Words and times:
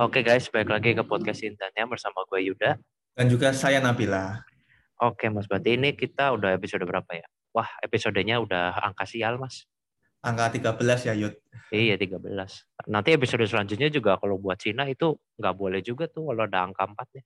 Oke 0.00 0.24
guys, 0.24 0.48
balik 0.48 0.72
lagi 0.72 0.96
ke 0.96 1.04
podcast 1.04 1.44
Intannya 1.44 1.84
bersama 1.84 2.24
gue 2.24 2.40
Yuda. 2.40 2.72
Dan 3.12 3.28
juga 3.28 3.52
saya 3.52 3.84
Nabila. 3.84 4.40
Oke 4.96 5.28
mas, 5.28 5.44
berarti 5.44 5.76
ini 5.76 5.92
kita 5.92 6.32
udah 6.32 6.56
episode 6.56 6.88
berapa 6.88 7.12
ya? 7.12 7.28
Wah, 7.52 7.68
episodenya 7.84 8.40
udah 8.40 8.80
angka 8.80 9.04
sial 9.04 9.36
mas. 9.36 9.68
Angka 10.24 10.56
13 10.56 11.04
ya 11.04 11.12
Yud. 11.12 11.36
Iya 11.68 12.00
13. 12.00 12.16
Nanti 12.88 13.12
episode 13.12 13.44
selanjutnya 13.44 13.92
juga 13.92 14.16
kalau 14.16 14.40
buat 14.40 14.56
Cina 14.56 14.88
itu 14.88 15.20
nggak 15.36 15.52
boleh 15.52 15.84
juga 15.84 16.08
tuh 16.08 16.32
kalau 16.32 16.48
ada 16.48 16.64
angka 16.64 16.88
4 16.88 16.96
nih. 16.96 17.24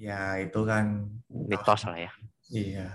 Ya 0.00 0.40
itu 0.40 0.64
kan. 0.64 1.12
Mitos 1.28 1.84
lah 1.84 2.08
ya. 2.08 2.12
Iya. 2.48 2.88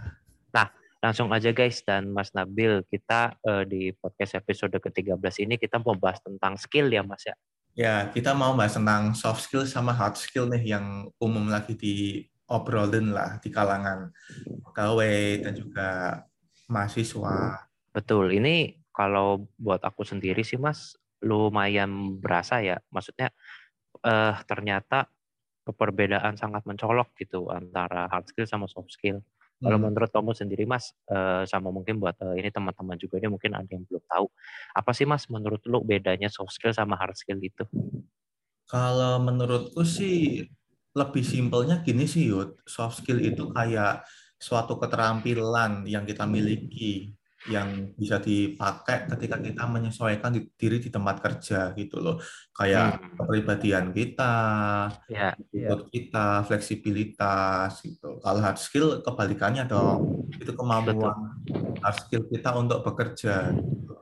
Nah, 0.57 0.73
langsung 1.05 1.29
aja 1.29 1.53
guys 1.53 1.85
dan 1.85 2.09
Mas 2.09 2.33
Nabil 2.33 2.81
kita 2.89 3.37
uh, 3.45 3.61
di 3.61 3.93
podcast 3.93 4.41
episode 4.41 4.73
ke-13 4.73 5.45
ini 5.45 5.61
kita 5.61 5.77
mau 5.85 5.93
bahas 5.93 6.17
tentang 6.25 6.57
skill 6.57 6.89
ya 6.89 7.05
Mas 7.05 7.29
ya. 7.29 7.37
Ya, 7.77 8.09
kita 8.11 8.33
mau 8.35 8.57
bahas 8.57 8.75
tentang 8.75 9.13
soft 9.15 9.45
skill 9.45 9.63
sama 9.63 9.93
hard 9.95 10.17
skill 10.17 10.49
nih 10.49 10.77
yang 10.77 11.07
umum 11.21 11.47
lagi 11.47 11.77
di 11.77 12.25
obrolin 12.49 13.13
lah 13.13 13.37
di 13.39 13.53
kalangan 13.53 14.09
pegawai 14.65 15.45
dan 15.45 15.53
juga 15.53 15.89
mahasiswa. 16.65 17.69
Betul. 17.93 18.35
Ini 18.35 18.77
kalau 18.89 19.47
buat 19.55 19.81
aku 19.85 20.01
sendiri 20.03 20.41
sih 20.41 20.57
Mas 20.57 20.97
lumayan 21.21 22.17
berasa 22.19 22.59
ya. 22.59 22.81
Maksudnya 22.89 23.29
eh 24.03 24.35
ternyata 24.49 25.07
perbedaan 25.69 26.33
sangat 26.39 26.65
mencolok 26.65 27.13
gitu 27.21 27.53
antara 27.53 28.09
hard 28.09 28.25
skill 28.29 28.49
sama 28.49 28.65
soft 28.65 28.89
skill. 28.89 29.21
Kalau 29.59 29.75
hmm. 29.75 29.91
menurut 29.91 30.09
kamu 30.11 30.31
sendiri, 30.31 30.63
Mas, 30.63 30.95
uh, 31.11 31.43
sama 31.43 31.67
mungkin 31.67 31.99
buat 31.99 32.15
uh, 32.23 32.31
ini 32.39 32.47
teman-teman 32.47 32.95
juga 32.95 33.19
ini 33.19 33.27
mungkin 33.27 33.51
ada 33.59 33.67
yang 33.67 33.83
belum 33.83 34.03
tahu. 34.07 34.25
Apa 34.71 34.95
sih, 34.95 35.03
Mas, 35.03 35.27
menurut 35.27 35.59
lu 35.67 35.83
bedanya 35.83 36.31
soft 36.31 36.55
skill 36.55 36.71
sama 36.71 36.95
hard 36.95 37.19
skill 37.19 37.43
itu? 37.43 37.67
Kalau 38.63 39.19
menurutku 39.19 39.83
sih 39.83 40.47
lebih 40.95 41.23
simpelnya 41.27 41.83
gini 41.83 42.07
sih, 42.07 42.31
Yud. 42.31 42.63
Soft 42.63 43.03
skill 43.03 43.19
itu 43.19 43.51
kayak 43.51 44.07
suatu 44.39 44.79
keterampilan 44.79 45.83
yang 45.83 46.07
kita 46.07 46.23
miliki 46.23 47.18
yang 47.47 47.95
bisa 47.95 48.19
dipakai 48.19 49.07
ketika 49.15 49.39
kita 49.39 49.63
menyesuaikan 49.63 50.35
diri 50.59 50.83
di 50.83 50.91
tempat 50.91 51.23
kerja 51.23 51.71
gitu 51.71 52.03
loh 52.03 52.19
kayak 52.51 52.99
hmm. 52.99 53.15
kepribadian 53.15 53.85
kita, 53.95 54.35
ya, 55.07 55.31
ya. 55.55 55.79
kita, 55.87 56.43
fleksibilitas 56.43 57.79
gitu. 57.79 58.19
Kalau 58.19 58.39
hard 58.43 58.59
skill 58.59 58.99
kebalikannya 58.99 59.63
dong, 59.71 60.27
itu 60.35 60.51
kemampuan 60.51 61.15
Betul. 61.47 61.79
hard 61.79 61.97
skill 62.03 62.23
kita 62.27 62.49
untuk 62.59 62.83
bekerja. 62.83 63.55
Gitu. 63.55 63.95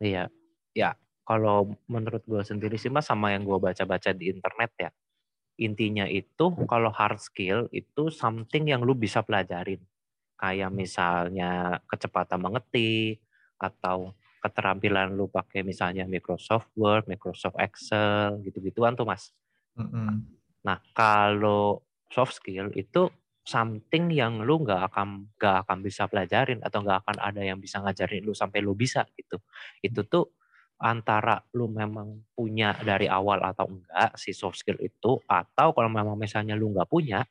Iya, 0.00 0.32
ya. 0.72 0.96
Kalau 1.24 1.72
menurut 1.88 2.20
gue 2.28 2.44
sendiri 2.44 2.76
sih 2.76 2.92
mas 2.92 3.08
sama 3.08 3.32
yang 3.32 3.48
gue 3.48 3.56
baca-baca 3.56 4.12
di 4.12 4.28
internet 4.28 4.72
ya, 4.76 4.90
intinya 5.56 6.04
itu 6.04 6.52
kalau 6.68 6.92
hard 6.92 7.16
skill 7.20 7.68
itu 7.72 8.12
something 8.12 8.68
yang 8.68 8.84
lu 8.84 8.92
bisa 8.92 9.24
pelajarin 9.24 9.80
kayak 10.44 10.68
misalnya 10.76 11.80
kecepatan 11.88 12.36
mengetik 12.36 13.24
atau 13.56 14.12
keterampilan 14.44 15.16
lu 15.16 15.24
pakai 15.32 15.64
misalnya 15.64 16.04
Microsoft 16.04 16.68
Word, 16.76 17.08
Microsoft 17.08 17.56
Excel, 17.56 18.44
gitu-gituan 18.44 18.92
tuh 18.92 19.08
mas. 19.08 19.32
Mm-hmm. 19.80 20.10
Nah 20.68 20.84
kalau 20.92 21.80
soft 22.12 22.36
skill 22.36 22.68
itu 22.76 23.08
something 23.40 24.12
yang 24.12 24.44
lu 24.44 24.60
nggak 24.60 24.92
akan 24.92 25.32
nggak 25.40 25.56
akan 25.64 25.78
bisa 25.80 26.04
pelajarin 26.12 26.60
atau 26.60 26.84
nggak 26.84 27.08
akan 27.08 27.16
ada 27.24 27.40
yang 27.40 27.56
bisa 27.56 27.80
ngajarin 27.80 28.20
lu 28.20 28.36
sampai 28.36 28.60
lu 28.60 28.76
bisa 28.76 29.08
gitu. 29.16 29.40
Itu 29.80 30.04
tuh 30.04 30.28
antara 30.76 31.40
lu 31.56 31.72
memang 31.72 32.28
punya 32.36 32.76
dari 32.84 33.08
awal 33.08 33.40
atau 33.40 33.72
enggak 33.72 34.12
si 34.20 34.36
soft 34.36 34.60
skill 34.60 34.76
itu 34.84 35.16
atau 35.24 35.72
kalau 35.72 35.88
memang 35.88 36.20
misalnya 36.20 36.52
lu 36.52 36.68
nggak 36.68 36.92
punya 36.92 37.24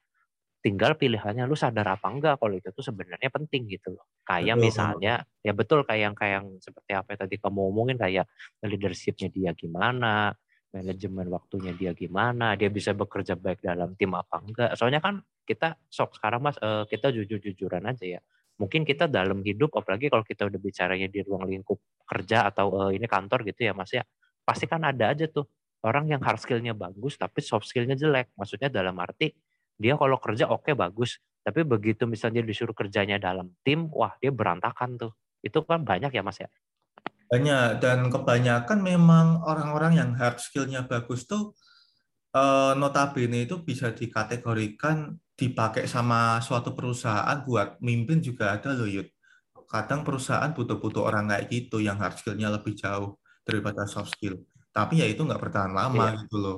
tinggal 0.64 0.96
pilihannya 0.96 1.44
lu 1.44 1.60
sadar 1.60 2.00
apa 2.00 2.08
enggak 2.08 2.40
kalau 2.40 2.56
itu 2.56 2.72
tuh 2.72 2.80
sebenarnya 2.88 3.28
penting 3.28 3.68
gitu 3.68 4.00
loh. 4.00 4.08
Kayak 4.24 4.56
betul. 4.56 4.66
misalnya 4.72 5.14
ya 5.44 5.52
betul 5.52 5.80
kayak 5.84 6.02
yang 6.08 6.16
kayak 6.16 6.34
yang 6.40 6.48
seperti 6.64 6.92
apa 6.96 7.08
yang 7.12 7.20
tadi 7.28 7.36
kamu 7.36 7.60
omongin 7.68 7.98
kayak 8.00 8.26
leadershipnya 8.64 9.28
dia 9.28 9.52
gimana, 9.52 10.32
manajemen 10.72 11.28
waktunya 11.28 11.76
dia 11.76 11.92
gimana, 11.92 12.56
dia 12.56 12.72
bisa 12.72 12.96
bekerja 12.96 13.36
baik 13.36 13.60
dalam 13.60 13.92
tim 14.00 14.16
apa 14.16 14.40
enggak. 14.40 14.72
Soalnya 14.80 15.04
kan 15.04 15.20
kita 15.44 15.76
sok 15.92 16.16
sekarang 16.16 16.40
Mas 16.48 16.56
uh, 16.64 16.88
kita 16.88 17.12
jujur-jujuran 17.12 17.84
aja 17.84 18.18
ya. 18.18 18.22
Mungkin 18.56 18.88
kita 18.88 19.12
dalam 19.12 19.44
hidup 19.44 19.76
apalagi 19.76 20.08
kalau 20.08 20.24
kita 20.24 20.48
udah 20.48 20.60
bicaranya 20.64 21.12
di 21.12 21.20
ruang 21.28 21.44
lingkup 21.44 21.76
kerja 22.08 22.48
atau 22.48 22.88
uh, 22.88 22.92
ini 22.96 23.04
kantor 23.04 23.44
gitu 23.52 23.68
ya 23.68 23.76
Mas 23.76 23.92
ya. 23.92 24.08
Pasti 24.48 24.64
kan 24.64 24.80
ada 24.88 25.12
aja 25.12 25.28
tuh 25.28 25.44
orang 25.84 26.08
yang 26.08 26.24
hard 26.24 26.40
skill-nya 26.40 26.72
bagus 26.72 27.20
tapi 27.20 27.44
soft 27.44 27.68
skill-nya 27.68 28.00
jelek. 28.00 28.32
Maksudnya 28.40 28.72
dalam 28.72 28.96
arti 29.04 29.36
dia 29.78 29.98
kalau 29.98 30.18
kerja 30.22 30.50
oke 30.50 30.70
okay, 30.70 30.74
bagus, 30.78 31.18
tapi 31.44 31.68
begitu 31.68 32.08
misalnya 32.08 32.40
disuruh 32.40 32.72
kerjanya 32.72 33.20
dalam 33.20 33.52
tim, 33.68 33.92
wah 33.92 34.16
dia 34.24 34.32
berantakan 34.32 34.96
tuh. 34.96 35.12
Itu 35.44 35.68
kan 35.68 35.84
banyak 35.84 36.16
ya 36.16 36.24
Mas 36.24 36.40
ya? 36.40 36.48
Banyak, 37.28 37.84
dan 37.84 38.08
kebanyakan 38.08 38.80
memang 38.80 39.42
orang-orang 39.44 40.00
yang 40.00 40.10
hard 40.16 40.40
skill-nya 40.40 40.86
bagus 40.88 41.28
tuh 41.28 41.52
eh, 42.32 42.74
notabene 42.80 43.44
itu 43.44 43.60
bisa 43.60 43.92
dikategorikan 43.92 45.18
dipakai 45.34 45.90
sama 45.90 46.38
suatu 46.40 46.78
perusahaan 46.78 47.42
buat 47.44 47.82
mimpin 47.82 48.22
juga 48.22 48.56
ada 48.56 48.72
loh 48.78 48.88
Yud. 48.88 49.10
Kadang 49.66 50.06
perusahaan 50.06 50.54
butuh-butuh 50.54 51.02
orang 51.02 51.34
kayak 51.34 51.50
gitu 51.50 51.82
yang 51.82 51.98
hard 51.98 52.22
skill-nya 52.22 52.54
lebih 52.54 52.78
jauh 52.78 53.18
daripada 53.42 53.90
soft 53.90 54.14
skill. 54.14 54.38
Tapi 54.70 55.02
ya 55.02 55.10
itu 55.10 55.26
nggak 55.26 55.42
bertahan 55.42 55.74
lama 55.74 56.14
iya. 56.14 56.22
gitu 56.22 56.38
loh. 56.38 56.58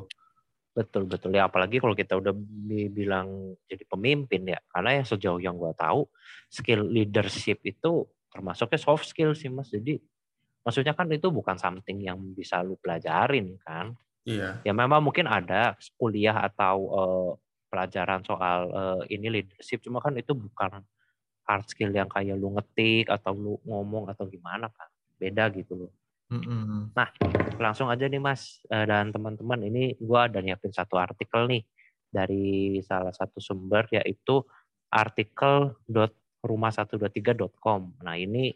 Betul 0.75 1.07
betul. 1.07 1.31
Ya 1.31 1.47
apalagi 1.47 1.79
kalau 1.79 1.95
kita 1.95 2.19
udah 2.19 2.35
dibilang 2.67 3.55
jadi 3.63 3.87
pemimpin 3.87 4.43
ya 4.43 4.59
karena 4.67 4.99
yang 4.99 5.07
sejauh 5.07 5.39
yang 5.39 5.55
gue 5.55 5.71
tahu 5.71 6.03
skill 6.51 6.83
leadership 6.83 7.63
itu 7.63 8.03
termasuknya 8.27 8.75
soft 8.75 9.07
skill 9.07 9.31
sih 9.31 9.47
mas. 9.47 9.71
Jadi 9.71 9.95
maksudnya 10.67 10.91
kan 10.91 11.07
itu 11.15 11.31
bukan 11.31 11.55
something 11.55 12.03
yang 12.03 12.19
bisa 12.35 12.59
lu 12.59 12.75
pelajarin 12.75 13.55
kan? 13.63 13.95
Iya. 14.27 14.59
Ya 14.67 14.73
memang 14.75 14.99
mungkin 14.99 15.31
ada 15.31 15.79
kuliah 15.95 16.43
atau 16.43 16.75
uh, 16.91 17.31
pelajaran 17.71 18.19
soal 18.27 18.59
uh, 18.75 19.01
ini 19.07 19.31
leadership 19.31 19.79
cuma 19.79 20.03
kan 20.03 20.11
itu 20.19 20.35
bukan 20.35 20.83
hard 21.47 21.65
skill 21.71 21.95
yang 21.95 22.11
kayak 22.11 22.35
lu 22.35 22.51
ngetik 22.51 23.07
atau 23.07 23.31
lu 23.31 23.55
ngomong 23.63 24.11
atau 24.11 24.27
gimana 24.27 24.67
kan? 24.67 24.91
Beda 25.15 25.47
gitu 25.55 25.87
loh 25.87 25.91
Mm-hmm. 26.43 26.81
Nah, 26.97 27.09
langsung 27.61 27.87
aja 27.87 28.09
nih 28.09 28.19
Mas 28.19 28.59
eh, 28.67 28.83
dan 28.83 29.13
teman-teman, 29.15 29.63
ini 29.63 29.95
gue 29.95 30.19
ada 30.19 30.43
nyiapin 30.43 30.75
satu 30.75 30.99
artikel 30.99 31.47
nih 31.47 31.63
dari 32.11 32.79
salah 32.83 33.15
satu 33.15 33.39
sumber 33.39 33.87
yaitu 33.91 34.43
artikel 34.91 35.75
rumah123.com. 36.43 38.01
Nah, 38.03 38.15
ini 38.15 38.55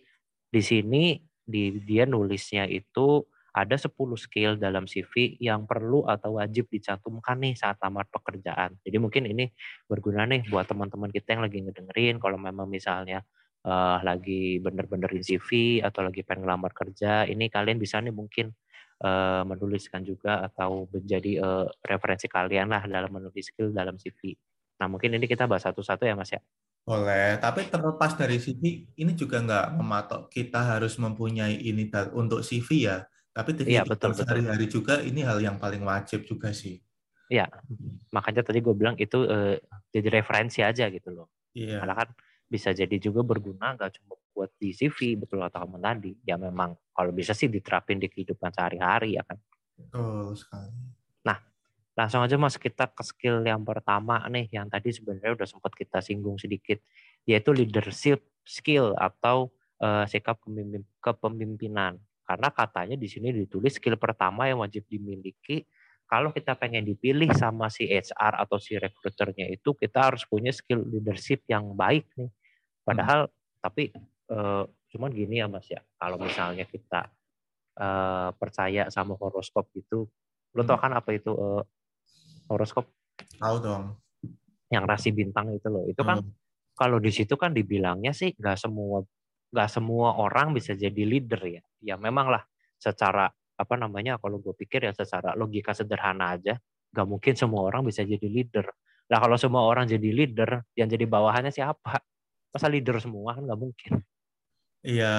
di 0.49 0.61
sini 0.63 1.19
di 1.49 1.81
dia 1.81 2.05
nulisnya 2.05 2.69
itu 2.69 3.25
ada 3.49 3.75
10 3.75 3.89
skill 4.15 4.61
dalam 4.61 4.85
CV 4.85 5.41
yang 5.41 5.65
perlu 5.65 6.05
atau 6.05 6.37
wajib 6.37 6.69
dicantumkan 6.69 7.41
nih 7.41 7.57
saat 7.57 7.81
lamar 7.81 8.05
pekerjaan. 8.07 8.77
Jadi 8.85 8.97
mungkin 9.01 9.25
ini 9.25 9.49
berguna 9.89 10.29
nih 10.29 10.45
buat 10.47 10.69
teman-teman 10.69 11.09
kita 11.09 11.35
yang 11.35 11.43
lagi 11.43 11.59
ngedengerin 11.65 12.21
kalau 12.21 12.37
memang 12.37 12.69
misalnya 12.69 13.25
uh, 13.65 13.99
lagi 14.03 14.59
bener-benerin 14.63 15.23
CV 15.23 15.79
atau 15.83 16.05
lagi 16.05 16.23
pengen 16.23 16.45
ngelamar 16.45 16.71
kerja, 16.71 17.27
ini 17.27 17.51
kalian 17.51 17.79
bisa 17.79 17.99
nih 17.99 18.13
mungkin 18.13 18.51
uh, 19.03 19.43
menuliskan 19.47 20.03
juga 20.03 20.43
atau 20.45 20.87
menjadi 20.91 21.39
uh, 21.39 21.65
referensi 21.83 22.27
kalian 22.27 22.71
lah 22.71 22.83
dalam 22.87 23.11
menulis 23.11 23.51
skill 23.51 23.71
dalam 23.71 23.99
CV. 23.99 24.35
Nah 24.79 24.87
mungkin 24.87 25.15
ini 25.15 25.27
kita 25.27 25.47
bahas 25.47 25.67
satu-satu 25.67 26.07
ya 26.07 26.15
Mas 26.15 26.31
ya. 26.31 26.41
Boleh, 26.87 27.37
tapi 27.37 27.69
terlepas 27.69 28.17
dari 28.17 28.41
CV, 28.41 28.89
ini 28.97 29.13
juga 29.13 29.37
nggak 29.43 29.77
mematok 29.77 30.21
kita 30.31 30.73
harus 30.73 30.97
mempunyai 30.97 31.53
ini 31.53 31.85
untuk 32.17 32.41
CV 32.41 32.89
ya. 32.89 33.05
Tapi 33.29 33.55
iya, 33.69 33.85
betul, 33.85 34.17
sehari-hari 34.17 34.65
juga 34.65 34.97
ini 35.05 35.21
hal 35.21 35.37
yang 35.37 35.61
paling 35.61 35.85
wajib 35.85 36.25
juga 36.25 36.49
sih. 36.49 36.81
Iya, 37.29 37.45
makanya 38.09 38.41
tadi 38.41 38.57
gue 38.57 38.73
bilang 38.73 38.97
itu 38.97 39.21
uh, 39.21 39.53
jadi 39.93 40.17
referensi 40.17 40.65
aja 40.65 40.89
gitu 40.89 41.13
loh. 41.13 41.29
Iya. 41.53 41.77
Karena 41.77 41.93
kan 41.93 42.09
bisa 42.49 42.73
jadi 42.73 42.97
juga 42.97 43.21
berguna 43.21 43.77
nggak 43.77 44.01
cuma 44.01 44.17
buat 44.33 44.49
di 44.57 44.73
CV 44.73 45.21
betul 45.21 45.45
kata 45.45 45.61
kamu 45.61 45.77
tadi. 45.77 46.11
Ya 46.25 46.35
memang 46.35 46.73
kalau 46.91 47.13
bisa 47.13 47.37
sih 47.37 47.47
diterapin 47.47 48.01
di 48.01 48.09
kehidupan 48.09 48.49
sehari-hari 48.49 49.15
ya 49.15 49.23
kan? 49.23 49.37
Betul 49.77 50.33
sekali. 50.33 50.73
Nah 51.23 51.37
langsung 51.93 52.25
aja 52.25 52.35
mas 52.41 52.57
kita 52.57 52.89
ke 52.89 53.03
skill 53.05 53.45
yang 53.45 53.61
pertama 53.61 54.25
nih 54.27 54.49
yang 54.49 54.65
tadi 54.67 54.89
sebenarnya 54.89 55.37
udah 55.37 55.47
sempat 55.47 55.75
kita 55.77 56.01
singgung 56.01 56.41
sedikit 56.41 56.81
yaitu 57.29 57.53
leadership 57.53 58.25
skill 58.47 58.97
atau 58.97 59.53
uh, 59.83 60.09
sikap 60.09 60.41
kepemimpinan. 60.99 62.01
Karena 62.25 62.49
katanya 62.53 62.95
di 62.97 63.09
sini 63.09 63.33
ditulis 63.33 63.77
skill 63.77 63.97
pertama 63.97 64.45
yang 64.45 64.61
wajib 64.61 64.85
dimiliki. 64.85 65.65
Kalau 66.09 66.33
kita 66.33 66.57
pengen 66.57 66.89
dipilih 66.89 67.29
sama 67.37 67.69
si 67.69 67.85
HR 67.85 68.41
atau 68.41 68.57
si 68.57 68.73
rekruternya 68.73 69.45
itu 69.45 69.77
kita 69.77 70.09
harus 70.09 70.25
punya 70.25 70.49
skill 70.49 70.81
leadership 70.81 71.45
yang 71.45 71.77
baik 71.77 72.09
nih. 72.17 72.33
Padahal 72.89 73.29
hmm. 73.29 73.33
tapi 73.61 73.83
uh, 74.33 74.65
cuman 74.89 75.09
gini 75.13 75.37
ya 75.37 75.45
Mas 75.45 75.69
ya, 75.69 75.81
kalau 76.01 76.17
misalnya 76.17 76.65
kita 76.65 77.13
uh, 77.77 78.33
percaya 78.33 78.89
sama 78.89 79.13
horoskop 79.13 79.69
gitu, 79.77 80.09
lo 80.57 80.61
tau 80.65 80.77
hmm. 80.77 80.83
kan 80.83 80.91
apa 80.97 81.09
itu 81.13 81.29
uh, 81.29 81.61
horoskop? 82.49 82.89
Tahu 83.37 83.55
dong. 83.61 83.93
Yang 84.73 84.85
rasi 84.89 85.09
bintang 85.13 85.53
itu 85.53 85.69
loh. 85.69 85.85
Itu 85.85 86.01
kan 86.01 86.25
hmm. 86.25 86.33
kalau 86.73 86.97
di 86.97 87.13
situ 87.13 87.37
kan 87.37 87.53
dibilangnya 87.53 88.09
sih 88.09 88.33
nggak 88.33 88.57
semua 88.57 89.05
nggak 89.49 89.69
semua 89.69 90.17
orang 90.17 90.57
bisa 90.57 90.73
jadi 90.73 91.03
leader 91.05 91.41
ya. 91.45 91.61
Ya 91.85 91.95
memang 91.95 92.33
lah 92.33 92.41
secara 92.79 93.29
apa 93.59 93.75
namanya 93.75 94.15
kalau 94.23 94.39
gue 94.39 94.55
pikir 94.55 94.87
ya 94.87 94.95
secara 94.95 95.35
logika 95.35 95.75
sederhana 95.75 96.39
aja 96.39 96.55
nggak 96.95 97.07
mungkin 97.07 97.33
semua 97.35 97.67
orang 97.67 97.83
bisa 97.83 98.07
jadi 98.07 98.23
leader 98.23 98.65
nah 99.11 99.19
kalau 99.19 99.35
semua 99.35 99.67
orang 99.67 99.83
jadi 99.83 100.09
leader 100.15 100.63
yang 100.79 100.87
jadi 100.87 101.03
bawahannya 101.03 101.51
siapa 101.51 101.99
masa 102.49 102.67
leader 102.69 102.97
semua 102.97 103.37
kan 103.37 103.45
nggak 103.45 103.61
mungkin. 103.61 103.91
Iya 104.79 105.15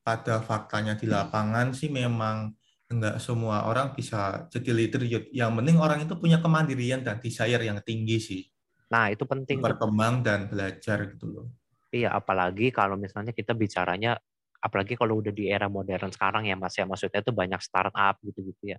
pada 0.00 0.40
faktanya 0.40 0.96
di 0.96 1.04
lapangan 1.04 1.76
sih 1.76 1.92
memang 1.92 2.56
nggak 2.90 3.22
semua 3.22 3.70
orang 3.70 3.94
bisa 3.94 4.50
jadi 4.50 4.70
leader. 4.74 5.06
Yang 5.30 5.50
penting 5.62 5.76
orang 5.78 6.02
itu 6.02 6.14
punya 6.18 6.42
kemandirian 6.42 7.06
dan 7.06 7.22
desire 7.22 7.62
yang 7.62 7.78
tinggi 7.86 8.18
sih. 8.18 8.42
Nah 8.90 9.12
itu 9.14 9.22
penting 9.22 9.62
berkembang 9.62 10.26
dan 10.26 10.50
belajar 10.50 11.06
gitu 11.06 11.30
loh. 11.30 11.46
Iya 11.94 12.14
apalagi 12.14 12.74
kalau 12.74 12.98
misalnya 12.98 13.30
kita 13.30 13.54
bicaranya 13.54 14.18
apalagi 14.58 14.98
kalau 14.98 15.22
udah 15.22 15.30
di 15.30 15.46
era 15.46 15.70
modern 15.70 16.10
sekarang 16.10 16.50
ya 16.50 16.58
mas 16.58 16.74
ya. 16.74 16.82
Maksudnya 16.88 17.22
itu 17.22 17.30
banyak 17.30 17.60
startup 17.62 18.18
gitu-gitu 18.26 18.74
ya. 18.74 18.78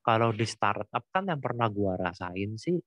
Kalau 0.00 0.32
di 0.32 0.48
startup 0.48 1.04
kan 1.12 1.28
yang 1.28 1.44
pernah 1.44 1.68
gua 1.68 2.00
rasain 2.00 2.56
sih 2.56 2.80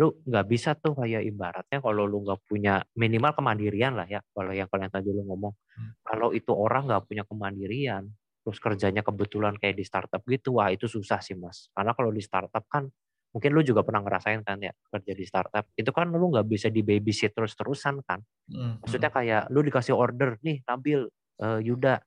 lu 0.00 0.16
nggak 0.24 0.46
bisa 0.48 0.72
tuh 0.72 0.96
kayak 0.96 1.20
ibaratnya 1.26 1.78
kalau 1.84 2.08
lu 2.08 2.24
nggak 2.24 2.40
punya 2.48 2.80
minimal 2.96 3.36
kemandirian 3.36 3.92
lah 3.92 4.08
ya 4.08 4.24
kalau 4.32 4.52
yang 4.56 4.68
kalian 4.68 4.88
tadi 4.88 5.12
lu 5.12 5.22
ngomong 5.28 5.52
hmm. 5.52 5.90
kalau 6.00 6.32
itu 6.32 6.52
orang 6.52 6.88
nggak 6.88 7.04
punya 7.04 7.24
kemandirian 7.28 8.08
terus 8.42 8.58
kerjanya 8.58 9.04
kebetulan 9.04 9.54
kayak 9.60 9.76
di 9.76 9.84
startup 9.84 10.24
gitu 10.24 10.58
wah 10.58 10.72
itu 10.72 10.88
susah 10.88 11.20
sih 11.20 11.36
mas 11.36 11.68
karena 11.76 11.92
kalau 11.92 12.10
di 12.10 12.24
startup 12.24 12.64
kan 12.66 12.88
mungkin 13.32 13.50
lu 13.52 13.60
juga 13.64 13.84
pernah 13.84 14.04
ngerasain 14.04 14.40
kan 14.44 14.60
ya 14.60 14.72
kerja 14.92 15.12
di 15.12 15.24
startup 15.24 15.64
itu 15.76 15.88
kan 15.92 16.08
lu 16.08 16.32
nggak 16.32 16.48
bisa 16.48 16.72
di 16.72 16.80
babysit 16.80 17.36
terus 17.36 17.52
terusan 17.52 18.00
kan 18.04 18.20
hmm, 18.48 18.84
maksudnya 18.84 19.12
hmm. 19.12 19.16
kayak 19.20 19.42
lu 19.52 19.60
dikasih 19.60 19.94
order 19.94 20.40
nih 20.40 20.64
tampil 20.64 21.08
uh, 21.42 21.60
Yuda, 21.60 21.98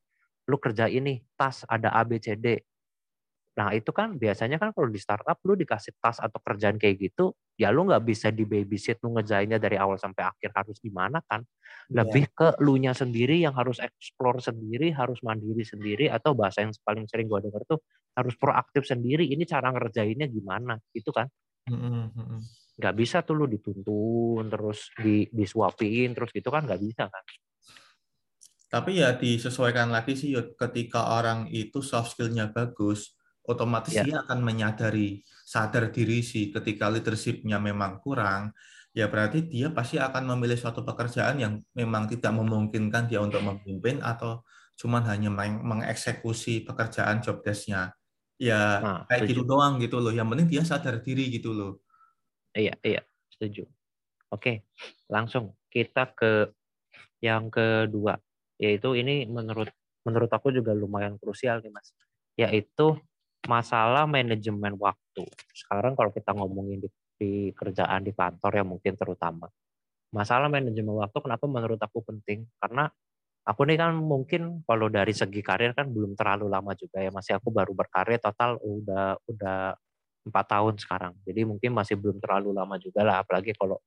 lu 0.48 0.58
kerja 0.62 0.88
ini 0.88 1.20
tas 1.36 1.68
ada 1.68 1.92
A 1.92 2.02
B 2.08 2.22
C 2.22 2.40
D. 2.40 2.62
Nah 3.56 3.72
itu 3.72 3.92
kan 3.96 4.20
biasanya 4.20 4.60
kan 4.60 4.76
kalau 4.76 4.92
di 4.92 5.00
startup 5.00 5.40
lu 5.48 5.56
dikasih 5.56 5.96
tas 6.04 6.20
atau 6.20 6.40
kerjaan 6.44 6.76
kayak 6.76 7.00
gitu, 7.00 7.32
ya 7.56 7.72
lu 7.72 7.88
nggak 7.88 8.04
bisa 8.04 8.28
di 8.28 8.44
babysit 8.44 9.00
lu 9.00 9.16
ngejainnya 9.16 9.56
dari 9.56 9.80
awal 9.80 9.96
sampai 9.96 10.28
akhir 10.28 10.52
harus 10.52 10.76
gimana 10.84 11.24
kan? 11.24 11.40
Iya. 11.88 12.04
Lebih 12.04 12.26
yeah. 12.28 12.36
ke 12.36 12.48
lu 12.60 12.76
nya 12.76 12.92
sendiri 12.92 13.40
yang 13.40 13.56
harus 13.56 13.80
explore 13.80 14.44
sendiri, 14.44 14.92
harus 14.92 15.24
mandiri 15.24 15.64
sendiri 15.64 16.12
atau 16.12 16.36
bahasa 16.36 16.68
yang 16.68 16.76
paling 16.84 17.08
sering 17.08 17.32
gua 17.32 17.40
dengar 17.40 17.64
tuh 17.64 17.80
harus 18.12 18.36
proaktif 18.36 18.84
sendiri. 18.84 19.24
Ini 19.24 19.48
cara 19.48 19.72
ngerjainnya 19.72 20.28
gimana? 20.28 20.76
Itu 20.92 21.16
kan? 21.16 21.32
Mm-hmm. 21.72 22.40
Nggak 22.76 22.96
bisa 23.00 23.24
tuh 23.24 23.40
lu 23.40 23.48
dituntun 23.48 24.52
terus 24.52 24.92
di 25.00 25.32
disuapin 25.32 26.12
terus 26.12 26.36
gitu 26.36 26.52
kan 26.52 26.68
nggak 26.68 26.82
bisa 26.84 27.08
kan? 27.08 27.24
Tapi 28.68 29.00
ya 29.00 29.16
disesuaikan 29.16 29.88
lagi 29.88 30.20
sih 30.20 30.36
ketika 30.60 31.16
orang 31.16 31.48
itu 31.48 31.80
soft 31.80 32.20
skill-nya 32.20 32.52
bagus, 32.52 33.16
otomatis 33.46 33.94
ya. 33.94 34.04
dia 34.04 34.16
akan 34.26 34.42
menyadari 34.42 35.22
sadar 35.46 35.94
diri 35.94 36.26
sih 36.26 36.50
ketika 36.50 36.90
leadership-nya 36.90 37.62
memang 37.62 38.02
kurang, 38.02 38.52
ya 38.92 39.06
berarti 39.06 39.46
dia 39.46 39.70
pasti 39.70 40.02
akan 40.02 40.36
memilih 40.36 40.58
suatu 40.58 40.82
pekerjaan 40.82 41.38
yang 41.38 41.54
memang 41.78 42.10
tidak 42.10 42.34
memungkinkan 42.34 43.06
dia 43.06 43.22
untuk 43.22 43.46
memimpin 43.46 44.02
atau 44.02 44.42
cuman 44.76 45.06
hanya 45.08 45.32
mengeksekusi 45.62 46.68
pekerjaan 46.68 47.24
job 47.24 47.40
desk-nya. 47.46 47.94
Ya 48.36 48.84
nah, 48.84 49.02
kayak 49.08 49.30
setuju. 49.30 49.32
gitu 49.32 49.42
doang 49.48 49.80
gitu 49.80 49.98
loh. 50.04 50.12
Yang 50.12 50.28
penting 50.36 50.48
dia 50.52 50.64
sadar 50.68 51.00
diri 51.00 51.32
gitu 51.32 51.56
loh. 51.56 51.80
Iya, 52.52 52.76
iya, 52.84 53.02
setuju. 53.32 53.64
Oke, 54.32 54.68
langsung 55.08 55.56
kita 55.72 56.12
ke 56.12 56.52
yang 57.24 57.48
kedua 57.48 58.20
yaitu 58.56 58.96
ini 58.96 59.28
menurut 59.28 59.72
menurut 60.08 60.32
aku 60.32 60.54
juga 60.54 60.72
lumayan 60.72 61.20
krusial 61.20 61.60
nih 61.60 61.74
mas 61.74 61.92
yaitu 62.40 62.96
masalah 63.46 64.06
manajemen 64.10 64.76
waktu. 64.78 65.24
Sekarang 65.54 65.94
kalau 65.94 66.12
kita 66.12 66.34
ngomongin 66.34 66.84
di, 66.84 66.90
di 67.18 67.32
kerjaan 67.54 68.04
di 68.06 68.12
kantor 68.12 68.52
ya 68.52 68.66
mungkin 68.66 68.94
terutama. 68.98 69.48
Masalah 70.14 70.50
manajemen 70.50 70.96
waktu 71.00 71.18
kenapa 71.22 71.46
menurut 71.46 71.80
aku 71.82 72.02
penting? 72.06 72.46
Karena 72.60 72.90
aku 73.46 73.62
nih 73.70 73.78
kan 73.78 73.94
mungkin 73.98 74.66
kalau 74.66 74.90
dari 74.90 75.14
segi 75.14 75.42
karir 75.46 75.74
kan 75.78 75.90
belum 75.90 76.18
terlalu 76.18 76.50
lama 76.50 76.74
juga 76.74 77.02
ya. 77.02 77.10
Masih 77.14 77.38
aku 77.38 77.54
baru 77.54 77.72
berkarir 77.72 78.20
total 78.20 78.58
udah 78.62 79.18
udah 79.30 79.78
empat 80.26 80.46
tahun 80.50 80.76
sekarang. 80.82 81.14
Jadi 81.24 81.42
mungkin 81.46 81.72
masih 81.74 81.96
belum 82.02 82.18
terlalu 82.18 82.50
lama 82.54 82.76
juga 82.82 83.06
lah. 83.06 83.22
Apalagi 83.22 83.54
kalau 83.54 83.78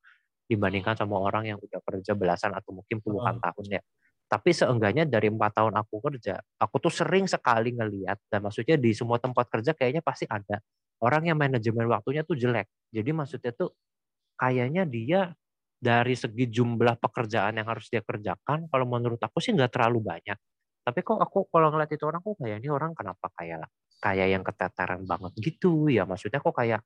dibandingkan 0.49 0.97
sama 0.97 1.21
orang 1.21 1.45
yang 1.45 1.59
udah 1.61 1.81
kerja 1.85 2.17
belasan 2.17 2.57
atau 2.57 2.73
mungkin 2.73 3.05
puluhan 3.05 3.37
oh. 3.37 3.43
tahun 3.45 3.67
ya 3.79 3.83
tapi 4.29 4.53
seenggaknya 4.53 5.09
dari 5.09 5.33
empat 5.33 5.57
tahun 5.57 5.75
aku 5.81 6.05
kerja, 6.05 6.37
aku 6.61 6.77
tuh 6.85 6.93
sering 6.93 7.25
sekali 7.25 7.73
ngeliat 7.73 8.21
dan 8.29 8.45
maksudnya 8.45 8.77
di 8.77 8.93
semua 8.93 9.17
tempat 9.17 9.49
kerja 9.49 9.73
kayaknya 9.73 10.05
pasti 10.05 10.29
ada 10.29 10.61
orang 11.01 11.33
yang 11.33 11.39
manajemen 11.41 11.89
waktunya 11.89 12.23
tuh 12.29 12.37
jelek. 12.37 12.69
Jadi 12.93 13.11
maksudnya 13.17 13.53
tuh 13.57 13.73
kayaknya 14.39 14.85
dia 14.89 15.33
dari 15.79 16.15
segi 16.19 16.51
jumlah 16.51 16.99
pekerjaan 17.01 17.55
yang 17.57 17.69
harus 17.71 17.89
dia 17.89 18.03
kerjakan, 18.05 18.69
kalau 18.69 18.87
menurut 18.87 19.21
aku 19.23 19.39
sih 19.41 19.55
nggak 19.57 19.73
terlalu 19.75 20.05
banyak. 20.05 20.39
Tapi 20.85 21.01
kok 21.05 21.21
aku 21.21 21.49
kalau 21.53 21.73
ngeliat 21.73 21.91
itu 21.93 22.05
orang 22.09 22.21
kok 22.25 22.37
kayak 22.41 22.59
ini 22.61 22.69
orang 22.73 22.93
kenapa 22.97 23.29
kayak 23.37 23.65
kayak 24.03 24.29
yang 24.31 24.43
keteteran 24.47 25.03
banget 25.05 25.33
gitu 25.43 25.91
ya 25.91 26.07
maksudnya 26.07 26.39
kok 26.39 26.55
kayak 26.55 26.81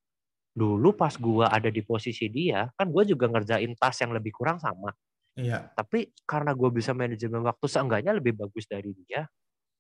dulu 0.53 0.93
pas 0.97 1.13
gua 1.17 1.49
ada 1.53 1.69
di 1.73 1.81
posisi 1.85 2.29
dia 2.29 2.69
kan 2.77 2.89
gue 2.93 3.05
juga 3.09 3.29
ngerjain 3.29 3.73
tas 3.77 3.97
yang 4.01 4.13
lebih 4.13 4.33
kurang 4.37 4.61
sama 4.61 4.93
Iya. 5.37 5.73
Tapi 5.73 6.13
karena 6.29 6.53
gue 6.53 6.71
bisa 6.73 6.93
manajemen 6.93 7.41
waktu 7.45 7.67
seenggaknya 7.69 8.13
lebih 8.13 8.37
bagus 8.37 8.69
dari 8.69 8.93
dia. 9.05 9.25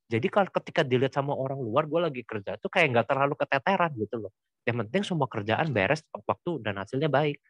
Jadi 0.08 0.28
kalau 0.28 0.48
ketika 0.52 0.84
dilihat 0.84 1.16
sama 1.16 1.32
orang 1.32 1.60
luar, 1.60 1.88
gue 1.88 2.00
lagi 2.00 2.22
kerja 2.24 2.60
tuh 2.60 2.68
kayak 2.68 2.92
nggak 2.92 3.06
terlalu 3.08 3.34
keteteran 3.36 3.92
gitu 3.96 4.16
loh. 4.28 4.32
Yang 4.68 4.76
penting 4.86 5.02
semua 5.08 5.28
kerjaan 5.28 5.68
beres 5.72 6.04
waktu 6.12 6.50
dan 6.64 6.80
hasilnya 6.80 7.08
baik. 7.12 7.40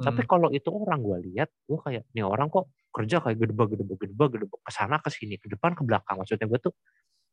Hmm. 0.00 0.04
Tapi 0.12 0.22
kalau 0.28 0.48
itu 0.52 0.68
orang 0.72 1.00
gue 1.04 1.18
lihat, 1.32 1.48
gue 1.68 1.78
kayak 1.80 2.04
nih 2.16 2.24
orang 2.24 2.48
kok 2.52 2.68
kerja 2.92 3.20
kayak 3.24 3.38
gede 3.40 3.54
gede 3.56 3.84
gede 3.96 4.14
gede 4.36 4.46
ke 4.52 4.72
sana 4.72 4.96
ke 5.00 5.08
sini, 5.12 5.36
ke 5.40 5.48
depan 5.52 5.72
ke 5.76 5.82
belakang. 5.84 6.20
Maksudnya 6.20 6.46
gue 6.48 6.60
tuh 6.60 6.74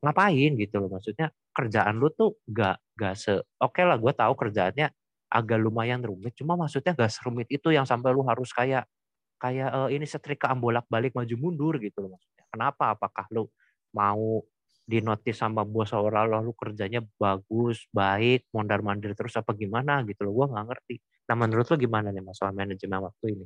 ngapain 0.03 0.51
gitu 0.59 0.75
loh. 0.83 0.89
Maksudnya 0.91 1.27
kerjaan 1.55 1.95
lu 1.99 2.09
tuh 2.13 2.39
gak 2.49 2.79
gak 2.99 3.15
se 3.19 3.33
oke 3.61 3.75
okay 3.75 3.83
lah 3.87 3.97
gue 3.99 4.13
tahu 4.15 4.33
kerjaannya 4.39 4.87
agak 5.31 5.59
lumayan 5.59 6.01
rumit. 6.03 6.35
Cuma 6.39 6.55
maksudnya 6.59 6.95
gak 6.95 7.11
serumit 7.11 7.47
itu 7.51 7.71
yang 7.75 7.83
sampai 7.87 8.11
lu 8.15 8.23
harus 8.27 8.51
kayak 8.55 8.87
kayak 9.37 9.69
uh, 9.69 9.89
ini 9.89 10.05
setrika 10.05 10.53
bolak-balik 10.57 11.13
maju 11.13 11.35
mundur 11.37 11.73
gitu 11.77 12.03
loh 12.05 12.17
maksudnya. 12.17 12.45
Kenapa? 12.49 12.97
Apakah 12.97 13.25
lu 13.33 13.49
mau 13.93 14.41
dinotis 14.87 15.35
sama 15.35 15.67
bos 15.67 15.91
seolah-olah 15.91 16.39
lu 16.39 16.55
kerjanya 16.55 17.03
bagus, 17.19 17.85
baik, 17.91 18.47
mondar-mandir 18.55 19.11
terus 19.13 19.35
apa 19.35 19.51
gimana 19.51 19.99
gitu 20.07 20.23
loh. 20.27 20.43
Gua 20.43 20.47
nggak 20.47 20.65
ngerti. 20.73 20.95
Nah, 21.27 21.35
menurut 21.35 21.67
lu 21.67 21.75
gimana 21.75 22.07
nih 22.09 22.23
masalah 22.23 22.55
manajemen 22.55 23.03
waktu 23.03 23.25
ini? 23.35 23.45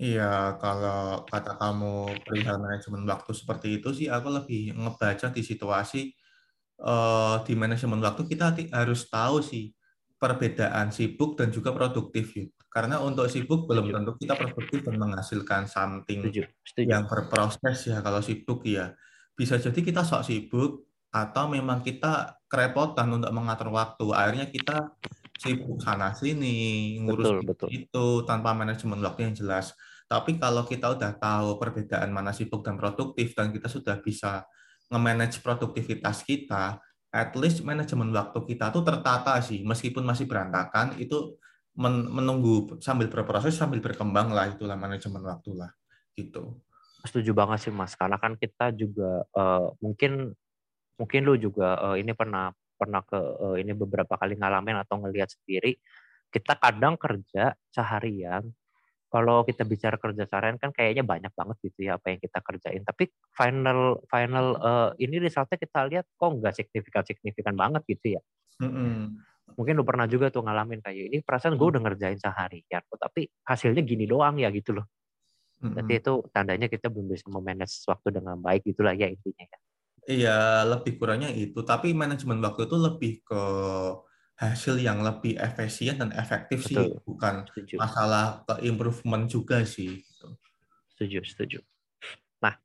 Iya, 0.00 0.56
kalau 0.56 1.28
kata 1.28 1.60
kamu 1.60 2.24
perihal 2.24 2.56
manajemen 2.56 3.04
waktu 3.04 3.30
seperti 3.36 3.68
itu 3.78 3.92
sih, 3.92 4.08
aku 4.08 4.32
lebih 4.32 4.72
ngebaca 4.74 5.28
di 5.28 5.42
situasi 5.44 6.16
uh, 6.80 7.44
di 7.44 7.52
manajemen 7.52 8.00
waktu 8.00 8.24
kita 8.24 8.56
harus 8.72 9.06
tahu 9.12 9.44
sih 9.44 9.76
perbedaan 10.16 10.88
sibuk 10.88 11.36
dan 11.36 11.52
juga 11.52 11.70
produktif. 11.76 12.32
Yuk. 12.32 12.61
Karena 12.72 13.04
untuk 13.04 13.28
sibuk 13.28 13.68
belum 13.68 13.92
tentu 13.92 14.16
kita 14.16 14.32
produktif 14.32 14.80
dan 14.80 14.96
menghasilkan 14.96 15.68
something 15.68 16.24
Setuju. 16.24 16.48
Setuju. 16.64 16.88
yang 16.88 17.04
berproses 17.04 17.84
ya 17.84 18.00
kalau 18.00 18.24
sibuk 18.24 18.64
ya. 18.64 18.96
Bisa 19.36 19.60
jadi 19.60 19.76
kita 19.76 20.00
sok 20.00 20.24
sibuk 20.24 20.88
atau 21.12 21.52
memang 21.52 21.84
kita 21.84 22.40
kerepotan 22.48 23.12
untuk 23.12 23.28
mengatur 23.28 23.68
waktu. 23.68 24.08
Akhirnya 24.16 24.48
kita 24.48 24.96
sibuk 25.36 25.84
sana 25.84 26.16
sini, 26.16 26.96
ngurus 27.04 27.28
betul, 27.28 27.38
betul. 27.44 27.68
itu 27.68 28.06
tanpa 28.24 28.56
manajemen 28.56 29.04
waktu 29.04 29.28
yang 29.28 29.36
jelas. 29.36 29.76
Tapi 30.08 30.40
kalau 30.40 30.64
kita 30.64 30.96
udah 30.96 31.12
tahu 31.20 31.60
perbedaan 31.60 32.08
mana 32.08 32.32
sibuk 32.32 32.64
dan 32.64 32.80
produktif 32.80 33.36
dan 33.36 33.52
kita 33.52 33.68
sudah 33.68 34.00
bisa 34.00 34.48
nge-manage 34.88 35.44
produktivitas 35.44 36.24
kita, 36.24 36.80
at 37.12 37.32
least 37.36 37.60
manajemen 37.64 38.08
waktu 38.12 38.40
kita 38.48 38.72
tuh 38.72 38.80
tertata 38.80 39.36
sih. 39.44 39.60
Meskipun 39.64 40.04
masih 40.04 40.24
berantakan, 40.24 40.96
itu 40.96 41.36
menunggu 41.78 42.76
sambil 42.84 43.08
berproses 43.08 43.56
sambil 43.56 43.80
berkembang 43.80 44.28
lah 44.28 44.52
itulah 44.52 44.76
manajemen 44.76 45.24
waktu 45.24 45.56
lah 45.56 45.72
gitu. 46.12 46.60
Setuju 47.02 47.32
banget 47.34 47.66
sih 47.66 47.72
Mas, 47.74 47.96
karena 47.98 48.20
kan 48.20 48.36
kita 48.38 48.70
juga 48.76 49.26
uh, 49.34 49.72
mungkin 49.82 50.36
mungkin 51.00 51.20
lu 51.24 51.34
juga 51.40 51.80
uh, 51.80 51.96
ini 51.96 52.12
pernah 52.12 52.52
pernah 52.76 53.02
ke 53.02 53.16
uh, 53.18 53.56
ini 53.58 53.72
beberapa 53.72 54.14
kali 54.14 54.36
ngalamin 54.36 54.78
atau 54.84 55.00
ngelihat 55.02 55.32
sendiri 55.32 55.80
kita 56.32 56.56
kadang 56.60 56.94
kerja 56.96 57.56
seharian 57.72 58.52
kalau 59.12 59.44
kita 59.44 59.68
bicara 59.68 60.00
kerja 60.00 60.24
seharian 60.24 60.56
kan 60.56 60.72
kayaknya 60.72 61.04
banyak 61.04 61.28
banget 61.36 61.56
gitu 61.60 61.84
ya 61.84 62.00
apa 62.00 62.16
yang 62.16 62.20
kita 62.24 62.38
kerjain. 62.40 62.80
Tapi 62.80 63.12
final 63.36 64.00
final 64.08 64.46
uh, 64.56 64.90
ini 64.96 65.20
resultnya 65.20 65.60
kita 65.60 65.84
lihat 65.84 66.08
kok 66.16 66.32
nggak 66.32 66.56
signifikan 66.56 67.04
signifikan 67.04 67.52
banget 67.52 67.84
gitu 67.84 68.16
ya. 68.16 68.22
Mm-hmm. 68.64 69.31
Mungkin 69.56 69.74
lu 69.76 69.84
pernah 69.84 70.08
juga 70.08 70.32
tuh 70.32 70.42
ngalamin 70.44 70.80
kayak 70.80 71.12
ini 71.12 71.18
perasaan 71.20 71.54
gue 71.56 71.68
udah 71.68 71.80
ngerjain 71.82 72.18
seharian, 72.18 72.82
tapi 72.96 73.28
hasilnya 73.46 73.82
gini 73.84 74.04
doang 74.08 74.40
ya 74.40 74.48
gitu 74.50 74.76
loh. 74.76 74.86
Berarti 75.62 75.94
itu 76.02 76.14
tandanya 76.34 76.66
kita 76.66 76.90
belum 76.90 77.06
bisa 77.06 77.30
memanage 77.30 77.86
waktu 77.86 78.08
dengan 78.18 78.36
baik 78.36 78.66
gitulah 78.66 78.92
ya 78.92 79.06
intinya 79.06 79.46
ya. 79.46 79.58
Iya, 80.02 80.38
lebih 80.66 80.98
kurangnya 80.98 81.30
itu. 81.30 81.62
Tapi 81.62 81.94
manajemen 81.94 82.42
waktu 82.42 82.66
itu 82.66 82.76
lebih 82.76 83.12
ke 83.22 83.42
hasil 84.42 84.82
yang 84.82 85.06
lebih 85.06 85.38
efisien 85.38 86.02
dan 86.02 86.10
efektif 86.18 86.66
Betul. 86.66 86.74
sih, 86.74 86.86
bukan 87.06 87.46
setuju. 87.46 87.78
masalah 87.78 88.42
ke 88.42 88.66
improvement 88.66 89.30
juga 89.30 89.62
sih. 89.62 90.02
Gitu. 90.02 90.28
Setuju, 90.98 91.18
setuju. 91.22 91.58
Nah, 92.42 92.58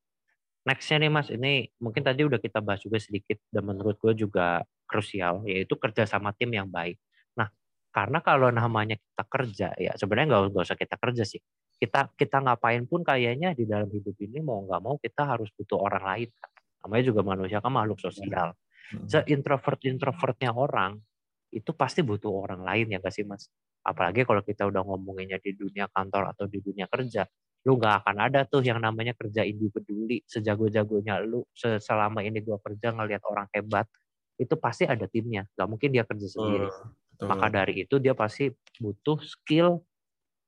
nextnya 0.65 1.05
nih 1.05 1.11
Mas, 1.13 1.29
ini 1.29 1.69
mungkin 1.77 2.01
tadi 2.01 2.25
udah 2.25 2.41
kita 2.41 2.57
bahas 2.65 2.81
juga 2.81 2.97
sedikit 2.97 3.37
dan 3.53 3.69
menurut 3.69 4.01
gue 4.01 4.17
juga 4.17 4.65
krusial, 4.87 5.43
yaitu 5.45 5.75
kerja 5.75 6.07
sama 6.07 6.31
tim 6.33 6.49
yang 6.55 6.71
baik. 6.71 6.97
Nah, 7.35 7.51
karena 7.91 8.23
kalau 8.23 8.49
namanya 8.49 8.95
kita 8.95 9.23
kerja, 9.27 9.67
ya 9.77 9.91
sebenarnya 9.99 10.47
nggak 10.49 10.63
usah 10.63 10.79
kita 10.79 10.95
kerja 10.97 11.23
sih. 11.27 11.41
Kita 11.77 12.09
kita 12.17 12.41
ngapain 12.41 12.89
pun 12.89 13.05
kayaknya 13.05 13.53
di 13.53 13.69
dalam 13.69 13.91
hidup 13.91 14.17
ini 14.23 14.41
mau 14.41 14.65
nggak 14.65 14.81
mau 14.81 14.95
kita 14.97 15.37
harus 15.37 15.51
butuh 15.53 15.77
orang 15.77 16.03
lain. 16.07 16.29
Namanya 16.81 17.03
juga 17.05 17.21
manusia 17.21 17.59
kan 17.61 17.71
makhluk 17.75 17.99
sosial. 18.01 18.55
Hmm. 18.95 19.05
Se 19.05 19.19
introvert 19.27 19.83
introvertnya 19.83 20.55
orang 20.55 20.97
itu 21.51 21.71
pasti 21.75 22.01
butuh 22.01 22.47
orang 22.47 22.63
lain 22.63 22.95
ya 22.95 22.97
gak 23.03 23.13
sih 23.13 23.23
mas? 23.27 23.47
Apalagi 23.83 24.27
kalau 24.27 24.43
kita 24.43 24.67
udah 24.67 24.83
ngomonginnya 24.83 25.39
di 25.39 25.55
dunia 25.55 25.87
kantor 25.87 26.35
atau 26.35 26.45
di 26.51 26.59
dunia 26.59 26.91
kerja, 26.91 27.23
lu 27.67 27.75
nggak 27.75 28.03
akan 28.03 28.17
ada 28.31 28.47
tuh 28.47 28.63
yang 28.63 28.79
namanya 28.79 29.11
kerja 29.11 29.43
individually 29.43 30.23
sejago-jagonya 30.23 31.19
lu 31.23 31.43
selama 31.55 32.23
ini 32.23 32.39
gua 32.39 32.63
kerja 32.63 32.95
ngelihat 32.95 33.23
orang 33.27 33.47
hebat 33.51 33.87
itu 34.37 34.53
pasti 34.57 34.85
ada 34.85 35.09
timnya 35.09 35.45
nggak 35.57 35.67
mungkin 35.67 35.89
dia 35.91 36.03
kerja 36.05 36.27
sendiri 36.29 36.69
uh, 36.69 37.27
maka 37.27 37.49
dari 37.49 37.85
itu 37.85 37.97
dia 37.97 38.13
pasti 38.13 38.53
butuh 38.77 39.19
skill 39.25 39.81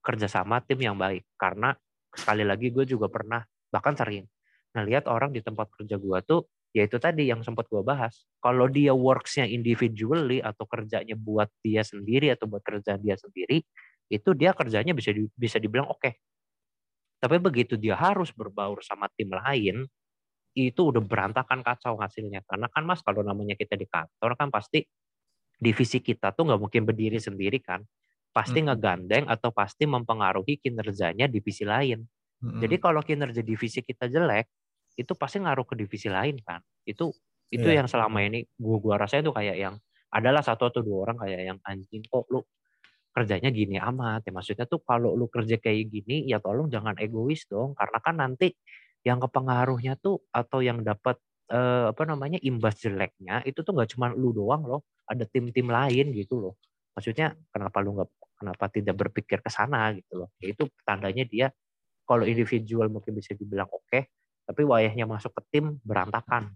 kerjasama 0.05 0.62
tim 0.63 0.79
yang 0.79 0.96
baik 0.96 1.25
karena 1.36 1.75
sekali 2.13 2.46
lagi 2.46 2.69
gue 2.69 2.86
juga 2.86 3.10
pernah 3.10 3.41
bahkan 3.69 3.93
sering 3.93 4.25
ngelihat 4.74 5.10
orang 5.10 5.34
di 5.34 5.41
tempat 5.41 5.69
kerja 5.74 5.98
gue 5.98 6.19
tuh 6.25 6.46
ya 6.74 6.86
itu 6.86 6.98
tadi 7.01 7.29
yang 7.29 7.41
sempat 7.41 7.65
gue 7.67 7.81
bahas. 7.81 8.25
Kalau 8.41 8.69
dia 8.69 8.93
worksnya 8.93 9.50
individually 9.50 10.39
atau 10.41 10.65
kerjanya 10.69 11.17
buat 11.17 11.50
dia 11.65 11.81
sendiri 11.81 12.29
atau 12.34 12.46
buat 12.46 12.62
kerja 12.62 12.98
dia 13.01 13.17
sendiri, 13.17 13.65
itu 14.10 14.29
dia 14.38 14.53
kerjanya 14.53 14.93
bisa 14.93 15.10
di, 15.13 15.25
bisa 15.34 15.58
dibilang 15.58 15.89
oke. 15.89 16.01
Okay. 16.01 16.13
Tapi 17.19 17.36
begitu 17.41 17.75
dia 17.75 18.00
harus 18.00 18.31
berbaur 18.31 18.79
sama 18.86 19.12
tim 19.17 19.27
lain, 19.34 19.84
itu 20.67 20.91
udah 20.91 20.99
berantakan 20.99 21.63
kacau 21.63 21.95
hasilnya. 21.95 22.43
Karena 22.43 22.67
kan 22.67 22.83
mas 22.83 22.99
kalau 22.99 23.23
namanya 23.23 23.55
kita 23.55 23.79
di 23.79 23.87
kantor 23.87 24.35
kan 24.35 24.51
pasti 24.51 24.83
divisi 25.55 26.03
kita 26.03 26.35
tuh 26.35 26.51
nggak 26.51 26.59
mungkin 26.59 26.83
berdiri 26.83 27.23
sendiri 27.23 27.63
kan. 27.63 27.79
Pasti 28.35 28.59
hmm. 28.59 28.67
ngegandeng 28.67 29.25
atau 29.31 29.55
pasti 29.55 29.87
mempengaruhi 29.87 30.59
kinerjanya 30.59 31.31
divisi 31.31 31.63
lain. 31.63 32.03
Hmm. 32.43 32.59
Jadi 32.59 32.75
kalau 32.77 32.99
kinerja 32.99 33.39
divisi 33.39 33.79
kita 33.79 34.11
jelek, 34.11 34.47
itu 34.99 35.15
pasti 35.15 35.39
ngaruh 35.39 35.63
ke 35.63 35.79
divisi 35.79 36.11
lain 36.11 36.35
kan 36.43 36.59
itu 36.83 37.15
itu 37.49 37.67
yeah. 37.71 37.79
yang 37.79 37.87
selama 37.87 38.19
ini 38.19 38.43
gua 38.59 38.77
gua 38.83 38.95
rasain 38.99 39.23
tuh 39.23 39.31
kayak 39.31 39.55
yang 39.55 39.75
adalah 40.11 40.43
satu 40.43 40.67
atau 40.67 40.83
dua 40.83 41.07
orang 41.07 41.17
kayak 41.23 41.41
yang 41.55 41.59
anjing 41.63 42.03
kok 42.03 42.27
lu 42.27 42.43
kerjanya 43.09 43.49
gini 43.49 43.79
amat 43.79 44.27
ya 44.27 44.31
maksudnya 44.35 44.65
tuh 44.67 44.83
kalau 44.83 45.15
lu 45.15 45.31
kerja 45.31 45.55
kayak 45.57 45.87
gini 45.87 46.27
ya 46.27 46.43
tolong 46.43 46.67
jangan 46.67 46.99
egois 46.99 47.47
dong 47.47 47.73
karena 47.73 47.97
kan 48.03 48.15
nanti 48.19 48.53
yang 49.03 49.20
kepengaruhnya 49.24 49.96
tuh 50.00 50.24
atau 50.32 50.60
yang 50.60 50.84
dapat 50.84 51.20
eh, 51.51 51.91
apa 51.91 52.03
namanya 52.03 52.39
imbas 52.44 52.79
jeleknya 52.79 53.44
itu 53.48 53.63
tuh 53.63 53.72
nggak 53.75 53.96
cuma 53.96 54.12
lu 54.12 54.36
doang 54.36 54.63
loh 54.65 54.82
ada 55.08 55.24
tim-tim 55.25 55.68
lain 55.72 56.12
gitu 56.13 56.39
loh 56.39 56.53
maksudnya 56.94 57.34
kenapa 57.50 57.79
lu 57.79 57.96
nggak 57.96 58.10
kenapa 58.39 58.65
tidak 58.72 58.96
berpikir 58.96 59.39
ke 59.39 59.50
sana 59.51 59.96
gitu 59.96 60.25
loh 60.25 60.29
ya 60.39 60.51
itu 60.51 60.68
tandanya 60.84 61.24
dia 61.24 61.48
kalau 62.10 62.25
individual 62.25 62.89
mungkin 62.89 63.13
bisa 63.13 63.38
dibilang 63.38 63.70
oke 63.70 63.86
okay, 63.86 64.10
tapi 64.50 64.65
wayahnya 64.65 65.06
masuk 65.06 65.29
ke 65.38 65.41
tim 65.53 65.77
berantakan. 65.86 66.50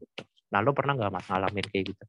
Nah, 0.49 0.59
lo 0.65 0.73
pernah 0.73 0.97
nggak 0.97 1.13
mas 1.13 1.29
ngalamin 1.29 1.65
kayak 1.69 1.93
gitu? 1.93 2.03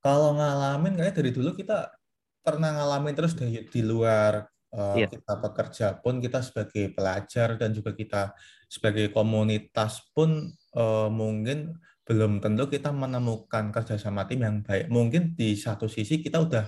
Kalau 0.00 0.32
ngalamin 0.32 0.96
kayaknya 0.96 1.14
dari 1.20 1.30
dulu 1.36 1.52
kita 1.52 1.92
pernah 2.40 2.72
ngalamin 2.72 3.12
terus 3.12 3.36
di, 3.36 3.68
di 3.68 3.80
luar 3.84 4.48
uh, 4.74 4.96
yeah. 4.96 5.10
kita 5.10 5.32
bekerja 5.38 5.86
pun 6.02 6.18
kita 6.22 6.40
sebagai 6.42 6.94
pelajar 6.94 7.58
dan 7.58 7.70
juga 7.74 7.94
kita 7.94 8.34
sebagai 8.70 9.10
komunitas 9.10 10.02
pun 10.14 10.50
uh, 10.78 11.08
mungkin 11.10 11.74
belum 12.06 12.42
tentu 12.42 12.66
kita 12.66 12.90
menemukan 12.90 13.70
kerjasama 13.70 14.26
tim 14.26 14.42
yang 14.42 14.66
baik. 14.66 14.90
Mungkin 14.90 15.38
di 15.38 15.54
satu 15.54 15.86
sisi 15.86 16.18
kita 16.18 16.42
udah 16.42 16.66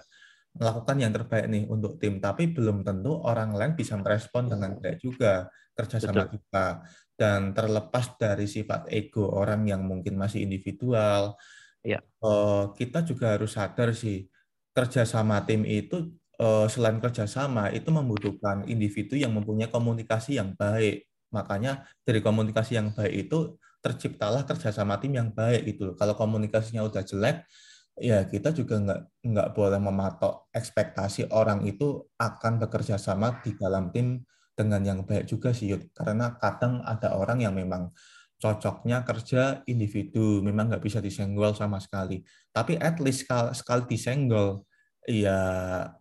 melakukan 0.54 0.96
yang 1.02 1.10
terbaik 1.10 1.46
nih 1.48 1.64
untuk 1.66 1.98
tim, 1.98 2.22
tapi 2.22 2.52
belum 2.52 2.86
tentu 2.86 3.18
orang 3.24 3.56
lain 3.56 3.72
bisa 3.74 3.98
merespon 3.98 4.46
dengan 4.46 4.78
baik 4.78 5.00
juga 5.02 5.50
kerjasama 5.74 6.28
Betul. 6.28 6.38
kita 6.38 6.66
dan 7.16 7.56
terlepas 7.56 8.06
dari 8.20 8.46
sifat 8.46 8.86
ego 8.92 9.32
orang 9.32 9.66
yang 9.66 9.82
mungkin 9.82 10.14
masih 10.14 10.44
individual, 10.44 11.34
ya. 11.82 11.98
kita 12.76 13.02
juga 13.02 13.34
harus 13.34 13.56
sadar 13.56 13.96
sih 13.96 14.28
kerjasama 14.72 15.44
tim 15.44 15.64
itu 15.68 15.96
eh, 15.98 16.21
selain 16.66 16.98
kerjasama 16.98 17.70
itu 17.70 17.88
membutuhkan 17.92 18.66
individu 18.66 19.14
yang 19.14 19.32
mempunyai 19.36 19.70
komunikasi 19.70 20.40
yang 20.40 20.56
baik. 20.58 21.06
Makanya 21.32 21.86
dari 22.04 22.20
komunikasi 22.20 22.76
yang 22.76 22.92
baik 22.92 23.28
itu 23.28 23.56
terciptalah 23.82 24.46
kerjasama 24.46 24.98
tim 25.02 25.18
yang 25.18 25.30
baik 25.34 25.76
itu. 25.76 25.94
Kalau 25.98 26.14
komunikasinya 26.14 26.86
udah 26.86 27.02
jelek, 27.02 27.46
ya 27.98 28.24
kita 28.24 28.54
juga 28.54 28.78
nggak 28.80 29.00
nggak 29.26 29.48
boleh 29.52 29.80
mematok 29.82 30.48
ekspektasi 30.54 31.28
orang 31.34 31.66
itu 31.68 32.06
akan 32.16 32.62
bekerja 32.62 32.96
sama 32.96 33.42
di 33.44 33.52
dalam 33.58 33.92
tim 33.92 34.22
dengan 34.56 34.80
yang 34.84 35.00
baik 35.02 35.26
juga 35.26 35.50
sih 35.50 35.74
Yud. 35.74 35.90
Karena 35.92 36.36
kadang 36.38 36.80
ada 36.84 37.16
orang 37.18 37.42
yang 37.42 37.54
memang 37.56 37.90
cocoknya 38.42 39.06
kerja 39.06 39.62
individu, 39.70 40.42
memang 40.42 40.70
nggak 40.70 40.82
bisa 40.82 40.98
disenggol 40.98 41.54
sama 41.54 41.78
sekali. 41.78 42.22
Tapi 42.50 42.74
at 42.78 42.98
least 42.98 43.26
sekali, 43.26 43.50
sekali 43.54 43.82
disenggol, 43.86 44.66
ya 45.06 45.38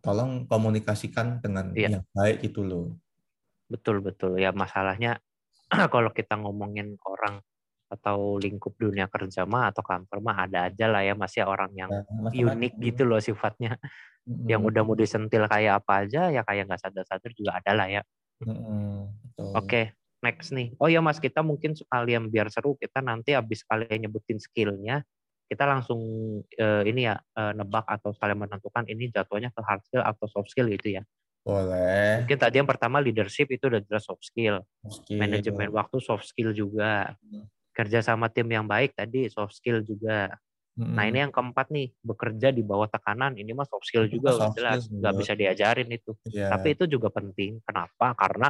tolong 0.06 0.46
komunikasikan 0.46 1.42
dengan 1.42 1.74
iya. 1.74 1.98
yang 1.98 2.06
baik 2.14 2.46
itu 2.46 2.62
loh. 2.62 2.98
Betul 3.72 4.04
betul 4.04 4.38
ya 4.38 4.54
masalahnya 4.54 5.18
kalau 5.94 6.12
kita 6.12 6.38
ngomongin 6.38 7.00
orang 7.08 7.42
atau 7.92 8.40
lingkup 8.40 8.72
dunia 8.80 9.12
kerja 9.12 9.44
mah 9.44 9.68
atau 9.76 9.84
kantor 9.84 10.24
mah 10.24 10.48
ada 10.48 10.72
aja 10.72 10.88
lah 10.88 11.04
ya 11.04 11.12
masih 11.12 11.44
orang 11.44 11.76
yang 11.76 11.92
ya, 12.32 12.56
unik 12.56 12.80
gitu 12.80 13.04
loh 13.04 13.20
sifatnya. 13.20 13.76
Mm-hmm. 14.24 14.48
Yang 14.48 14.62
udah 14.72 14.82
mau 14.88 14.96
disentil 14.96 15.44
kayak 15.50 15.84
apa 15.84 16.08
aja 16.08 16.32
ya 16.32 16.42
kayak 16.48 16.72
nggak 16.72 16.82
sadar-sadar 16.88 17.32
juga 17.36 17.60
ada 17.60 17.72
lah 17.76 17.88
ya. 17.92 18.02
Oke, 18.42 18.58
okay, 19.54 19.86
next 20.24 20.56
nih. 20.56 20.74
Oh 20.80 20.88
ya 20.88 21.04
Mas, 21.04 21.20
kita 21.20 21.44
mungkin 21.44 21.76
sekalian 21.78 22.32
biar 22.32 22.48
seru 22.50 22.74
kita 22.80 23.04
nanti 23.04 23.36
habis 23.36 23.62
kalian 23.68 24.08
nyebutin 24.08 24.40
skillnya, 24.42 25.04
kita 25.52 25.68
langsung 25.68 26.00
uh, 26.40 26.84
ini 26.88 27.12
ya 27.12 27.20
uh, 27.20 27.52
nebak 27.52 27.84
atau 27.84 28.16
sekalian 28.16 28.48
menentukan 28.48 28.88
ini 28.88 29.12
jatuhnya 29.12 29.52
ke 29.52 29.60
hard 29.60 29.84
skill 29.84 30.00
atau 30.00 30.26
soft 30.32 30.48
skill 30.48 30.72
gitu 30.72 30.96
ya. 30.96 31.04
Boleh. 31.44 32.24
Mungkin 32.24 32.40
tadi 32.40 32.64
yang 32.64 32.70
pertama 32.70 33.04
leadership 33.04 33.52
itu 33.52 33.68
udah 33.68 33.84
jelas 33.84 34.08
soft 34.08 34.24
skill. 34.24 34.64
skill. 34.88 35.20
Manajemen 35.20 35.68
waktu 35.76 36.00
soft 36.00 36.24
skill 36.24 36.56
juga. 36.56 37.20
Hmm. 37.20 37.52
Kerja 37.76 38.00
sama 38.00 38.32
tim 38.32 38.48
yang 38.48 38.64
baik 38.64 38.96
tadi 38.96 39.28
soft 39.28 39.60
skill 39.60 39.84
juga. 39.84 40.32
Hmm. 40.80 40.96
Nah 40.96 41.04
ini 41.12 41.20
yang 41.20 41.36
keempat 41.36 41.68
nih 41.68 41.92
bekerja 42.00 42.56
di 42.56 42.64
bawah 42.64 42.88
tekanan 42.88 43.36
ini 43.36 43.52
mah 43.52 43.68
soft 43.68 43.84
skill 43.84 44.08
juga 44.08 44.32
soft 44.32 44.56
jelas 44.56 44.88
nggak 44.88 45.14
bisa 45.20 45.36
diajarin 45.36 45.92
itu. 45.92 46.16
Yeah. 46.32 46.48
Tapi 46.48 46.80
itu 46.80 46.88
juga 46.88 47.12
penting. 47.12 47.60
Kenapa? 47.68 48.16
Karena 48.16 48.48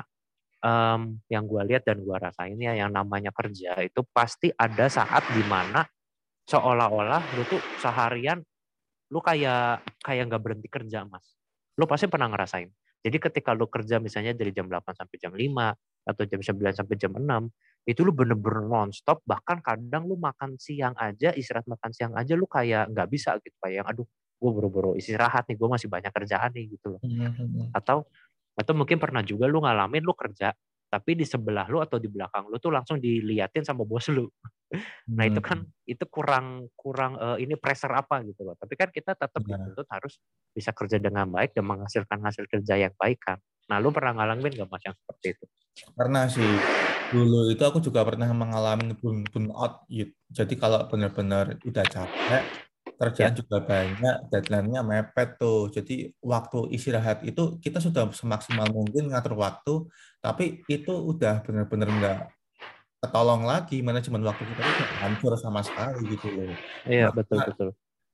um, 0.62 1.18
yang 1.34 1.50
gue 1.50 1.62
lihat 1.66 1.82
dan 1.82 1.98
gue 1.98 2.14
rasain 2.14 2.62
ya 2.62 2.78
yang 2.78 2.94
namanya 2.94 3.34
kerja 3.34 3.82
itu 3.82 4.06
pasti 4.14 4.54
ada 4.54 4.86
saat 4.86 5.26
di 5.34 5.42
mana 5.50 5.82
seolah-olah 6.52 7.24
lu 7.40 7.44
tuh 7.48 7.62
seharian 7.80 8.44
lu 9.12 9.20
kayak 9.24 9.84
kayak 10.04 10.24
nggak 10.28 10.42
berhenti 10.44 10.68
kerja 10.72 11.08
mas. 11.08 11.36
Lu 11.80 11.88
pasti 11.88 12.08
pernah 12.08 12.32
ngerasain. 12.32 12.68
Jadi 13.02 13.18
ketika 13.18 13.56
lu 13.56 13.68
kerja 13.68 13.98
misalnya 13.98 14.36
dari 14.36 14.52
jam 14.54 14.70
8 14.70 14.94
sampai 14.94 15.18
jam 15.18 15.34
5 15.34 16.12
atau 16.12 16.24
jam 16.28 16.40
9 16.40 16.80
sampai 16.80 16.96
jam 16.96 17.12
6, 17.16 17.26
itu 17.90 18.06
lu 18.06 18.14
bener-bener 18.14 18.70
nonstop 18.70 19.26
bahkan 19.26 19.58
kadang 19.58 20.06
lu 20.06 20.14
makan 20.14 20.54
siang 20.62 20.94
aja 21.02 21.34
istirahat 21.34 21.66
makan 21.66 21.90
siang 21.90 22.14
aja 22.14 22.38
lu 22.38 22.46
kayak 22.46 22.94
nggak 22.94 23.08
bisa 23.10 23.34
gitu 23.42 23.58
kayak 23.58 23.90
aduh 23.90 24.06
gue 24.38 24.52
buru-buru 24.54 24.94
istirahat 24.94 25.50
nih 25.50 25.58
gue 25.58 25.70
masih 25.70 25.90
banyak 25.90 26.14
kerjaan 26.14 26.50
nih 26.54 26.78
gitu 26.78 26.98
loh 26.98 27.02
atau 27.74 28.06
atau 28.54 28.74
mungkin 28.78 29.02
pernah 29.02 29.26
juga 29.26 29.50
lu 29.50 29.66
ngalamin 29.66 30.06
lu 30.06 30.14
kerja 30.14 30.54
tapi 30.94 31.18
di 31.18 31.26
sebelah 31.26 31.66
lu 31.74 31.82
atau 31.82 31.98
di 31.98 32.06
belakang 32.06 32.54
lu 32.54 32.62
tuh 32.62 32.70
langsung 32.70 33.02
diliatin 33.02 33.66
sama 33.66 33.82
bos 33.82 34.06
lu 34.14 34.30
nah 35.12 35.28
itu 35.28 35.40
kan 35.44 35.68
itu 35.84 36.06
kurang 36.08 36.72
kurang 36.80 37.20
eh, 37.20 37.44
ini 37.44 37.60
pressure 37.60 37.92
apa 37.92 38.24
gitu 38.24 38.48
loh 38.48 38.56
tapi 38.56 38.80
kan 38.80 38.90
kita 38.90 39.14
tetap 39.14 39.42
Iya. 39.44 39.60
dituntut 39.60 39.88
harus 39.92 40.20
bisa 40.56 40.72
kerja 40.72 40.98
dengan 41.00 41.28
baik 41.28 41.52
dan 41.52 41.68
menghasilkan 41.68 42.20
hasil 42.24 42.48
kerja 42.48 42.80
yang 42.80 42.94
baik 42.96 43.20
kan 43.20 43.38
nah 43.68 43.80
lu 43.80 43.92
pernah 43.92 44.16
ngalamin 44.16 44.56
gak 44.56 44.70
mas 44.72 44.84
yang 44.84 44.96
seperti 44.96 45.40
itu 45.40 45.46
Pernah 45.96 46.28
sih. 46.28 46.52
Dulu 47.12 47.52
itu 47.52 47.64
aku 47.64 47.84
juga 47.84 48.04
pernah 48.08 48.28
mengalami 48.32 48.96
burn 48.96 49.28
burnout. 49.28 49.84
Yud. 49.92 50.12
Jadi 50.32 50.56
kalau 50.56 50.88
benar-benar 50.88 51.60
udah 51.64 51.86
capek, 51.88 52.44
kerjaan 52.96 53.34
juga 53.36 53.64
banyak, 53.64 54.16
deadline-nya 54.32 54.82
mepet 54.84 55.36
tuh. 55.36 55.68
Jadi 55.72 56.12
waktu 56.24 56.72
istirahat 56.76 57.24
itu 57.28 57.60
kita 57.60 57.84
sudah 57.84 58.08
semaksimal 58.16 58.68
mungkin 58.72 59.12
ngatur 59.12 59.36
waktu, 59.36 59.88
tapi 60.24 60.64
itu 60.72 60.92
udah 60.92 61.44
benar-benar 61.44 61.90
nggak 61.92 62.20
ketolong 63.02 63.44
lagi. 63.44 63.82
Manajemen 63.82 64.22
waktu 64.22 64.44
kita 64.46 64.62
itu 64.62 64.84
hancur 65.02 65.34
sama 65.36 65.66
sekali 65.66 66.06
gitu 66.16 66.30
loh. 66.30 66.54
iya 66.86 67.10
Nah, 67.10 67.14
betul 67.18 67.40
betul 67.42 67.70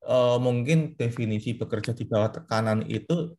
eh, 0.08 0.38
mungkin 0.40 0.96
definisi 0.96 1.54
bekerja 1.60 1.92
di 1.92 2.08
bawah 2.08 2.32
tekanan 2.32 2.88
itu 2.88 3.36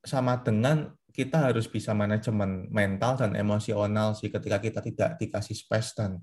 sama 0.00 0.40
dengan 0.40 0.96
kita 1.12 1.50
harus 1.50 1.66
bisa 1.66 1.92
manajemen 1.92 2.70
mental 2.70 3.18
dan 3.18 3.34
emosional 3.34 4.14
sih 4.14 4.30
ketika 4.30 4.62
kita 4.62 4.80
tidak 4.80 5.10
dikasih 5.20 5.56
space 5.58 5.92
dan 5.98 6.22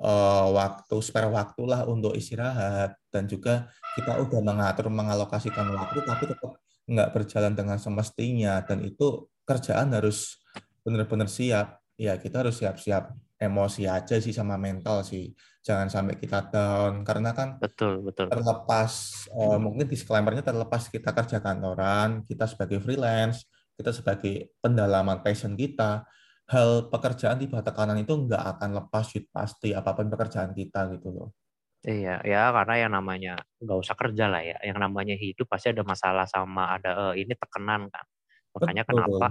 eh, 0.00 0.46
waktu 0.56 0.96
spare 1.04 1.28
waktu 1.28 1.62
lah 1.68 1.84
untuk 1.84 2.16
istirahat 2.16 2.96
dan 3.12 3.28
juga 3.28 3.68
kita 3.98 4.16
udah 4.24 4.40
mengatur 4.40 4.88
mengalokasikan 4.88 5.68
waktu 5.76 6.00
tapi 6.06 6.24
tetap 6.30 6.52
nggak 6.90 7.10
berjalan 7.14 7.52
dengan 7.54 7.78
semestinya 7.78 8.64
dan 8.66 8.82
itu 8.82 9.28
kerjaan 9.46 9.94
harus 9.94 10.40
benar-benar 10.82 11.28
siap 11.30 11.78
ya 12.00 12.16
kita 12.16 12.42
harus 12.42 12.56
siap-siap 12.58 13.12
emosi 13.40 13.88
aja 13.88 14.20
sih 14.20 14.36
sama 14.36 14.60
mental 14.60 15.00
sih 15.00 15.32
jangan 15.64 15.88
sampai 15.88 16.20
kita 16.20 16.52
down 16.52 17.00
karena 17.08 17.32
kan 17.32 17.56
betul 17.56 18.04
betul 18.04 18.28
terlepas 18.28 18.92
eh, 19.32 19.58
mungkin 19.58 19.88
disclaimer-nya 19.88 20.44
terlepas 20.44 20.92
kita 20.92 21.10
kerja 21.16 21.40
kantoran, 21.40 22.22
kita 22.28 22.44
sebagai 22.44 22.78
freelance, 22.78 23.48
kita 23.74 23.90
sebagai 23.96 24.54
pendalaman 24.60 25.24
passion 25.24 25.56
kita, 25.56 26.04
hal 26.52 26.92
pekerjaan 26.92 27.40
di 27.40 27.48
bawah 27.48 27.64
tekanan 27.64 27.98
itu 28.02 28.12
nggak 28.12 28.44
akan 28.56 28.70
lepas 28.84 29.06
Yud, 29.16 29.26
pasti 29.32 29.72
apa 29.72 29.96
pun 29.96 30.12
pekerjaan 30.12 30.52
kita 30.52 30.90
gitu 30.94 31.08
loh. 31.10 31.28
Iya, 31.80 32.20
ya 32.28 32.52
karena 32.52 32.74
yang 32.76 32.92
namanya 32.92 33.34
nggak 33.56 33.78
usah 33.80 33.96
kerja 33.96 34.28
lah 34.28 34.44
ya. 34.44 34.58
Yang 34.60 34.78
namanya 34.84 35.16
hidup 35.16 35.48
pasti 35.48 35.72
ada 35.72 35.80
masalah 35.80 36.28
sama 36.28 36.76
ada 36.76 37.16
eh, 37.16 37.24
ini 37.24 37.32
tekenan 37.32 37.88
kan. 37.88 38.04
Makanya 38.52 38.84
Betul. 38.84 39.00
kenapa 39.00 39.26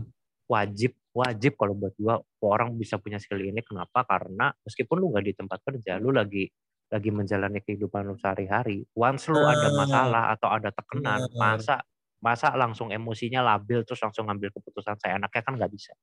wajib 0.49 0.91
wajib 1.15 1.57
kalau 1.59 1.73
buat 1.77 1.93
gua 1.99 2.21
orang 2.45 2.75
bisa 2.77 2.97
punya 3.01 3.17
skill 3.21 3.41
ini 3.41 3.61
kenapa? 3.65 4.05
Karena 4.07 4.51
meskipun 4.65 4.95
lu 5.01 5.11
nggak 5.13 5.25
di 5.25 5.33
tempat 5.37 5.59
kerja, 5.65 5.97
lu 6.01 6.11
lagi 6.13 6.47
lagi 6.89 7.09
menjalani 7.13 7.61
kehidupan 7.61 8.01
lu 8.09 8.15
sehari-hari. 8.17 8.85
Once 8.97 9.29
lu 9.29 9.45
ada 9.45 9.69
Nah, 9.69 9.73
masalah 9.73 10.23
atau 10.33 10.49
ada 10.49 10.69
tekenan, 10.73 11.29
benar. 11.29 11.37
masa 11.37 11.75
masa 12.19 12.51
langsung 12.57 12.91
emosinya 12.91 13.39
labil 13.45 13.81
terus 13.87 14.01
langsung 14.03 14.27
ngambil 14.27 14.51
keputusan 14.57 14.97
saya 14.99 15.15
enaknya 15.21 15.41
kan 15.45 15.53
nggak 15.55 15.71
bisa. 15.71 15.93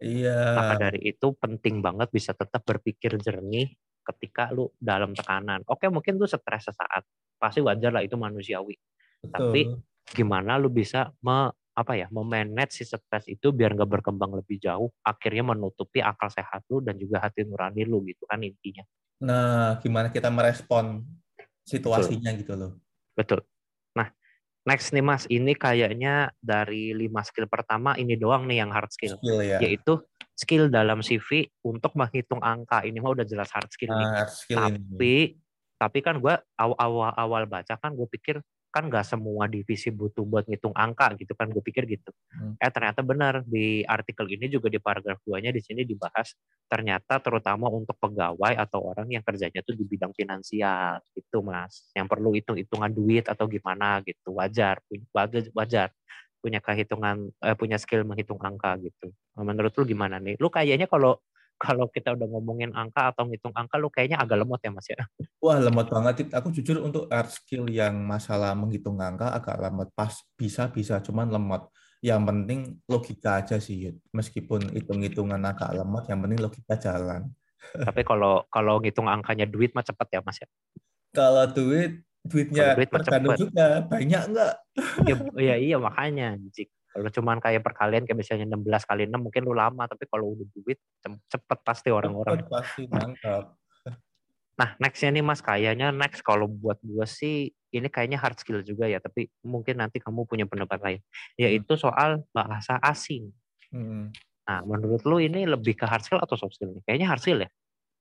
Iya, 0.00 0.32
Maka 0.54 0.74
dari 0.78 1.00
itu 1.10 1.34
penting 1.34 1.82
banget 1.82 2.08
bisa 2.14 2.30
tetap 2.36 2.62
berpikir 2.62 3.18
jernih 3.18 3.74
ketika 4.06 4.52
lu 4.54 4.70
dalam 4.78 5.16
tekanan. 5.16 5.64
Oke, 5.66 5.88
mungkin 5.90 6.20
lu 6.20 6.26
stres 6.28 6.70
sesaat. 6.70 7.02
Pasti 7.40 7.58
wajar 7.64 7.90
lah 7.90 8.02
itu 8.06 8.14
manusiawi. 8.14 8.76
Tapi 9.32 9.60
betul. 9.66 9.82
gimana 10.14 10.60
lu 10.60 10.70
bisa 10.70 11.10
me, 11.24 11.50
apa 11.74 11.98
ya, 11.98 12.06
memanage 12.14 12.78
si 12.78 12.84
stres 12.86 13.26
itu 13.26 13.50
biar 13.50 13.74
nggak 13.74 13.90
berkembang 13.90 14.30
lebih 14.38 14.62
jauh, 14.62 14.94
akhirnya 15.02 15.42
menutupi 15.42 15.98
akal 15.98 16.30
sehat 16.30 16.62
lu 16.70 16.78
dan 16.78 16.94
juga 16.94 17.18
hati 17.18 17.42
nurani 17.42 17.82
lu 17.82 17.98
gitu 18.06 18.22
kan 18.30 18.38
intinya. 18.40 18.86
Nah, 19.18 19.82
gimana 19.82 20.08
kita 20.14 20.30
merespon 20.30 21.02
situasinya 21.66 22.30
gitu 22.38 22.54
loh. 22.54 22.78
Betul. 23.18 23.42
Nah, 23.98 24.10
next 24.62 24.94
nih 24.94 25.02
Mas, 25.02 25.26
ini 25.26 25.58
kayaknya 25.58 26.30
dari 26.38 26.94
lima 26.94 27.26
skill 27.26 27.50
pertama 27.50 27.98
ini 27.98 28.14
doang 28.14 28.46
nih 28.46 28.62
yang 28.62 28.70
hard 28.70 28.94
skill, 28.94 29.18
Skill 29.18 29.38
ya. 29.42 29.58
yaitu 29.58 29.98
skill 30.34 30.70
dalam 30.70 31.02
CV 31.02 31.50
untuk 31.66 31.94
menghitung 31.98 32.38
angka. 32.38 32.86
Ini 32.86 32.98
mah 33.02 33.18
udah 33.18 33.26
jelas 33.26 33.50
hard 33.50 33.70
skill 33.74 33.98
nih. 33.98 34.06
Nah, 34.06 34.26
skill 34.30 34.58
ini. 34.62 34.78
tapi 34.78 35.14
tapi 35.74 35.98
kan 36.00 36.22
gue 36.22 36.34
awal 36.54 36.78
awal 36.78 37.10
awal 37.18 37.42
baca 37.50 37.74
kan 37.76 37.90
gue 37.92 38.06
pikir 38.06 38.38
kan 38.74 38.90
nggak 38.90 39.06
semua 39.06 39.46
divisi 39.46 39.94
butuh 39.94 40.26
buat 40.26 40.50
ngitung 40.50 40.74
angka 40.74 41.14
gitu 41.14 41.30
kan 41.38 41.46
gue 41.46 41.62
pikir 41.62 41.86
gitu. 41.86 42.10
Hmm. 42.34 42.58
eh 42.58 42.70
ternyata 42.74 43.06
benar 43.06 43.46
di 43.46 43.86
artikel 43.86 44.26
ini 44.26 44.50
juga 44.50 44.66
di 44.66 44.82
paragraf 44.82 45.22
2 45.22 45.38
nya 45.38 45.54
di 45.54 45.62
sini 45.62 45.86
dibahas 45.86 46.34
ternyata 46.66 47.22
terutama 47.22 47.70
untuk 47.70 47.94
pegawai 48.02 48.58
atau 48.58 48.82
orang 48.90 49.06
yang 49.14 49.22
kerjanya 49.22 49.62
tuh 49.62 49.78
di 49.78 49.86
bidang 49.86 50.10
finansial 50.10 50.98
gitu 51.14 51.38
mas. 51.46 51.86
Yang 51.94 52.06
perlu 52.10 52.34
hitung 52.34 52.58
hitungan 52.58 52.90
duit 52.90 53.30
atau 53.30 53.46
gimana 53.46 54.02
gitu 54.02 54.34
wajar 54.34 54.82
wajar 55.14 55.46
wajar. 55.54 55.88
Punya 56.42 56.58
kehitungan 56.58 57.30
eh, 57.46 57.54
punya 57.54 57.78
skill 57.78 58.02
menghitung 58.02 58.42
angka 58.42 58.74
gitu. 58.82 59.14
Menurut 59.38 59.70
lu 59.78 59.86
gimana 59.86 60.18
nih? 60.18 60.34
Lu 60.42 60.50
kayaknya 60.50 60.90
kalau 60.90 61.22
kalau 61.58 61.86
kita 61.88 62.12
udah 62.12 62.26
ngomongin 62.28 62.74
angka 62.74 63.14
atau 63.14 63.24
ngitung 63.26 63.54
angka 63.54 63.78
lu 63.78 63.88
kayaknya 63.88 64.20
agak 64.20 64.42
lemot 64.42 64.60
ya 64.60 64.70
mas 64.74 64.86
ya 64.90 65.00
Wah, 65.44 65.60
lemot 65.60 65.92
banget. 65.92 66.32
Aku 66.32 66.48
jujur 66.48 66.80
untuk 66.80 67.04
hard 67.12 67.28
skill 67.28 67.68
yang 67.68 68.00
masalah 68.00 68.56
menghitung 68.56 68.96
angka 68.96 69.28
agak 69.28 69.60
lemot. 69.60 69.92
Pas 69.92 70.16
bisa-bisa, 70.40 71.04
cuman 71.04 71.28
lemot. 71.28 71.68
Yang 72.00 72.20
penting 72.24 72.60
logika 72.88 73.44
aja 73.44 73.60
sih, 73.60 73.76
Yud. 73.76 74.00
Meskipun 74.16 74.72
hitung-hitungan 74.72 75.44
agak 75.44 75.76
lemot, 75.76 76.08
yang 76.08 76.24
penting 76.24 76.40
logika 76.40 76.80
jalan. 76.80 77.28
Tapi 77.76 78.00
kalau 78.08 78.48
kalau 78.48 78.80
ngitung 78.80 79.04
angkanya 79.04 79.44
duit 79.44 79.76
mah 79.76 79.84
cepet 79.84 80.16
ya 80.16 80.20
Mas 80.24 80.40
ya. 80.40 80.48
Kalau 81.12 81.44
duit, 81.52 82.00
duitnya 82.24 82.72
Kalau 82.72 82.76
duit 82.80 82.88
tergantung 82.88 83.36
juga. 83.36 83.66
Banyak 83.84 84.22
enggak? 84.32 84.52
Iya 85.04 85.14
iya, 85.36 85.54
iya 85.60 85.76
makanya. 85.76 86.40
Kalau 86.94 87.10
cuman 87.10 87.42
kayak 87.42 87.66
perkalian 87.66 88.06
kayak 88.06 88.18
misalnya 88.22 88.46
16 88.54 88.86
kali 88.86 89.10
6 89.10 89.18
mungkin 89.18 89.42
lu 89.42 89.50
lama, 89.50 89.90
tapi 89.90 90.06
kalau 90.06 90.38
udah 90.38 90.46
duit 90.54 90.78
cepet 91.02 91.58
pasti 91.66 91.90
orang-orang. 91.90 92.38
Cepet 92.38 92.50
pasti 92.54 92.82
nangkap. 92.86 93.58
Nah, 94.54 94.78
nextnya 94.78 95.10
nih 95.10 95.24
Mas, 95.26 95.42
kayaknya 95.42 95.90
next 95.90 96.22
kalau 96.22 96.46
buat 96.46 96.78
gue 96.78 97.02
sih 97.10 97.50
ini 97.74 97.90
kayaknya 97.90 98.22
hard 98.22 98.38
skill 98.38 98.62
juga 98.62 98.86
ya, 98.86 99.02
tapi 99.02 99.26
mungkin 99.42 99.82
nanti 99.82 99.98
kamu 99.98 100.30
punya 100.30 100.46
pendapat 100.46 100.78
lain, 100.78 101.00
yaitu 101.34 101.74
soal 101.74 102.22
bahasa 102.30 102.78
asing. 102.78 103.34
Hmm. 103.74 104.14
Nah, 104.46 104.62
menurut 104.62 105.02
lu 105.02 105.18
ini 105.18 105.42
lebih 105.50 105.74
ke 105.74 105.90
hard 105.90 106.06
skill 106.06 106.22
atau 106.22 106.38
soft 106.38 106.54
skill? 106.54 106.78
Kayaknya 106.86 107.10
hard 107.10 107.22
skill 107.26 107.42
ya. 107.42 107.50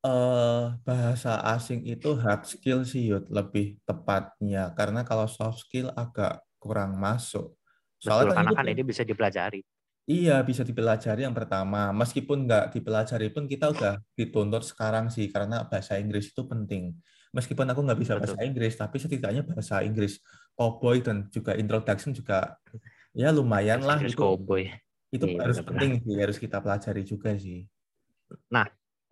Eh, 0.04 0.66
bahasa 0.84 1.40
asing 1.56 1.88
itu 1.88 2.20
hard 2.20 2.44
skill 2.44 2.84
sih, 2.84 3.08
Yud. 3.08 3.32
Lebih 3.32 3.80
tepatnya. 3.88 4.76
Karena 4.76 5.02
kalau 5.08 5.26
soft 5.32 5.64
skill 5.64 5.90
agak 5.96 6.44
kurang 6.60 7.00
masuk. 7.00 7.56
Betul, 8.04 8.12
Soalnya 8.12 8.36
kan 8.36 8.36
karena 8.44 8.52
kan 8.60 8.66
ini 8.68 8.84
bisa 8.84 9.08
dipelajari. 9.08 9.64
Iya, 10.04 10.44
bisa 10.44 10.68
dipelajari 10.68 11.24
yang 11.24 11.32
pertama. 11.32 11.96
Meskipun 11.96 12.44
nggak 12.44 12.76
dipelajari 12.76 13.32
pun 13.32 13.48
kita 13.48 13.72
udah 13.72 14.04
dituntut 14.20 14.68
sekarang 14.68 15.08
sih, 15.08 15.32
karena 15.32 15.64
bahasa 15.64 15.96
Inggris 15.96 16.36
itu 16.36 16.44
penting. 16.44 16.92
Meskipun 17.32 17.64
aku 17.72 17.80
nggak 17.88 18.00
bisa 18.04 18.20
Betul. 18.20 18.36
bahasa 18.36 18.40
Inggris, 18.44 18.76
tapi 18.76 19.00
setidaknya 19.00 19.48
bahasa 19.48 19.80
Inggris 19.80 20.20
cowboy 20.60 21.00
dan 21.00 21.32
juga 21.32 21.56
introduction 21.56 22.12
juga 22.12 22.60
ya 23.16 23.32
lumayan 23.32 23.80
lah. 23.80 23.96
Inggris 24.04 24.12
Itu, 24.12 24.28
cowboy. 24.28 24.68
itu 25.08 25.26
Iya, 25.32 25.40
harus 25.40 25.58
penting 25.64 25.92
sih, 26.04 26.16
harus 26.20 26.38
kita 26.38 26.60
pelajari 26.60 27.08
juga 27.08 27.32
sih. 27.40 27.64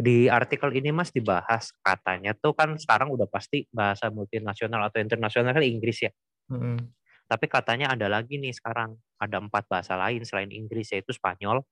Di 0.01 0.27
artikel 0.33 0.73
ini 0.75 0.89
Mas 0.89 1.13
dibahas 1.13 1.69
katanya 1.85 2.33
tuh 2.33 2.57
kan 2.57 2.73
sekarang 2.73 3.13
udah 3.13 3.29
pasti 3.29 3.69
bahasa 3.69 4.09
multinasional 4.09 4.89
atau 4.89 4.97
internasional 4.97 5.53
kan 5.53 5.61
Inggris 5.61 6.03
ya. 6.03 6.11
Mm-mm. 6.49 7.00
Tapi 7.31 7.47
katanya 7.47 7.95
ada 7.95 8.11
lagi 8.11 8.35
nih 8.35 8.51
sekarang 8.51 8.91
ada 9.15 9.39
empat 9.39 9.63
bahasa 9.71 9.95
lain 9.95 10.27
selain 10.27 10.51
Inggris 10.51 10.91
yaitu 10.91 11.15
Spanyol, 11.15 11.63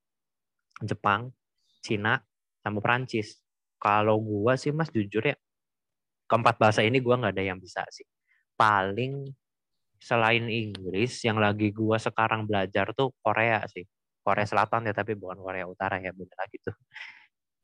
Jepang, 0.79 1.35
Cina, 1.83 2.23
sama 2.63 2.79
Perancis. 2.79 3.43
Kalau 3.75 4.23
gua 4.23 4.55
sih 4.55 4.71
Mas 4.71 4.87
jujur 4.87 5.19
ya 5.19 5.35
keempat 6.31 6.55
bahasa 6.55 6.79
ini 6.79 7.03
gua 7.03 7.19
nggak 7.19 7.35
ada 7.35 7.43
yang 7.43 7.59
bisa 7.59 7.83
sih. 7.91 8.07
Paling 8.55 9.27
selain 9.99 10.47
Inggris 10.47 11.19
yang 11.27 11.35
lagi 11.43 11.75
gua 11.75 11.99
sekarang 11.99 12.47
belajar 12.47 12.95
tuh 12.95 13.11
Korea 13.19 13.59
sih. 13.67 13.83
Korea 14.23 14.47
Selatan 14.47 14.87
ya 14.87 14.95
tapi 14.95 15.19
bukan 15.19 15.43
Korea 15.43 15.67
Utara 15.67 15.99
ya 15.99 16.15
bener 16.15 16.39
gitu. 16.55 16.71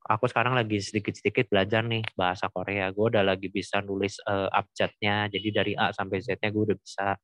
Aku 0.06 0.30
sekarang 0.30 0.54
lagi 0.54 0.78
sedikit-sedikit 0.78 1.50
belajar 1.50 1.82
nih 1.82 2.06
bahasa 2.14 2.46
Korea. 2.54 2.94
Gue 2.94 3.10
udah 3.10 3.26
lagi 3.26 3.50
bisa 3.50 3.82
nulis 3.82 4.22
eh, 4.22 4.50
abjadnya. 4.54 5.26
Jadi 5.34 5.48
dari 5.50 5.74
A 5.74 5.90
sampai 5.90 6.22
Z-nya 6.22 6.54
gue 6.54 6.64
udah 6.74 6.78
bisa. 6.78 7.18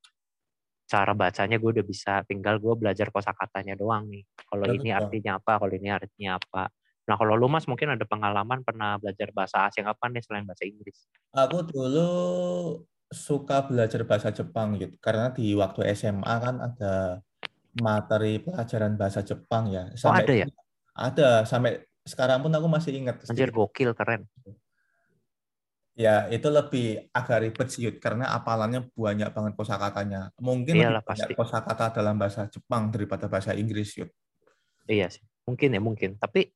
Cara 0.92 1.16
bacanya 1.16 1.56
gue 1.56 1.70
udah 1.80 1.86
bisa 1.88 2.20
tinggal 2.28 2.60
gue 2.60 2.74
belajar 2.76 3.08
kosakatanya 3.08 3.80
doang 3.80 4.12
nih 4.12 4.28
kalau 4.44 4.68
Betul. 4.68 4.76
ini 4.84 4.90
artinya 4.92 5.32
apa 5.40 5.52
kalau 5.56 5.72
ini 5.72 5.88
artinya 5.88 6.36
apa 6.36 6.68
nah 7.08 7.16
kalau 7.16 7.32
lu 7.32 7.48
mas 7.48 7.64
mungkin 7.64 7.96
ada 7.96 8.04
pengalaman 8.04 8.60
pernah 8.60 9.00
belajar 9.00 9.32
bahasa 9.32 9.64
asing 9.72 9.88
apa 9.88 10.04
nih 10.12 10.20
selain 10.20 10.44
bahasa 10.44 10.68
Inggris 10.68 11.08
Aku 11.32 11.64
dulu 11.64 12.08
suka 13.08 13.64
belajar 13.64 14.04
bahasa 14.04 14.28
Jepang 14.36 14.76
gitu 14.76 15.00
karena 15.00 15.32
di 15.32 15.56
waktu 15.56 15.96
SMA 15.96 16.34
kan 16.44 16.60
ada 16.60 17.24
materi 17.80 18.36
pelajaran 18.36 19.00
bahasa 19.00 19.24
Jepang 19.24 19.72
ya. 19.72 19.88
oh 19.88 20.12
ada 20.12 20.32
ya 20.32 20.46
Ada 20.92 21.48
sampai 21.48 21.80
sekarang 22.04 22.44
pun 22.44 22.52
aku 22.52 22.68
masih 22.68 22.92
ingat. 23.00 23.24
anjir 23.32 23.48
gokil 23.48 23.96
keren 23.96 24.28
Ya, 26.02 26.26
itu 26.34 26.50
lebih 26.50 27.06
agak 27.14 27.38
ribet 27.46 27.68
sih, 27.70 27.86
Yud, 27.86 28.02
karena 28.02 28.34
apalannya 28.34 28.90
banyak 28.90 29.30
banget 29.30 29.52
kosakatanya. 29.54 30.34
Mungkin 30.42 30.74
Iyalah, 30.74 30.98
lebih 30.98 31.14
banyak 31.14 31.28
pasti. 31.30 31.38
kosakata 31.38 31.94
dalam 31.94 32.18
bahasa 32.18 32.50
Jepang 32.50 32.90
daripada 32.90 33.30
bahasa 33.30 33.54
Inggris, 33.54 33.94
Yud. 34.02 34.10
iya 34.90 35.06
sih 35.06 35.22
mungkin 35.46 35.74
ya 35.74 35.80
mungkin 35.82 36.10
tapi 36.18 36.50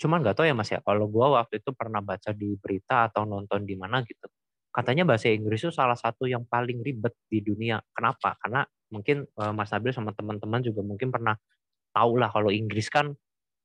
cuman 0.00 0.24
nggak 0.24 0.36
tahu 0.36 0.46
ya 0.48 0.56
mas 0.56 0.72
ya 0.72 0.80
kalau 0.80 1.08
gue 1.08 1.26
waktu 1.28 1.60
itu 1.60 1.70
pernah 1.76 2.00
baca 2.00 2.32
di 2.32 2.56
berita 2.56 3.12
atau 3.12 3.28
nonton 3.28 3.68
di 3.68 3.76
mana 3.76 4.00
gitu 4.04 4.28
katanya 4.72 5.04
bahasa 5.04 5.28
Inggris 5.28 5.60
itu 5.60 5.72
salah 5.72 5.96
satu 5.98 6.24
yang 6.24 6.48
paling 6.48 6.80
ribet 6.80 7.12
di 7.28 7.44
dunia 7.44 7.80
kenapa 7.92 8.36
karena 8.40 8.64
mungkin 8.88 9.28
eh, 9.28 9.52
Mas 9.52 9.68
Nabil 9.72 9.92
sama 9.92 10.16
teman-teman 10.16 10.60
juga 10.64 10.80
mungkin 10.80 11.12
pernah 11.12 11.36
tahu 11.92 12.16
lah 12.16 12.32
kalau 12.32 12.48
Inggris 12.48 12.88
kan 12.88 13.12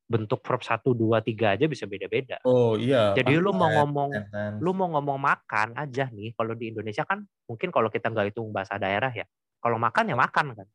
bentuk 0.06 0.42
verb 0.46 0.62
1, 0.62 0.94
2, 0.94 1.18
3 1.26 1.58
aja 1.58 1.66
bisa 1.66 1.90
beda-beda. 1.90 2.38
Oh 2.46 2.78
iya. 2.78 3.18
Jadi 3.18 3.42
lu 3.42 3.50
mau 3.54 3.70
ngomong 3.74 4.12
sentence. 4.14 4.58
lu 4.62 4.72
mau 4.78 4.88
ngomong 4.94 5.18
makan 5.18 5.74
aja 5.76 6.06
nih 6.14 6.38
kalau 6.38 6.54
di 6.54 6.70
Indonesia 6.70 7.02
kan 7.04 7.26
mungkin 7.50 7.74
kalau 7.74 7.90
kita 7.90 8.14
nggak 8.14 8.34
hitung 8.34 8.54
bahasa 8.54 8.78
daerah 8.78 9.10
ya 9.10 9.26
kalau 9.58 9.82
makan 9.82 10.14
ya 10.14 10.18
makan 10.18 10.54
kan 10.54 10.68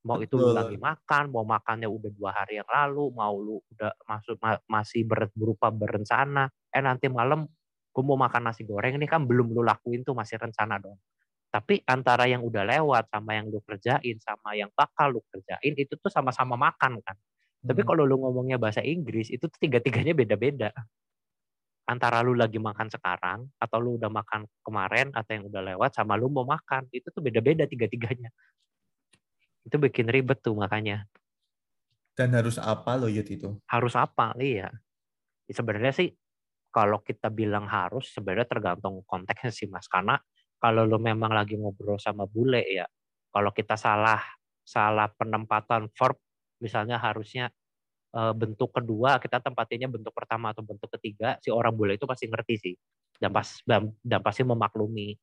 mau 0.00 0.16
itu 0.24 0.32
lu 0.40 0.48
Betul. 0.48 0.56
lagi 0.56 0.76
makan 0.80 1.24
mau 1.28 1.44
makannya 1.44 1.84
udah 1.84 2.10
dua 2.16 2.30
hari 2.32 2.56
yang 2.56 2.68
lalu 2.72 3.12
mau 3.12 3.36
lu 3.36 3.60
udah 3.76 3.92
masuk 4.08 4.40
ma- 4.40 4.62
masih 4.64 5.04
ber- 5.04 5.28
berupa 5.36 5.68
berencana 5.68 6.48
eh 6.72 6.80
nanti 6.80 7.12
malam 7.12 7.44
gue 7.92 8.04
mau 8.06 8.16
makan 8.16 8.48
nasi 8.48 8.64
goreng 8.64 8.96
ini 8.96 9.04
kan 9.04 9.28
belum 9.28 9.52
lu 9.52 9.60
lakuin 9.60 10.00
tuh 10.00 10.16
masih 10.16 10.40
rencana 10.40 10.80
dong 10.80 10.96
tapi 11.52 11.82
antara 11.84 12.24
yang 12.30 12.40
udah 12.40 12.62
lewat 12.64 13.10
sama 13.12 13.36
yang 13.36 13.50
lu 13.52 13.60
kerjain 13.60 14.16
sama 14.22 14.56
yang 14.56 14.72
bakal 14.72 15.12
lu 15.12 15.20
kerjain 15.28 15.74
itu 15.76 15.98
tuh 16.00 16.08
sama-sama 16.08 16.56
makan 16.56 16.96
kan 17.04 17.16
tapi 17.60 17.80
Hmm. 17.84 17.88
kalau 17.92 18.02
lu 18.08 18.16
ngomongnya 18.20 18.56
bahasa 18.56 18.80
Inggris 18.80 19.28
itu 19.28 19.44
tuh 19.44 19.60
tiga-tiganya 19.60 20.16
beda-beda. 20.16 20.72
Antara 21.84 22.22
lu 22.22 22.38
lagi 22.38 22.56
makan 22.62 22.86
sekarang 22.86 23.50
atau 23.58 23.78
lu 23.82 23.98
udah 23.98 24.06
makan 24.08 24.46
kemarin 24.62 25.10
atau 25.10 25.30
yang 25.34 25.44
udah 25.50 25.62
lewat 25.74 25.90
sama 25.90 26.14
lu 26.14 26.30
mau 26.30 26.46
makan. 26.46 26.86
Itu 26.94 27.10
tuh 27.10 27.18
beda-beda 27.18 27.66
tiga-tiganya. 27.66 28.30
Itu 29.66 29.76
bikin 29.76 30.06
ribet 30.06 30.38
tuh 30.40 30.54
makanya. 30.54 31.04
Dan 32.14 32.30
harus 32.36 32.60
apa 32.60 32.94
loh, 32.94 33.08
Yud, 33.10 33.26
itu? 33.26 33.58
harus 33.66 33.94
apa 33.98 34.36
iya. 34.38 34.70
Ya, 35.48 35.52
sebenarnya 35.56 35.90
sih 35.90 36.08
kalau 36.70 37.02
kita 37.02 37.26
bilang 37.32 37.66
harus 37.66 38.14
sebenarnya 38.14 38.46
tergantung 38.46 39.02
konteksnya 39.04 39.50
sih 39.50 39.66
mas. 39.66 39.90
Karena 39.90 40.14
kalau 40.60 40.86
lu 40.86 41.00
memang 41.00 41.32
lagi 41.32 41.56
ngobrol 41.58 41.98
sama 41.98 42.28
bule 42.28 42.62
ya 42.68 42.86
kalau 43.32 43.50
kita 43.54 43.74
salah 43.80 44.20
salah 44.62 45.08
penempatan 45.10 45.88
verb 45.96 46.18
misalnya 46.60 47.00
harusnya 47.00 47.50
eh, 48.14 48.34
bentuk 48.36 48.70
kedua 48.70 49.18
kita 49.18 49.42
tempatinnya 49.42 49.88
bentuk 49.90 50.14
pertama 50.14 50.52
atau 50.54 50.62
bentuk 50.62 50.92
ketiga 51.00 51.40
si 51.42 51.50
orang 51.50 51.74
bule 51.74 51.96
itu 51.96 52.06
pasti 52.06 52.28
ngerti 52.28 52.54
sih 52.60 52.74
dan 53.20 53.34
pas 53.34 53.48
dan, 53.66 53.92
pasti 54.22 54.46
memaklumi 54.46 55.16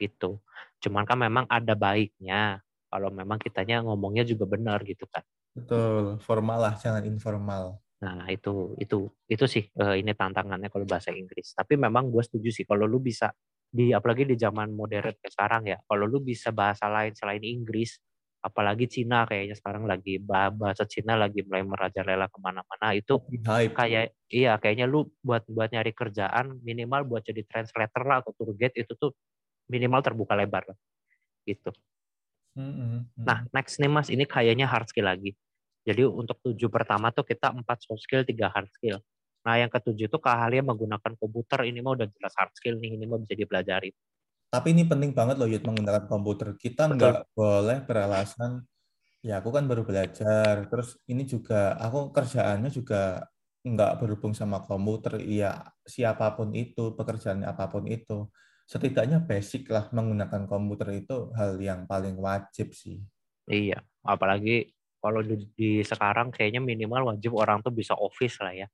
gitu 0.00 0.40
cuman 0.80 1.04
kan 1.04 1.18
memang 1.20 1.44
ada 1.46 1.76
baiknya 1.76 2.64
kalau 2.90 3.12
memang 3.12 3.38
kitanya 3.38 3.84
ngomongnya 3.84 4.24
juga 4.24 4.48
benar 4.48 4.80
gitu 4.82 5.04
kan 5.06 5.22
Betul, 5.50 6.22
formal 6.22 6.58
lah, 6.62 6.74
jangan 6.78 7.02
informal. 7.02 7.82
Nah, 8.00 8.30
itu 8.32 8.72
itu 8.80 9.10
itu 9.28 9.44
sih 9.44 9.64
eh, 9.66 9.94
ini 10.00 10.14
tantangannya 10.14 10.70
kalau 10.72 10.86
bahasa 10.86 11.10
Inggris. 11.12 11.52
Tapi 11.52 11.74
memang 11.76 12.08
gue 12.08 12.22
setuju 12.22 12.48
sih 12.54 12.64
kalau 12.64 12.86
lu 12.86 13.02
bisa 13.02 13.34
di 13.70 13.92
apalagi 13.94 14.26
di 14.26 14.34
zaman 14.38 14.72
modern 14.72 15.14
kayak 15.18 15.32
sekarang 15.34 15.62
ya, 15.68 15.78
kalau 15.84 16.06
lu 16.06 16.22
bisa 16.22 16.54
bahasa 16.54 16.86
lain 16.88 17.12
selain 17.12 17.42
Inggris, 17.42 17.98
apalagi 18.40 18.88
Cina 18.88 19.28
kayaknya 19.28 19.56
sekarang 19.56 19.84
lagi 19.84 20.16
bah- 20.16 20.52
bahasa 20.52 20.88
Cina 20.88 21.16
lagi 21.16 21.44
mulai 21.44 21.60
merajalela 21.60 22.26
ke 22.32 22.38
mana-mana 22.40 22.96
itu 22.96 23.20
Hype. 23.44 23.76
kayak 23.76 24.16
iya 24.32 24.56
kayaknya 24.56 24.88
lu 24.88 25.12
buat 25.20 25.44
buat 25.44 25.68
nyari 25.68 25.92
kerjaan 25.92 26.60
minimal 26.64 27.04
buat 27.04 27.22
jadi 27.24 27.44
translator 27.44 28.02
lah 28.08 28.24
atau 28.24 28.32
tour 28.32 28.56
guide 28.56 28.80
itu 28.80 28.96
tuh 28.96 29.12
minimal 29.68 30.00
terbuka 30.00 30.32
lebar 30.34 30.72
lah 30.72 30.78
gitu. 31.44 31.70
Mm-mm. 32.58 33.06
Nah, 33.20 33.46
next 33.54 33.78
nih 33.78 33.90
Mas, 33.90 34.08
ini 34.10 34.26
kayaknya 34.26 34.66
hard 34.66 34.90
skill 34.90 35.06
lagi. 35.06 35.32
Jadi 35.86 36.04
untuk 36.04 36.42
tujuh 36.44 36.68
pertama 36.68 37.08
tuh 37.14 37.24
kita 37.24 37.54
empat 37.54 37.86
soft 37.86 38.04
skill, 38.04 38.26
tiga 38.26 38.52
hard 38.52 38.68
skill. 38.74 39.00
Nah, 39.46 39.56
yang 39.56 39.72
ketujuh 39.72 40.12
tuh 40.12 40.20
keahlian 40.20 40.66
menggunakan 40.68 41.16
komputer. 41.16 41.64
Ini 41.64 41.80
mah 41.80 41.96
udah 41.96 42.06
jelas 42.10 42.34
hard 42.36 42.52
skill 42.52 42.76
nih, 42.76 43.00
ini 43.00 43.04
mah 43.08 43.22
bisa 43.22 43.32
dipelajari. 43.38 43.90
Tapi 44.50 44.74
ini 44.74 44.82
penting 44.82 45.14
banget 45.14 45.38
loh, 45.38 45.46
Yud, 45.46 45.62
menggunakan 45.62 46.10
komputer. 46.10 46.58
Kita 46.58 46.90
nggak 46.90 47.30
boleh 47.38 47.86
beralasan, 47.86 48.66
ya 49.22 49.38
aku 49.38 49.54
kan 49.54 49.70
baru 49.70 49.86
belajar. 49.86 50.66
Terus 50.66 50.98
ini 51.06 51.22
juga, 51.22 51.78
aku 51.78 52.10
kerjaannya 52.10 52.66
juga 52.74 53.30
nggak 53.62 54.02
berhubung 54.02 54.34
sama 54.34 54.58
komputer. 54.66 55.22
Iya, 55.22 55.70
siapa 55.86 56.34
pun 56.34 56.50
itu, 56.58 56.98
pekerjaan 56.98 57.46
apa 57.46 57.70
pun 57.70 57.86
itu. 57.86 58.26
Setidaknya 58.66 59.22
basic 59.22 59.70
lah 59.70 59.86
menggunakan 59.94 60.50
komputer 60.50 60.98
itu 60.98 61.30
hal 61.38 61.54
yang 61.62 61.86
paling 61.86 62.18
wajib 62.18 62.74
sih. 62.74 62.98
Iya, 63.46 63.78
apalagi 64.02 64.74
kalau 64.98 65.22
di, 65.22 65.46
di 65.54 65.70
sekarang 65.86 66.34
kayaknya 66.34 66.58
minimal 66.58 67.14
wajib 67.14 67.38
orang 67.38 67.62
tuh 67.62 67.70
bisa 67.70 67.94
office 67.94 68.42
lah 68.42 68.54
ya. 68.54 68.66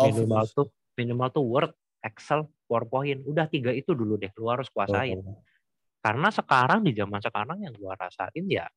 Minimal 0.00 0.48
Office. 0.48 0.56
tuh 0.56 0.66
minimal 0.96 1.28
tuh 1.28 1.44
Word, 1.44 1.72
Excel, 2.00 2.48
PowerPoint. 2.70 3.26
Udah 3.26 3.50
tiga 3.50 3.74
itu 3.74 3.90
dulu 3.90 4.14
deh, 4.14 4.30
lu 4.38 4.46
harus 4.46 4.70
kuasain. 4.70 5.18
Oh. 5.18 5.42
Karena 5.98 6.30
sekarang 6.30 6.86
di 6.86 6.94
zaman 6.94 7.18
sekarang 7.18 7.58
yang 7.66 7.74
gua 7.74 7.98
rasain 7.98 8.46
ya 8.46 8.70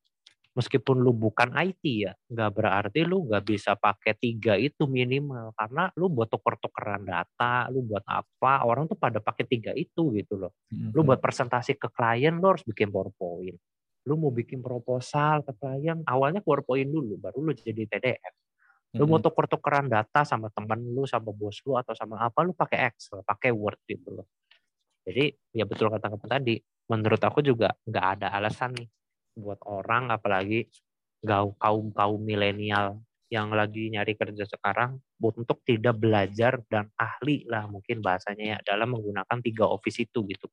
meskipun 0.54 1.02
lu 1.02 1.12
bukan 1.18 1.50
IT 1.54 1.84
ya, 1.84 2.14
nggak 2.30 2.52
berarti 2.54 3.02
lu 3.04 3.26
nggak 3.26 3.44
bisa 3.44 3.74
pakai 3.74 4.14
tiga 4.18 4.54
itu 4.54 4.86
minimal 4.86 5.52
karena 5.58 5.90
lu 5.98 6.14
buat 6.14 6.30
tuker-tukeran 6.30 7.04
data, 7.04 7.68
lu 7.74 7.82
buat 7.86 8.06
apa, 8.06 8.66
orang 8.66 8.86
tuh 8.86 8.98
pada 8.98 9.18
pakai 9.18 9.46
tiga 9.50 9.74
itu 9.74 10.14
gitu 10.14 10.38
loh. 10.38 10.54
Lu 10.94 11.02
buat 11.02 11.18
presentasi 11.18 11.78
ke 11.78 11.90
klien 11.90 12.38
lu 12.38 12.54
harus 12.54 12.64
bikin 12.64 12.94
PowerPoint. 12.94 13.58
Lu 14.06 14.20
mau 14.20 14.30
bikin 14.30 14.62
proposal 14.62 15.42
ke 15.42 15.54
klien, 15.58 16.06
awalnya 16.06 16.46
PowerPoint 16.46 16.88
dulu, 16.88 17.18
baru 17.18 17.50
lu 17.50 17.52
jadi 17.58 17.90
PDF. 17.90 18.34
Lu 18.94 19.10
mau 19.10 19.18
tuker-tukeran 19.18 19.90
data 19.90 20.22
sama 20.22 20.54
temen 20.54 20.94
lu, 20.94 21.10
sama 21.10 21.34
bos 21.34 21.58
lu 21.66 21.74
atau 21.74 21.98
sama 21.98 22.22
apa, 22.22 22.46
lu 22.46 22.54
pakai 22.54 22.94
Excel, 22.94 23.26
pakai 23.26 23.50
Word 23.50 23.82
gitu 23.90 24.22
loh. 24.22 24.30
Jadi 25.04 25.34
ya 25.52 25.66
betul 25.66 25.90
kata 25.90 26.14
kamu 26.14 26.28
tadi, 26.30 26.56
menurut 26.88 27.20
aku 27.20 27.42
juga 27.42 27.74
nggak 27.90 28.06
ada 28.20 28.28
alasan 28.38 28.78
nih 28.78 28.88
buat 29.34 29.58
orang 29.66 30.14
apalagi 30.14 30.70
kaum 31.58 31.90
kaum 31.90 32.22
milenial 32.22 33.02
yang 33.34 33.50
lagi 33.50 33.90
nyari 33.90 34.14
kerja 34.14 34.46
sekarang 34.46 35.02
untuk 35.18 35.66
tidak 35.66 35.98
belajar 35.98 36.62
dan 36.70 36.94
ahli 36.94 37.50
lah 37.50 37.66
mungkin 37.66 37.98
bahasanya 37.98 38.46
ya 38.46 38.58
dalam 38.62 38.94
menggunakan 38.94 39.42
tiga 39.42 39.66
office 39.66 40.06
itu 40.06 40.22
gitu. 40.30 40.46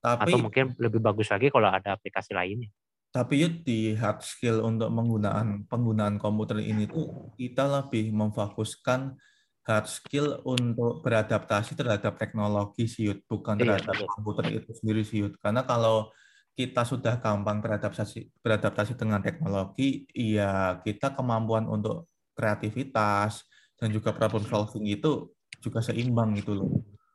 Tapi 0.00 0.32
atau 0.32 0.38
mungkin 0.40 0.72
lebih 0.80 0.98
bagus 0.98 1.28
lagi 1.28 1.52
kalau 1.52 1.68
ada 1.68 1.92
aplikasi 1.94 2.32
lainnya 2.32 2.72
Tapi 3.12 3.44
Yud, 3.44 3.54
di 3.68 3.92
hard 3.92 4.24
skill 4.24 4.64
untuk 4.64 4.88
penggunaan 4.88 5.68
penggunaan 5.68 6.16
komputer 6.16 6.64
ini 6.64 6.88
tuh 6.88 7.36
kita 7.36 7.68
lebih 7.68 8.08
memfokuskan 8.08 9.20
hard 9.68 9.86
skill 9.86 10.40
untuk 10.48 11.04
beradaptasi 11.04 11.76
terhadap 11.76 12.16
teknologi 12.16 12.88
sih 12.88 13.12
Yud, 13.12 13.20
bukan 13.28 13.60
Iya, 13.60 13.76
terhadap 13.76 14.00
betul. 14.00 14.08
komputer 14.16 14.44
itu 14.56 14.70
sendiri 14.80 15.04
sih 15.04 15.20
Yud. 15.28 15.36
Karena 15.44 15.60
kalau 15.68 16.08
kita 16.56 16.88
sudah 16.88 17.20
gampang 17.20 17.60
beradaptasi 17.60 18.32
beradaptasi 18.40 18.96
dengan 18.96 19.20
teknologi, 19.20 20.08
ya 20.16 20.80
kita 20.80 21.12
kemampuan 21.12 21.68
untuk 21.68 22.08
kreativitas 22.32 23.44
dan 23.76 23.92
juga 23.92 24.16
problem 24.16 24.48
solving 24.48 24.88
itu 24.88 25.36
juga 25.60 25.84
seimbang 25.84 26.32
gitu 26.40 26.64
loh. 26.64 26.68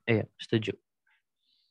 Iya, 0.06 0.30
setuju. 0.38 0.78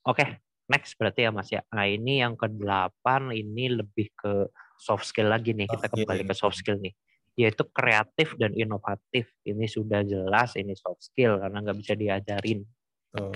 Oke, 0.03 0.23
next 0.67 0.99
berarti 0.99 1.27
ya 1.27 1.31
Mas 1.31 1.49
ya. 1.51 1.63
Nah, 1.73 1.87
ini 1.87 2.23
yang 2.23 2.35
ke-8 2.35 3.33
ini 3.35 3.71
lebih 3.73 4.11
ke 4.15 4.51
soft 4.79 5.07
skill 5.07 5.31
lagi 5.31 5.55
nih. 5.55 5.71
Kita 5.71 5.91
kembali 5.91 6.27
ke 6.27 6.35
soft 6.35 6.59
skill 6.59 6.79
nih. 6.83 6.95
Yaitu 7.37 7.69
kreatif 7.71 8.35
dan 8.39 8.53
inovatif. 8.55 9.31
Ini 9.47 9.67
sudah 9.69 10.03
jelas 10.03 10.55
ini 10.59 10.75
soft 10.75 11.07
skill 11.07 11.39
karena 11.39 11.63
nggak 11.63 11.79
bisa 11.79 11.95
diajarin. 11.95 12.65
Tuh. 13.13 13.33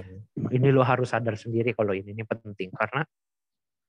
Ini 0.51 0.69
lo 0.75 0.85
harus 0.85 1.14
sadar 1.14 1.38
sendiri 1.38 1.73
kalau 1.73 1.95
ini 1.97 2.12
ini 2.12 2.25
penting 2.27 2.69
karena 2.75 3.07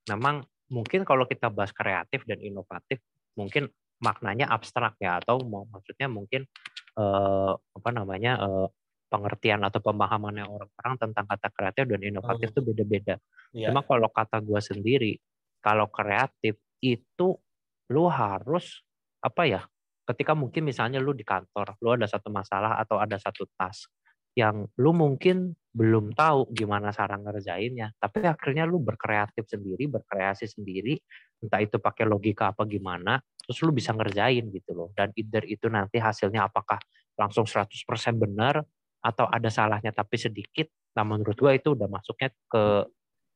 memang 0.08 0.46
mungkin 0.72 1.04
kalau 1.04 1.28
kita 1.28 1.52
bahas 1.52 1.76
kreatif 1.76 2.24
dan 2.24 2.40
inovatif 2.40 3.04
mungkin 3.36 3.68
maknanya 4.02 4.50
abstrak 4.50 4.98
ya 4.98 5.22
atau 5.22 5.44
maksudnya 5.46 6.10
mungkin 6.10 6.48
eh, 6.98 7.54
apa 7.54 7.90
namanya 7.94 8.40
eh, 8.42 8.68
pengertian 9.12 9.60
atau 9.68 9.84
pemahamannya 9.84 10.48
orang-orang 10.48 10.96
tentang 10.96 11.26
kata 11.28 11.48
kreatif 11.52 11.84
dan 11.92 12.00
inovatif 12.00 12.56
itu 12.56 12.62
beda-beda. 12.64 13.20
Iya. 13.52 13.70
Cuma 13.70 13.84
kalau 13.84 14.08
kata 14.08 14.40
gua 14.40 14.64
sendiri, 14.64 15.20
kalau 15.60 15.92
kreatif 15.92 16.56
itu 16.80 17.36
lu 17.92 18.08
harus 18.08 18.80
apa 19.20 19.44
ya? 19.44 19.62
Ketika 20.08 20.32
mungkin 20.32 20.64
misalnya 20.64 21.04
lu 21.04 21.12
di 21.12 21.28
kantor, 21.28 21.76
lu 21.84 21.94
ada 21.94 22.08
satu 22.08 22.32
masalah 22.32 22.80
atau 22.80 22.98
ada 22.98 23.20
satu 23.20 23.44
task 23.60 23.92
yang 24.32 24.64
lu 24.80 24.96
mungkin 24.96 25.52
belum 25.72 26.16
tahu 26.16 26.52
gimana 26.52 26.92
cara 26.92 27.16
ngerjainnya, 27.16 27.96
tapi 28.00 28.24
akhirnya 28.28 28.68
lu 28.68 28.80
berkreatif 28.80 29.48
sendiri, 29.48 29.88
berkreasi 29.88 30.48
sendiri, 30.48 31.00
entah 31.40 31.64
itu 31.64 31.80
pakai 31.80 32.04
logika 32.08 32.52
apa 32.52 32.68
gimana, 32.68 33.20
terus 33.44 33.60
lu 33.64 33.72
bisa 33.72 33.96
ngerjain 33.96 34.52
gitu 34.52 34.72
loh. 34.76 34.92
Dan 34.92 35.16
either 35.16 35.44
itu 35.48 35.68
nanti 35.72 36.00
hasilnya 36.00 36.48
apakah 36.48 36.80
langsung 37.16 37.48
100% 37.48 37.72
benar 38.20 38.64
atau 39.02 39.26
ada 39.28 39.50
salahnya 39.50 39.92
tapi 39.92 40.18
sedikit. 40.18 40.70
Nah 40.98 41.04
menurut 41.06 41.38
gua 41.38 41.58
itu 41.58 41.74
udah 41.74 41.90
masuknya 41.90 42.30
ke 42.50 42.86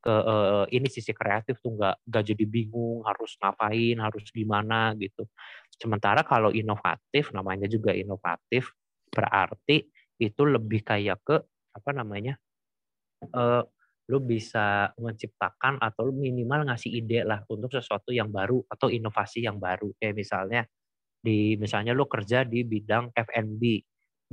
ke 0.05 0.13
uh, 0.13 0.69
ini 0.69 0.85
sisi 0.85 1.17
kreatif 1.17 1.57
tuh 1.65 1.73
nggak 1.73 2.05
nggak 2.05 2.23
jadi 2.29 2.45
bingung 2.45 3.01
harus 3.09 3.41
ngapain 3.41 3.97
harus 3.97 4.29
gimana 4.29 4.93
gitu 5.01 5.25
sementara 5.81 6.21
kalau 6.21 6.53
inovatif 6.53 7.33
namanya 7.33 7.65
juga 7.65 7.89
inovatif 7.89 8.69
berarti 9.09 9.81
itu 10.21 10.41
lebih 10.45 10.85
kayak 10.85 11.25
ke 11.25 11.41
apa 11.73 11.89
namanya 11.89 12.37
uh, 13.33 13.65
lu 14.05 14.21
bisa 14.21 14.93
menciptakan 15.01 15.81
atau 15.81 16.05
lu 16.05 16.13
minimal 16.13 16.69
ngasih 16.69 17.01
ide 17.01 17.25
lah 17.25 17.41
untuk 17.49 17.73
sesuatu 17.73 18.13
yang 18.13 18.29
baru 18.29 18.61
atau 18.69 18.93
inovasi 18.93 19.41
yang 19.41 19.57
baru 19.57 19.89
kayak 19.97 20.13
misalnya 20.13 20.61
di 21.17 21.57
misalnya 21.57 21.97
lu 21.97 22.05
kerja 22.05 22.45
di 22.45 22.61
bidang 22.61 23.09
F&B 23.09 23.81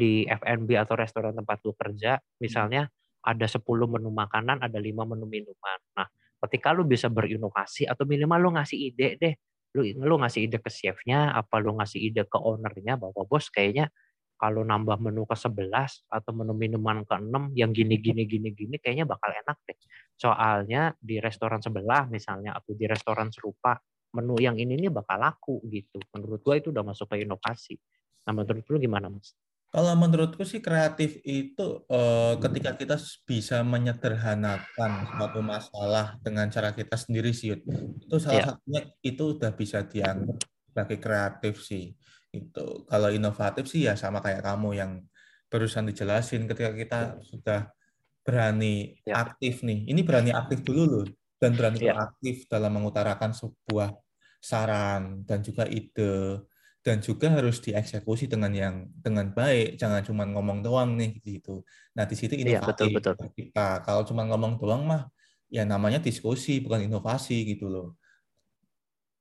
di 0.02 0.26
F&B 0.26 0.74
atau 0.74 0.98
restoran 0.98 1.30
tempat 1.38 1.62
lu 1.62 1.78
kerja 1.78 2.18
misalnya 2.42 2.90
ada 3.22 3.46
10 3.46 3.62
menu 3.86 4.10
makanan, 4.10 4.58
ada 4.66 4.78
5 4.82 5.06
menu 5.06 5.30
minuman. 5.30 5.78
Nah, 5.94 6.10
ketika 6.42 6.74
lu 6.74 6.82
bisa 6.82 7.06
berinovasi 7.06 7.86
atau 7.86 8.02
minimal 8.02 8.38
lu 8.42 8.50
ngasih 8.58 8.78
ide 8.90 9.08
deh, 9.14 9.34
lu 9.78 9.86
lu 10.02 10.18
ngasih 10.18 10.50
ide 10.50 10.58
ke 10.58 10.66
chefnya, 10.66 11.30
apa 11.30 11.62
lu 11.62 11.78
ngasih 11.78 12.02
ide 12.02 12.26
ke 12.26 12.34
ownernya 12.34 12.98
bahwa 12.98 13.22
bos 13.22 13.46
kayaknya 13.54 13.94
kalau 14.42 14.66
nambah 14.66 14.98
menu 14.98 15.22
ke 15.22 15.38
11 15.38 16.02
atau 16.10 16.30
menu 16.34 16.50
minuman 16.58 17.06
ke 17.06 17.14
6 17.14 17.54
yang 17.54 17.70
gini 17.70 17.94
gini 18.02 18.26
gini 18.26 18.50
gini 18.50 18.74
kayaknya 18.82 19.06
bakal 19.06 19.30
enak 19.30 19.54
deh. 19.70 19.78
Soalnya 20.18 20.98
di 20.98 21.22
restoran 21.22 21.62
sebelah 21.62 22.10
misalnya 22.10 22.58
atau 22.58 22.74
di 22.74 22.90
restoran 22.90 23.30
serupa 23.30 23.78
menu 24.18 24.34
yang 24.42 24.58
ini 24.58 24.74
nih 24.82 24.90
bakal 24.90 25.22
laku 25.22 25.62
gitu. 25.70 26.02
Menurut 26.18 26.42
gua 26.42 26.58
itu 26.58 26.74
udah 26.74 26.82
masuk 26.82 27.06
ke 27.14 27.22
inovasi. 27.22 27.78
Nah, 28.26 28.34
menurut 28.34 28.66
lu 28.66 28.78
gimana, 28.82 29.06
Mas? 29.10 29.34
Kalau 29.72 29.96
menurutku 29.96 30.44
sih 30.44 30.60
kreatif 30.60 31.16
itu 31.24 31.80
uh, 31.88 32.36
ketika 32.36 32.76
kita 32.76 33.00
bisa 33.24 33.64
menyederhanakan 33.64 35.08
suatu 35.16 35.40
masalah 35.40 36.20
dengan 36.20 36.52
cara 36.52 36.76
kita 36.76 36.92
sendiri 37.00 37.32
sih. 37.32 37.56
Itu 37.56 38.20
salah 38.20 38.36
yeah. 38.36 38.48
satunya 38.52 38.82
itu 39.00 39.22
udah 39.32 39.48
bisa 39.56 39.80
dianggap 39.88 40.44
sebagai 40.68 40.98
kreatif 41.00 41.64
sih. 41.64 41.96
Itu 42.28 42.84
kalau 42.84 43.08
inovatif 43.08 43.64
sih 43.64 43.88
ya 43.88 43.96
sama 43.96 44.20
kayak 44.20 44.44
kamu 44.44 44.76
yang 44.76 44.92
barusan 45.48 45.88
dijelasin 45.88 46.44
ketika 46.44 46.76
kita 46.76 47.00
sudah 47.24 47.72
berani 48.28 49.00
yeah. 49.08 49.24
aktif 49.24 49.64
nih. 49.64 49.88
Ini 49.88 50.04
berani 50.04 50.36
aktif 50.36 50.60
dulu 50.68 50.84
loh 50.84 51.08
dan 51.40 51.56
berani 51.56 51.80
yeah. 51.80 51.96
aktif 51.96 52.44
dalam 52.44 52.76
mengutarakan 52.76 53.32
sebuah 53.32 53.96
saran 54.36 55.24
dan 55.24 55.40
juga 55.40 55.64
ide 55.64 56.44
dan 56.82 56.98
juga 56.98 57.30
harus 57.30 57.62
dieksekusi 57.62 58.26
dengan 58.26 58.50
yang 58.50 58.90
dengan 58.98 59.30
baik 59.30 59.78
jangan 59.78 60.02
cuma 60.02 60.26
ngomong 60.26 60.66
doang 60.66 60.98
nih 60.98 61.22
gitu. 61.22 61.62
Nah 61.94 62.02
di 62.10 62.18
situ 62.18 62.34
inovasi 62.34 62.58
iya, 62.58 62.60
betul, 62.66 63.14
betul. 63.14 63.14
kita. 63.38 63.86
Kalau 63.86 64.02
cuma 64.02 64.26
ngomong 64.26 64.58
doang 64.58 64.82
mah 64.82 65.06
ya 65.46 65.62
namanya 65.62 66.02
diskusi 66.02 66.58
bukan 66.58 66.90
inovasi 66.90 67.54
gitu 67.54 67.70
loh. 67.70 67.88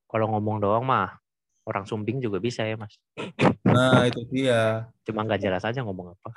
Kalau 0.10 0.34
ngomong 0.34 0.58
doang 0.58 0.82
mah 0.82 1.22
orang 1.70 1.86
sumbing 1.86 2.18
juga 2.18 2.42
bisa 2.42 2.66
ya 2.66 2.74
mas. 2.74 2.98
Nah 3.62 4.10
itu 4.10 4.26
dia. 4.34 4.90
Cuma 5.06 5.22
nggak 5.22 5.46
jelas 5.46 5.62
aja 5.62 5.86
ngomong 5.86 6.18
apa. 6.18 6.30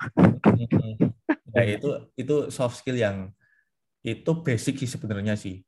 Ya 1.56 1.64
itu 1.64 1.88
itu 2.20 2.52
soft 2.52 2.84
skill 2.84 3.00
yang 3.00 3.32
itu 4.04 4.28
basic 4.44 4.76
sih 4.76 4.90
sebenarnya 4.92 5.40
sih. 5.40 5.64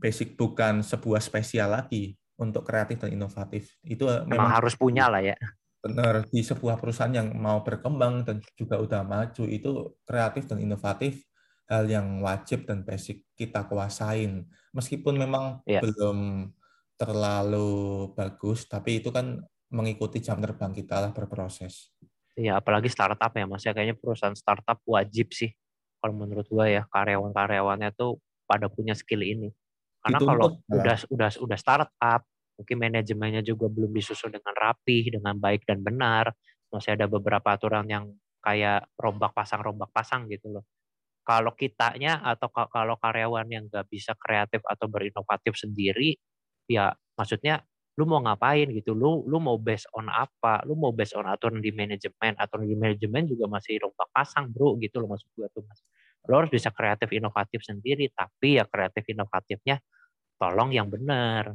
Basic 0.00 0.40
bukan 0.40 0.80
sebuah 0.80 1.20
spesial 1.20 1.76
lagi 1.76 2.16
untuk 2.36 2.62
kreatif 2.64 3.00
dan 3.00 3.10
inovatif. 3.12 3.76
Itu 3.82 4.06
memang, 4.06 4.28
memang 4.28 4.52
harus 4.52 4.74
punya 4.76 5.08
lah 5.08 5.24
ya. 5.24 5.36
Benar, 5.80 6.26
di 6.28 6.42
sebuah 6.42 6.80
perusahaan 6.80 7.12
yang 7.12 7.32
mau 7.36 7.62
berkembang 7.62 8.26
dan 8.26 8.42
juga 8.58 8.80
udah 8.80 9.02
maju 9.06 9.44
itu 9.46 9.96
kreatif 10.02 10.48
dan 10.50 10.58
inovatif 10.58 11.22
hal 11.66 11.86
yang 11.86 12.22
wajib 12.22 12.66
dan 12.66 12.82
basic 12.86 13.26
kita 13.34 13.66
kuasain. 13.66 14.46
Meskipun 14.74 15.14
memang 15.18 15.62
ya. 15.66 15.82
belum 15.82 16.50
terlalu 16.96 18.10
bagus, 18.16 18.64
tapi 18.66 19.02
itu 19.02 19.12
kan 19.12 19.42
mengikuti 19.70 20.22
jam 20.22 20.38
terbang 20.38 20.72
kita 20.72 21.02
lah 21.02 21.10
berproses. 21.10 21.92
Iya, 22.36 22.60
apalagi 22.60 22.86
startup 22.92 23.32
ya, 23.32 23.44
Mas. 23.48 23.64
Ya 23.64 23.72
kayaknya 23.74 23.96
perusahaan 23.98 24.36
startup 24.36 24.78
wajib 24.86 25.32
sih 25.32 25.52
kalau 26.00 26.14
menurut 26.22 26.46
gua 26.46 26.68
ya 26.68 26.82
karyawan-karyawannya 26.92 27.90
tuh 27.96 28.20
pada 28.46 28.70
punya 28.70 28.94
skill 28.94 29.26
ini. 29.26 29.50
Karena 30.06 30.20
kalau 30.22 30.54
udah 30.70 30.96
udah 31.10 31.30
udah 31.42 31.58
startup, 31.58 32.22
mungkin 32.54 32.76
manajemennya 32.78 33.42
juga 33.42 33.66
belum 33.66 33.90
disusun 33.90 34.30
dengan 34.30 34.54
rapi, 34.54 35.10
dengan 35.10 35.34
baik 35.38 35.66
dan 35.66 35.82
benar. 35.82 36.30
Masih 36.70 36.94
ada 36.94 37.10
beberapa 37.10 37.54
aturan 37.58 37.86
yang 37.90 38.14
kayak 38.44 38.86
rombak 39.00 39.34
pasang 39.34 39.62
rombak 39.66 39.90
pasang 39.90 40.30
gitu 40.30 40.50
loh. 40.54 40.64
Kalau 41.26 41.52
kitanya 41.58 42.22
atau 42.22 42.48
kalau 42.52 42.96
karyawan 43.02 43.46
yang 43.50 43.64
nggak 43.66 43.86
bisa 43.90 44.14
kreatif 44.18 44.62
atau 44.66 44.86
berinovatif 44.86 45.58
sendiri, 45.58 46.14
ya 46.70 46.94
maksudnya 47.18 47.66
lu 47.98 48.06
mau 48.06 48.20
ngapain 48.22 48.68
gitu, 48.74 48.94
lu 48.94 49.24
lu 49.26 49.38
mau 49.42 49.58
based 49.58 49.88
on 49.96 50.06
apa, 50.12 50.62
lu 50.68 50.76
mau 50.78 50.92
based 50.94 51.16
on 51.18 51.26
aturan 51.26 51.58
di 51.64 51.72
manajemen, 51.74 52.36
atau 52.38 52.62
di 52.62 52.76
manajemen 52.78 53.26
juga 53.26 53.46
masih 53.50 53.80
rombak 53.82 54.08
pasang 54.14 54.52
bro 54.54 54.76
gitu 54.82 55.00
loh 55.02 55.10
maksud 55.12 55.28
gue 55.34 55.48
tuh 55.54 55.64
mas. 55.66 55.80
Lo 56.26 56.42
harus 56.42 56.50
bisa 56.50 56.74
kreatif 56.74 57.10
inovatif 57.14 57.62
sendiri, 57.62 58.10
tapi 58.10 58.58
ya 58.58 58.64
kreatif 58.66 59.06
inovatifnya 59.10 59.78
tolong 60.36 60.74
yang 60.74 60.90
benar. 60.90 61.54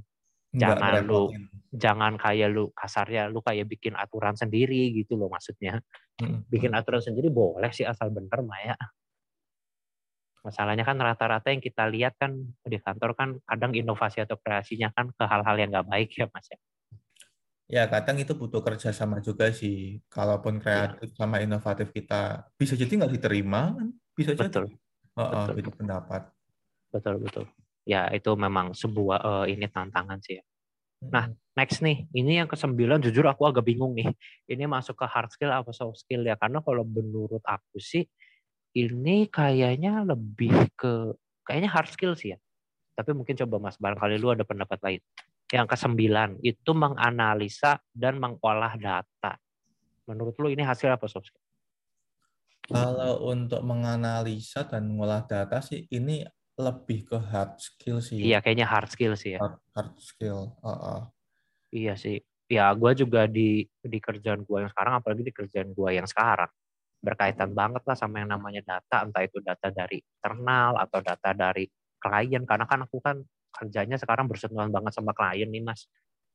Jangan 0.51 1.03
lu 1.07 1.31
jangan 1.71 2.19
kayak 2.19 2.51
lu 2.51 2.67
kasarnya 2.75 3.31
lu 3.31 3.39
kayak 3.39 3.63
bikin 3.67 3.95
aturan 3.95 4.35
sendiri 4.35 4.91
gitu 4.91 5.15
loh 5.15 5.31
maksudnya. 5.31 5.79
Bikin 6.51 6.75
aturan 6.75 6.99
sendiri 6.99 7.31
boleh 7.31 7.71
sih 7.71 7.87
asal 7.87 8.11
bener 8.11 8.43
Maya 8.43 8.75
masalahnya 10.41 10.81
kan 10.81 10.97
rata-rata 10.97 11.53
yang 11.53 11.61
kita 11.61 11.85
lihat 11.89 12.17
kan 12.17 12.33
di 12.65 12.77
kantor 12.81 13.13
kan 13.13 13.29
kadang 13.45 13.77
inovasi 13.77 14.25
atau 14.25 14.37
kreasinya 14.41 14.89
kan 14.89 15.13
ke 15.13 15.23
hal-hal 15.25 15.55
yang 15.57 15.69
nggak 15.69 15.87
baik 15.87 16.09
ya 16.17 16.25
mas 16.33 16.49
ya. 16.49 16.59
Ya 17.71 17.83
kadang 17.87 18.19
itu 18.19 18.35
butuh 18.35 18.59
kerja 18.59 18.91
sama 18.91 19.23
juga 19.23 19.47
sih. 19.53 20.03
Kalaupun 20.11 20.59
iya. 20.59 20.61
kreatif 20.91 21.15
ya. 21.15 21.23
sama 21.23 21.39
inovatif 21.39 21.93
kita 21.95 22.51
bisa 22.59 22.75
jadi 22.75 22.89
nggak 22.89 23.13
diterima 23.15 23.77
kan 23.77 23.87
bisa 24.15 24.35
betul. 24.35 24.67
jadi 24.67 24.75
oh, 25.17 25.23
oh, 25.23 25.53
betul. 25.55 25.73
pendapat 25.75 26.21
betul 26.91 27.15
betul 27.23 27.45
ya 27.85 28.07
itu 28.13 28.31
memang 28.37 28.73
sebuah 28.77 29.19
uh, 29.21 29.45
ini 29.49 29.65
tantangan 29.69 30.21
sih 30.21 30.37
ya. 30.39 30.43
Nah, 31.01 31.33
next 31.57 31.81
nih, 31.81 32.05
ini 32.13 32.37
yang 32.37 32.45
kesembilan 32.45 33.01
jujur 33.01 33.25
aku 33.25 33.49
agak 33.49 33.65
bingung 33.65 33.97
nih. 33.97 34.13
Ini 34.45 34.69
masuk 34.69 35.01
ke 35.01 35.05
hard 35.09 35.33
skill 35.33 35.49
apa 35.49 35.73
soft 35.73 36.05
skill 36.05 36.21
ya? 36.21 36.37
Karena 36.37 36.61
kalau 36.61 36.85
menurut 36.85 37.41
aku 37.41 37.81
sih 37.81 38.05
ini 38.77 39.25
kayaknya 39.25 40.05
lebih 40.05 40.53
ke 40.77 41.17
kayaknya 41.41 41.69
hard 41.73 41.89
skill 41.89 42.13
sih 42.13 42.37
ya. 42.37 42.39
Tapi 42.93 43.17
mungkin 43.17 43.33
coba 43.33 43.57
Mas, 43.57 43.81
barangkali 43.81 44.21
lu 44.21 44.29
ada 44.29 44.45
pendapat 44.45 44.77
lain. 44.85 45.01
Yang 45.49 45.67
kesembilan 45.73 46.37
itu 46.45 46.71
menganalisa 46.71 47.81
dan 47.91 48.21
mengolah 48.21 48.77
data. 48.77 49.41
Menurut 50.05 50.37
lu 50.37 50.53
ini 50.53 50.61
hasil 50.61 50.85
apa 50.93 51.09
soft 51.09 51.33
skill? 51.33 51.41
Kalau 52.69 53.25
untuk 53.25 53.61
menganalisa 53.65 54.63
dan 54.69 54.85
mengolah 54.85 55.25
data 55.25 55.59
sih 55.59 55.89
ini 55.89 56.21
lebih 56.59 57.09
ke 57.09 57.17
hard 57.17 57.57
skill 57.57 57.97
sih. 58.03 58.21
Iya, 58.21 58.43
kayaknya 58.43 58.67
hard 58.69 58.89
skill 58.93 59.13
sih 59.17 59.35
ya. 59.35 59.39
Hard, 59.41 59.57
hard 59.73 59.93
skill. 59.97 60.53
Uh 60.61 60.69
-uh. 60.69 60.99
Iya 61.73 61.97
sih. 61.97 62.21
Ya, 62.51 62.69
gue 62.75 62.91
juga 62.93 63.25
di 63.25 63.63
di 63.79 63.99
kerjaan 64.03 64.43
gue 64.43 64.57
yang 64.59 64.71
sekarang, 64.71 64.99
apalagi 64.99 65.23
di 65.23 65.33
kerjaan 65.33 65.71
gue 65.71 65.89
yang 65.95 66.05
sekarang, 66.05 66.51
berkaitan 66.99 67.55
banget 67.55 67.81
lah 67.87 67.95
sama 67.95 68.19
yang 68.21 68.29
namanya 68.35 68.61
data, 68.61 69.07
entah 69.07 69.23
itu 69.23 69.39
data 69.39 69.71
dari 69.71 70.03
internal 70.03 70.75
atau 70.77 70.99
data 70.99 71.31
dari 71.31 71.65
klien. 71.97 72.43
Karena 72.43 72.67
kan 72.67 72.83
aku 72.83 72.99
kan 72.99 73.23
kerjanya 73.55 73.95
sekarang 73.95 74.27
bersentuhan 74.27 74.69
banget 74.69 74.91
sama 74.93 75.15
klien 75.15 75.47
nih, 75.47 75.63
mas. 75.63 75.87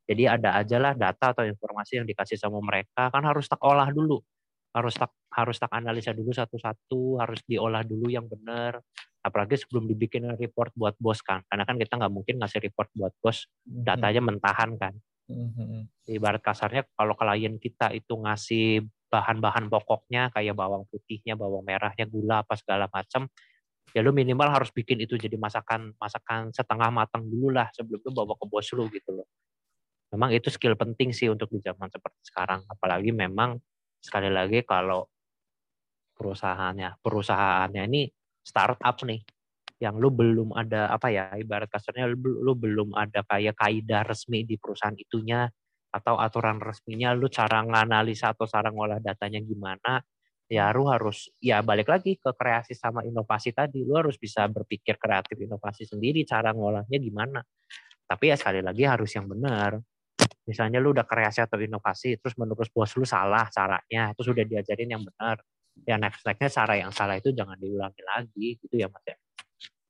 Jadi 0.08 0.24
ada 0.24 0.56
aja 0.56 0.76
lah 0.80 0.92
data 0.96 1.36
atau 1.36 1.44
informasi 1.44 2.00
yang 2.00 2.06
dikasih 2.08 2.40
sama 2.40 2.58
mereka, 2.64 3.12
kan 3.12 3.22
harus 3.22 3.44
tak 3.46 3.60
olah 3.60 3.92
dulu 3.92 4.24
harus 4.76 4.92
tak 4.92 5.08
harus 5.32 5.56
tak 5.56 5.72
analisa 5.72 6.12
dulu 6.12 6.36
satu-satu 6.36 7.24
harus 7.24 7.40
diolah 7.48 7.80
dulu 7.80 8.12
yang 8.12 8.28
benar. 8.28 8.84
Apalagi 9.24 9.58
sebelum 9.58 9.88
dibikin 9.88 10.28
report 10.36 10.70
buat 10.76 10.94
bos 11.00 11.24
kan. 11.24 11.42
Karena 11.48 11.64
kan 11.64 11.80
kita 11.80 11.96
nggak 11.96 12.12
mungkin 12.12 12.38
ngasih 12.38 12.60
report 12.62 12.92
buat 12.92 13.12
bos 13.18 13.48
mm-hmm. 13.48 13.84
datanya 13.88 14.22
mentahan 14.22 14.70
kan. 14.76 14.94
Mm-hmm. 15.26 15.90
ibarat 16.14 16.38
kasarnya 16.38 16.86
kalau 16.94 17.18
klien 17.18 17.58
kita 17.58 17.90
itu 17.90 18.14
ngasih 18.14 18.86
bahan-bahan 19.10 19.66
pokoknya 19.66 20.30
kayak 20.30 20.54
bawang 20.54 20.86
putihnya 20.86 21.34
bawang 21.34 21.66
merahnya 21.66 22.06
gula 22.06 22.46
apa 22.46 22.54
segala 22.54 22.86
macam 22.86 23.26
ya 23.90 24.06
lu 24.06 24.14
minimal 24.14 24.46
harus 24.46 24.70
bikin 24.70 25.02
itu 25.02 25.18
jadi 25.18 25.34
masakan 25.34 25.98
masakan 25.98 26.54
setengah 26.54 26.94
matang 26.94 27.26
dulu 27.26 27.50
lah 27.50 27.66
sebelum 27.74 28.06
lu 28.06 28.10
bawa 28.14 28.38
ke 28.38 28.46
bos 28.46 28.70
lu 28.70 28.86
gitu 28.86 29.18
loh. 29.18 29.26
Memang 30.14 30.30
itu 30.30 30.46
skill 30.46 30.78
penting 30.78 31.10
sih 31.10 31.26
untuk 31.26 31.50
di 31.50 31.58
zaman 31.58 31.90
seperti 31.90 32.30
sekarang. 32.30 32.62
Apalagi 32.70 33.10
memang 33.10 33.58
sekali 34.00 34.30
lagi 34.30 34.62
kalau 34.62 35.06
perusahaannya 36.16 37.00
perusahaannya 37.04 37.82
ini 37.92 38.02
startup 38.40 38.96
nih 39.04 39.20
yang 39.76 40.00
lu 40.00 40.08
belum 40.08 40.56
ada 40.56 40.88
apa 40.88 41.12
ya 41.12 41.36
ibarat 41.36 41.68
kasarnya 41.68 42.08
lu, 42.08 42.40
lu 42.40 42.56
belum 42.56 42.96
ada 42.96 43.20
kayak 43.28 43.60
kaidah 43.60 44.08
resmi 44.08 44.48
di 44.48 44.56
perusahaan 44.56 44.96
itunya 44.96 45.44
atau 45.92 46.16
aturan 46.16 46.56
resminya 46.60 47.12
lu 47.12 47.28
cara 47.28 47.60
nganalisa 47.60 48.32
atau 48.32 48.48
cara 48.48 48.72
ngolah 48.72 49.00
datanya 49.04 49.40
gimana 49.44 50.00
ya 50.46 50.70
lu 50.70 50.86
harus 50.86 51.26
ya 51.42 51.60
balik 51.60 51.90
lagi 51.90 52.14
ke 52.18 52.30
kreasi 52.34 52.72
sama 52.74 53.02
inovasi 53.02 53.50
tadi. 53.50 53.82
Lu 53.82 53.98
harus 53.98 54.14
bisa 54.18 54.46
berpikir 54.46 54.94
kreatif 54.98 55.36
inovasi 55.38 55.86
sendiri 55.86 56.22
cara 56.22 56.54
ngolahnya 56.54 56.98
gimana. 57.02 57.42
Tapi 58.06 58.30
ya 58.30 58.36
sekali 58.38 58.62
lagi 58.62 58.86
harus 58.86 59.10
yang 59.18 59.26
benar 59.26 59.82
misalnya 60.46 60.78
lu 60.78 60.94
udah 60.94 61.04
kreasi 61.04 61.42
atau 61.42 61.58
inovasi 61.58 62.16
terus 62.22 62.38
menurut 62.38 62.70
bos 62.70 62.94
lu 62.94 63.04
salah 63.04 63.50
caranya 63.50 64.14
terus 64.14 64.30
udah 64.30 64.44
diajarin 64.46 64.88
yang 64.88 65.02
benar 65.02 65.42
ya 65.84 65.98
next 66.00 66.24
nextnya 66.24 66.48
cara 66.48 66.74
yang 66.78 66.94
salah 66.94 67.18
itu 67.18 67.34
jangan 67.34 67.58
diulangi 67.58 68.02
lagi 68.06 68.56
gitu 68.62 68.74
ya 68.78 68.88
mas 68.88 69.02
ya 69.04 69.18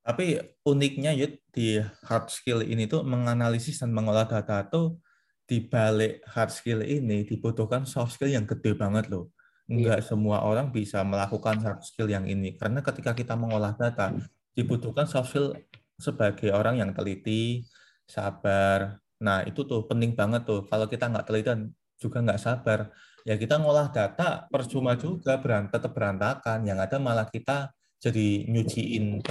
tapi 0.06 0.38
uniknya 0.62 1.10
Yud 1.18 1.34
di 1.50 1.82
hard 1.82 2.30
skill 2.30 2.62
ini 2.62 2.86
tuh 2.86 3.02
menganalisis 3.02 3.82
dan 3.82 3.90
mengolah 3.90 4.22
data 4.22 4.62
tuh 4.70 5.02
di 5.46 5.62
balik 5.66 6.22
hard 6.30 6.54
skill 6.54 6.86
ini 6.86 7.26
dibutuhkan 7.26 7.82
soft 7.82 8.14
skill 8.14 8.30
yang 8.30 8.46
gede 8.46 8.78
banget 8.78 9.10
loh. 9.10 9.34
Enggak 9.66 9.98
iya. 9.98 10.06
semua 10.06 10.46
orang 10.46 10.70
bisa 10.70 11.02
melakukan 11.02 11.58
hard 11.58 11.82
skill 11.82 12.06
yang 12.06 12.22
ini 12.22 12.54
karena 12.54 12.86
ketika 12.86 13.18
kita 13.18 13.34
mengolah 13.34 13.74
data 13.74 14.14
dibutuhkan 14.54 15.10
soft 15.10 15.34
skill 15.34 15.58
sebagai 15.98 16.54
orang 16.54 16.78
yang 16.78 16.90
teliti, 16.94 17.66
sabar. 18.06 19.02
Nah 19.22 19.44
itu 19.48 19.64
tuh 19.64 19.84
penting 19.88 20.12
banget 20.12 20.44
tuh. 20.44 20.64
Kalau 20.68 20.86
kita 20.90 21.08
nggak 21.08 21.24
teliti 21.28 21.46
dan 21.48 21.60
juga 21.96 22.18
nggak 22.20 22.40
sabar, 22.40 22.92
ya 23.24 23.34
kita 23.40 23.56
ngolah 23.56 23.88
data 23.88 24.44
percuma 24.52 24.96
juga 24.96 25.40
berant 25.40 25.72
tetap 25.72 25.92
berantakan. 25.96 26.64
Yang 26.64 26.78
ada 26.90 26.96
malah 27.00 27.26
kita 27.28 27.72
jadi 28.00 28.44
nyuciin 28.48 29.24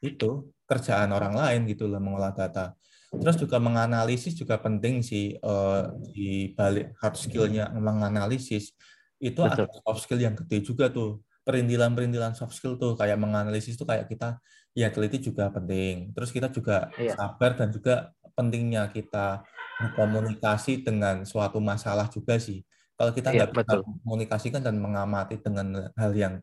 itu 0.00 0.30
kerjaan 0.66 1.14
orang 1.14 1.36
lain 1.36 1.60
gitu 1.70 1.86
loh 1.86 2.00
mengolah 2.02 2.34
data. 2.34 2.74
Terus 3.06 3.36
juga 3.38 3.62
menganalisis 3.62 4.34
juga 4.34 4.58
penting 4.58 5.00
sih 5.00 5.38
uh, 5.40 5.94
di 6.10 6.52
balik 6.52 6.92
hard 6.98 7.16
skill-nya 7.16 7.70
menganalisis 7.72 8.74
itu 9.22 9.40
Betul. 9.40 9.64
ada 9.64 9.64
soft 9.72 10.00
skill 10.04 10.20
yang 10.20 10.34
gede 10.34 10.60
juga 10.66 10.90
tuh. 10.90 11.22
Perintilan-perintilan 11.46 12.34
soft 12.34 12.58
skill 12.58 12.74
tuh 12.74 12.98
kayak 12.98 13.22
menganalisis 13.22 13.78
tuh 13.78 13.86
kayak 13.86 14.10
kita 14.10 14.42
ya 14.74 14.90
teliti 14.90 15.22
juga 15.22 15.46
penting. 15.54 16.10
Terus 16.10 16.34
kita 16.34 16.50
juga 16.50 16.90
iya. 16.98 17.14
sabar 17.14 17.54
dan 17.54 17.70
juga 17.70 18.10
pentingnya 18.36 18.92
kita 18.92 19.42
berkomunikasi 19.80 20.84
dengan 20.86 21.24
suatu 21.24 21.58
masalah 21.60 22.06
juga 22.12 22.36
sih. 22.40 22.62
Kalau 22.96 23.12
kita 23.12 23.32
iya, 23.32 23.44
nggak 23.44 23.50
bisa 23.52 23.74
komunikasikan 24.04 24.62
dan 24.64 24.76
mengamati 24.80 25.36
dengan 25.40 25.92
hal 25.96 26.12
yang 26.16 26.34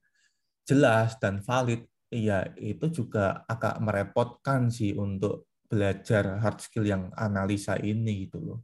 jelas 0.67 1.17
dan 1.21 1.41
valid, 1.41 1.86
Iya, 2.13 2.53
itu 2.62 2.86
juga 2.93 3.41
agak 3.49 3.82
merepotkan 3.82 4.69
sih 4.69 4.93
untuk 4.93 5.49
belajar 5.65 6.38
hard 6.38 6.62
skill 6.62 6.86
yang 6.86 7.10
analisa 7.17 7.73
ini 7.82 8.29
gitu 8.29 8.38
loh. 8.38 8.60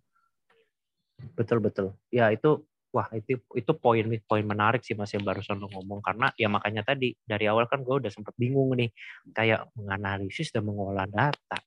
Betul 1.34 1.58
betul. 1.66 1.98
Ya 2.14 2.30
itu 2.30 2.62
wah 2.94 3.10
itu 3.18 3.42
itu 3.58 3.72
poin 3.78 4.06
poin 4.30 4.46
menarik 4.46 4.82
sih 4.86 4.94
Mas 4.94 5.10
yang 5.18 5.26
barusan 5.26 5.58
lo 5.62 5.66
ngomong 5.70 6.02
karena 6.06 6.30
ya 6.38 6.46
makanya 6.50 6.82
tadi 6.94 7.14
dari 7.26 7.46
awal 7.50 7.66
kan 7.70 7.82
gue 7.86 7.96
udah 8.02 8.12
sempet 8.14 8.34
bingung 8.38 8.70
nih 8.78 8.90
kayak 9.34 9.66
menganalisis 9.74 10.54
dan 10.54 10.70
mengolah 10.70 11.10
data. 11.10 11.58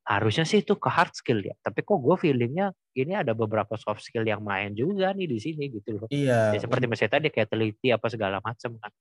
Harusnya 0.00 0.48
sih 0.48 0.64
itu 0.64 0.74
ke 0.74 0.88
hard 0.90 1.12
skill 1.14 1.44
ya, 1.44 1.54
tapi 1.60 1.84
kok 1.84 2.00
gue 2.00 2.16
feelingnya 2.18 2.72
ini 2.96 3.14
ada 3.14 3.36
beberapa 3.36 3.76
soft 3.76 4.02
skill 4.02 4.26
yang 4.26 4.42
main 4.42 4.72
juga 4.74 5.12
nih 5.12 5.28
di 5.28 5.38
sini 5.38 5.70
gitu 5.70 6.00
loh. 6.00 6.08
Iya. 6.10 6.56
Ya, 6.56 6.58
seperti 6.58 6.88
misalnya 6.88 7.20
tadi 7.20 7.28
kayak 7.30 7.48
teliti 7.52 7.88
apa 7.92 8.06
segala 8.10 8.42
macam 8.42 8.80
kan. 8.80 8.92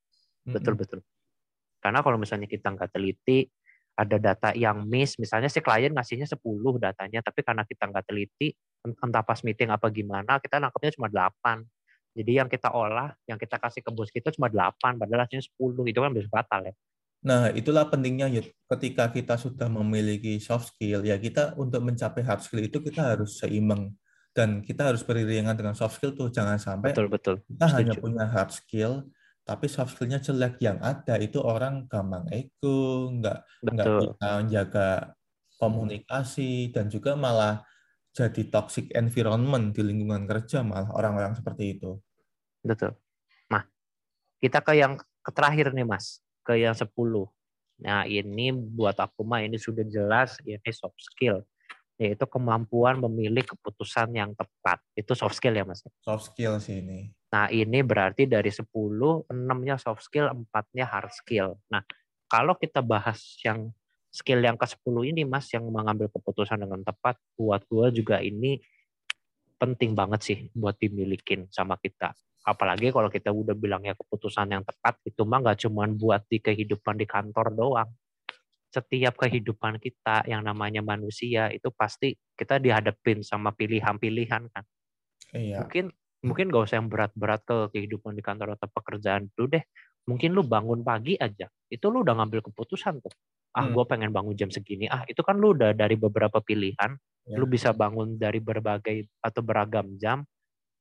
Betul 0.45 0.75
betul. 0.75 0.99
Karena 1.79 2.03
kalau 2.03 2.19
misalnya 2.19 2.45
kita 2.45 2.75
nggak 2.75 2.91
teliti, 2.91 3.47
ada 3.99 4.15
data 4.15 4.49
yang 4.55 4.88
miss, 4.88 5.19
misalnya 5.19 5.51
si 5.51 5.59
klien 5.59 5.91
ngasihnya 5.91 6.27
10 6.27 6.39
datanya, 6.79 7.19
tapi 7.19 7.43
karena 7.43 7.63
kita 7.67 7.83
nggak 7.88 8.05
teliti, 8.07 8.55
entah 8.83 9.23
pas 9.23 9.39
meeting 9.43 9.71
apa 9.71 9.91
gimana, 9.91 10.39
kita 10.39 10.59
nangkepnya 10.59 10.91
cuma 10.95 11.07
8. 11.12 11.63
Jadi 12.15 12.31
yang 12.31 12.47
kita 12.51 12.71
olah, 12.71 13.15
yang 13.27 13.39
kita 13.39 13.55
kasih 13.59 13.83
ke 13.83 13.91
bos 13.91 14.12
kita 14.12 14.31
cuma 14.35 14.51
8, 14.51 14.99
padahal 14.99 15.27
hasilnya 15.27 15.43
10. 15.43 15.88
Itu 15.88 15.99
kan 16.03 16.12
bisa 16.12 16.27
batal 16.31 16.71
ya. 16.71 16.73
Nah, 17.19 17.51
itulah 17.51 17.91
pentingnya 17.91 18.32
Yud. 18.32 18.47
Ketika 18.69 19.12
kita 19.12 19.36
sudah 19.36 19.67
memiliki 19.67 20.39
soft 20.39 20.71
skill, 20.75 21.03
ya 21.03 21.19
kita 21.19 21.58
untuk 21.60 21.84
mencapai 21.84 22.23
hard 22.23 22.39
skill 22.39 22.63
itu 22.63 22.79
kita 22.79 23.15
harus 23.15 23.36
seimbang. 23.43 23.91
Dan 24.32 24.63
kita 24.63 24.93
harus 24.93 25.03
beriringan 25.03 25.58
dengan 25.58 25.75
soft 25.75 25.99
skill 25.99 26.15
tuh. 26.15 26.32
Jangan 26.32 26.55
sampai 26.55 26.95
betul 26.95 27.12
betul. 27.12 27.36
kita 27.43 27.65
Setuju. 27.65 27.75
hanya 27.75 27.93
punya 27.99 28.25
hard 28.29 28.51
skill 28.55 28.93
tapi 29.43 29.65
soft 29.65 29.97
skillnya 29.97 30.21
jelek. 30.21 30.62
Yang 30.62 30.77
ada 30.79 31.15
itu 31.17 31.41
orang 31.41 31.89
gampang 31.89 32.29
ego 32.29 33.10
nggak 33.19 33.38
nggak 33.65 33.88
bisa 33.99 34.27
menjaga 34.39 34.89
komunikasi 35.60 36.71
dan 36.71 36.88
juga 36.88 37.17
malah 37.17 37.65
jadi 38.13 38.47
toxic 38.47 38.93
environment 38.93 39.75
di 39.75 39.82
lingkungan 39.84 40.29
kerja 40.29 40.62
malah 40.62 40.93
orang-orang 40.93 41.34
seperti 41.36 41.82
itu. 41.82 41.97
Betul. 42.62 42.95
Nah 43.49 43.65
kita 44.39 44.62
ke 44.63 44.77
yang 44.77 45.01
terakhir 45.25 45.73
nih 45.75 45.84
mas 45.84 46.21
ke 46.49 46.57
yang 46.57 46.73
10 46.73 46.89
nah 47.79 48.03
ini 48.09 48.49
buat 48.51 48.97
aku 48.97 49.21
mah 49.21 49.45
ini 49.45 49.62
sudah 49.62 49.85
jelas 49.85 50.41
ini 50.41 50.69
soft 50.73 50.97
skill 50.97 51.45
yaitu 51.99 52.23
kemampuan 52.31 52.95
memilih 52.95 53.43
keputusan 53.43 54.15
yang 54.15 54.31
tepat. 54.31 54.79
Itu 54.95 55.19
soft 55.19 55.35
skill 55.35 55.51
ya, 55.51 55.67
Mas? 55.67 55.83
Soft 55.99 56.31
skill 56.31 56.55
sih 56.63 56.79
ini. 56.79 57.12
Nah, 57.29 57.51
ini 57.51 57.83
berarti 57.83 58.23
dari 58.23 58.47
10, 58.47 59.27
6-nya 59.27 59.75
soft 59.75 60.07
skill, 60.07 60.31
4-nya 60.31 60.88
hard 60.88 61.12
skill. 61.12 61.59
Nah, 61.67 61.83
kalau 62.31 62.55
kita 62.55 62.79
bahas 62.79 63.19
yang 63.43 63.75
skill 64.09 64.39
yang 64.39 64.55
ke-10 64.55 64.95
ini, 65.12 65.27
Mas, 65.27 65.51
yang 65.51 65.67
mengambil 65.67 66.07
keputusan 66.09 66.63
dengan 66.63 66.81
tepat, 66.88 67.19
buat 67.35 67.67
gue 67.67 68.01
juga 68.01 68.23
ini 68.23 68.63
penting 69.59 69.91
banget 69.91 70.21
sih 70.23 70.38
buat 70.55 70.79
dimilikin 70.79 71.51
sama 71.51 71.75
kita. 71.83 72.15
Apalagi 72.47 72.89
kalau 72.95 73.12
kita 73.12 73.30
udah 73.30 73.54
bilangnya 73.54 73.93
keputusan 73.99 74.49
yang 74.49 74.63
tepat, 74.63 74.97
itu 75.04 75.21
mah 75.28 75.43
nggak 75.43 75.67
cuma 75.67 75.86
buat 75.91 76.23
di 76.32 76.39
kehidupan 76.39 76.95
di 76.95 77.06
kantor 77.06 77.52
doang, 77.52 77.89
setiap 78.69 79.17
kehidupan 79.17 79.82
kita 79.82 80.23
yang 80.30 80.45
namanya 80.45 80.86
manusia 80.86 81.49
itu 81.49 81.73
pasti 81.73 82.13
kita 82.38 82.62
dihadapin 82.62 83.25
sama 83.25 83.49
pilihan-pilihan 83.52 84.45
kan. 84.54 84.63
Iya. 85.34 85.65
Mungkin 85.65 85.86
mungkin 86.21 86.45
gak 86.54 86.63
usah 86.69 86.78
yang 86.78 86.89
berat-berat 86.91 87.41
ke 87.47 87.58
kehidupan 87.73 88.13
di 88.13 88.21
kantor 88.21 88.56
atau 88.56 88.69
pekerjaan 88.69 89.28
dulu 89.34 89.58
deh. 89.58 89.63
Mungkin 90.06 90.34
lu 90.34 90.41
bangun 90.41 90.82
pagi 90.82 91.13
aja, 91.17 91.45
itu 91.69 91.86
lu 91.89 92.02
udah 92.02 92.17
ngambil 92.17 92.41
keputusan 92.49 92.97
tuh. 92.97 93.13
Ah, 93.54 93.65
hmm. 93.65 93.78
gue 93.78 93.86
pengen 93.86 94.10
bangun 94.10 94.34
jam 94.34 94.49
segini. 94.49 94.89
Ah, 94.89 95.06
itu 95.06 95.21
kan 95.21 95.38
lu 95.38 95.54
udah 95.54 95.73
dari 95.73 95.97
beberapa 95.97 96.41
pilihan, 96.41 96.97
ya. 97.30 97.38
lu 97.38 97.45
bisa 97.45 97.73
bangun 97.78 98.17
dari 98.17 98.41
berbagai 98.41 99.06
atau 99.21 99.41
beragam 99.45 99.86
jam. 100.02 100.25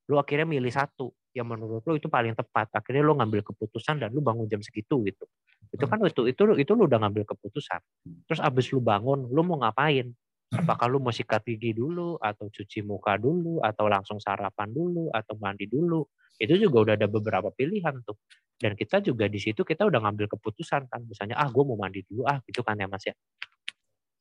Lu 0.09 0.17
akhirnya 0.17 0.49
milih 0.49 0.73
satu 0.73 1.13
yang 1.33 1.47
menurut 1.49 1.85
lu 1.85 1.97
itu 1.97 2.09
paling 2.09 2.33
tepat. 2.33 2.73
Akhirnya 2.73 3.05
lu 3.05 3.13
ngambil 3.17 3.45
keputusan 3.45 4.01
dan 4.01 4.09
lu 4.09 4.21
bangun 4.21 4.49
jam 4.49 4.61
segitu 4.61 5.01
gitu. 5.05 5.25
Itu 5.69 5.85
kan 5.85 6.01
itu 6.01 6.25
itu 6.25 6.41
itu 6.57 6.71
lu 6.73 6.89
udah 6.89 6.99
ngambil 7.05 7.23
keputusan. 7.29 7.81
Terus 8.25 8.39
abis 8.41 8.73
lu 8.73 8.81
bangun, 8.81 9.29
lu 9.29 9.41
mau 9.45 9.61
ngapain? 9.61 10.09
Apakah 10.49 10.89
lu 10.89 10.97
mau 10.97 11.13
sikat 11.13 11.45
gigi 11.45 11.77
dulu 11.77 12.17
atau 12.17 12.49
cuci 12.49 12.81
muka 12.81 13.21
dulu 13.21 13.61
atau 13.61 13.85
langsung 13.85 14.17
sarapan 14.17 14.73
dulu 14.73 15.13
atau 15.13 15.37
mandi 15.37 15.69
dulu? 15.69 16.01
Itu 16.41 16.57
juga 16.57 16.89
udah 16.89 16.93
ada 16.97 17.05
beberapa 17.05 17.53
pilihan 17.53 18.01
tuh. 18.01 18.17
Dan 18.59 18.73
kita 18.73 18.99
juga 18.99 19.29
di 19.29 19.37
situ 19.37 19.61
kita 19.61 19.85
udah 19.85 20.01
ngambil 20.01 20.25
keputusan 20.25 20.89
kan. 20.89 21.05
Misalnya 21.05 21.37
ah 21.37 21.47
gue 21.53 21.63
mau 21.63 21.77
mandi 21.77 22.01
dulu 22.01 22.25
ah 22.25 22.41
gitu 22.41 22.65
kan 22.65 22.81
ya 22.81 22.89
Mas 22.89 23.05
ya. 23.05 23.13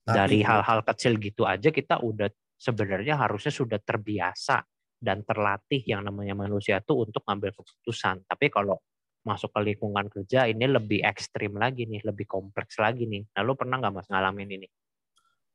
Dari 0.05 0.45
hal-hal 0.45 0.85
kecil 0.85 1.17
gitu 1.17 1.49
aja 1.49 1.69
kita 1.73 2.01
udah 2.05 2.29
sebenarnya 2.61 3.17
harusnya 3.17 3.53
sudah 3.53 3.81
terbiasa 3.81 4.61
dan 4.99 5.23
terlatih 5.23 5.81
yang 5.87 6.03
namanya 6.03 6.35
manusia 6.35 6.83
tuh 6.83 7.07
untuk 7.07 7.23
ngambil 7.25 7.55
keputusan. 7.55 8.27
Tapi 8.27 8.51
kalau 8.51 8.79
masuk 9.23 9.51
ke 9.55 9.61
lingkungan 9.73 10.07
kerja 10.11 10.47
ini 10.51 10.67
lebih 10.67 11.03
ekstrim 11.03 11.55
lagi 11.59 11.87
nih, 11.87 12.03
lebih 12.03 12.27
kompleks 12.27 12.79
lagi 12.83 13.07
nih. 13.07 13.27
Nah, 13.35 13.43
lu 13.47 13.55
pernah 13.55 13.79
nggak 13.79 13.95
mas 13.95 14.09
ngalamin 14.11 14.51
ini? 14.59 14.69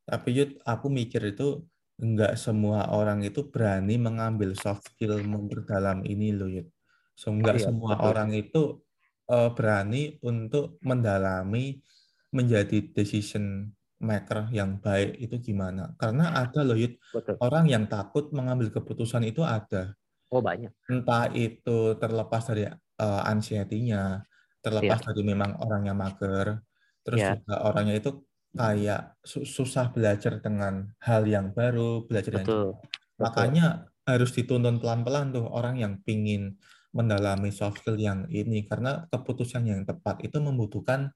Tapi 0.04 0.30
Yud, 0.36 0.52
aku 0.68 0.88
mikir 0.92 1.24
itu 1.32 1.64
nggak 1.98 2.36
semua 2.36 2.92
orang 2.92 3.24
itu 3.24 3.48
berani 3.48 3.96
mengambil 3.96 4.58
soft 4.58 4.92
skill 4.92 5.20
memperdalam 5.24 6.04
ini 6.04 6.36
loh 6.36 6.50
Yud. 6.50 6.68
So, 7.14 7.32
nggak 7.32 7.58
iya, 7.62 7.66
semua 7.70 7.94
betul. 7.98 8.08
orang 8.10 8.30
itu 8.34 8.62
uh, 9.30 9.50
berani 9.54 10.18
untuk 10.26 10.78
mendalami 10.84 11.80
menjadi 12.34 12.90
decision 12.92 13.70
maker 14.04 14.52
yang 14.52 14.78
baik 14.84 15.16
itu 15.18 15.40
gimana? 15.40 15.96
Karena 15.96 16.36
ada 16.36 16.62
loh 16.62 16.76
Yud, 16.76 17.00
Betul. 17.16 17.40
orang 17.40 17.66
yang 17.72 17.88
takut 17.88 18.30
mengambil 18.36 18.70
keputusan 18.70 19.24
itu 19.24 19.40
ada. 19.42 19.96
Oh 20.28 20.44
banyak. 20.44 20.70
Entah 20.92 21.32
itu 21.32 21.96
terlepas 21.96 22.44
dari 22.52 22.68
uh, 22.68 23.22
anxiety-nya, 23.24 24.22
terlepas 24.60 25.00
yeah. 25.00 25.08
dari 25.08 25.22
memang 25.24 25.58
orangnya 25.64 25.96
mager, 25.96 26.60
terus 27.02 27.20
yeah. 27.24 27.40
juga 27.40 27.56
orangnya 27.64 27.96
itu 27.98 28.12
kayak 28.54 29.18
susah 29.26 29.90
belajar 29.90 30.38
dengan 30.44 30.94
hal 31.02 31.26
yang 31.26 31.56
baru, 31.56 32.06
belajar 32.06 32.44
Betul. 32.44 32.78
yang 32.78 33.24
Makanya 33.24 33.66
harus 34.04 34.36
dituntun 34.36 34.84
pelan-pelan 34.84 35.32
tuh 35.32 35.48
orang 35.48 35.80
yang 35.80 35.94
pingin 36.04 36.60
mendalami 36.94 37.50
soft 37.50 37.82
skill 37.82 37.98
yang 37.98 38.30
ini 38.30 38.68
karena 38.70 39.10
keputusan 39.10 39.66
yang 39.66 39.82
tepat 39.88 40.22
itu 40.22 40.38
membutuhkan 40.38 41.10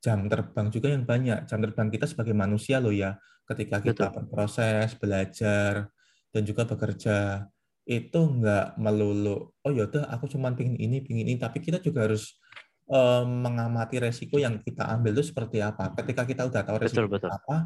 jam 0.00 0.26
terbang 0.26 0.72
juga 0.72 0.88
yang 0.90 1.04
banyak. 1.04 1.46
Jam 1.46 1.60
terbang 1.60 1.88
kita 1.92 2.08
sebagai 2.08 2.32
manusia 2.32 2.80
loh 2.80 2.92
ya, 2.92 3.20
ketika 3.46 3.78
kita 3.84 4.08
Betul. 4.08 4.16
berproses, 4.16 4.96
belajar, 4.96 5.92
dan 6.30 6.42
juga 6.46 6.66
bekerja 6.66 7.46
itu 7.90 8.20
nggak 8.22 8.78
melulu 8.78 9.50
oh 9.50 9.72
yaudah 9.74 10.06
aku 10.14 10.30
cuma 10.30 10.54
pingin 10.54 10.78
ini 10.78 11.02
pingin 11.02 11.26
ini 11.26 11.38
tapi 11.40 11.58
kita 11.58 11.82
juga 11.82 12.06
harus 12.06 12.38
um, 12.86 13.26
mengamati 13.42 13.98
resiko 13.98 14.38
yang 14.38 14.62
kita 14.62 14.86
ambil 14.94 15.18
itu 15.18 15.34
seperti 15.34 15.58
apa 15.58 15.90
ketika 15.98 16.22
kita 16.22 16.46
udah 16.46 16.62
tahu 16.62 16.76
resiko 16.78 17.10
betul, 17.10 17.18
betul. 17.18 17.30
apa 17.34 17.56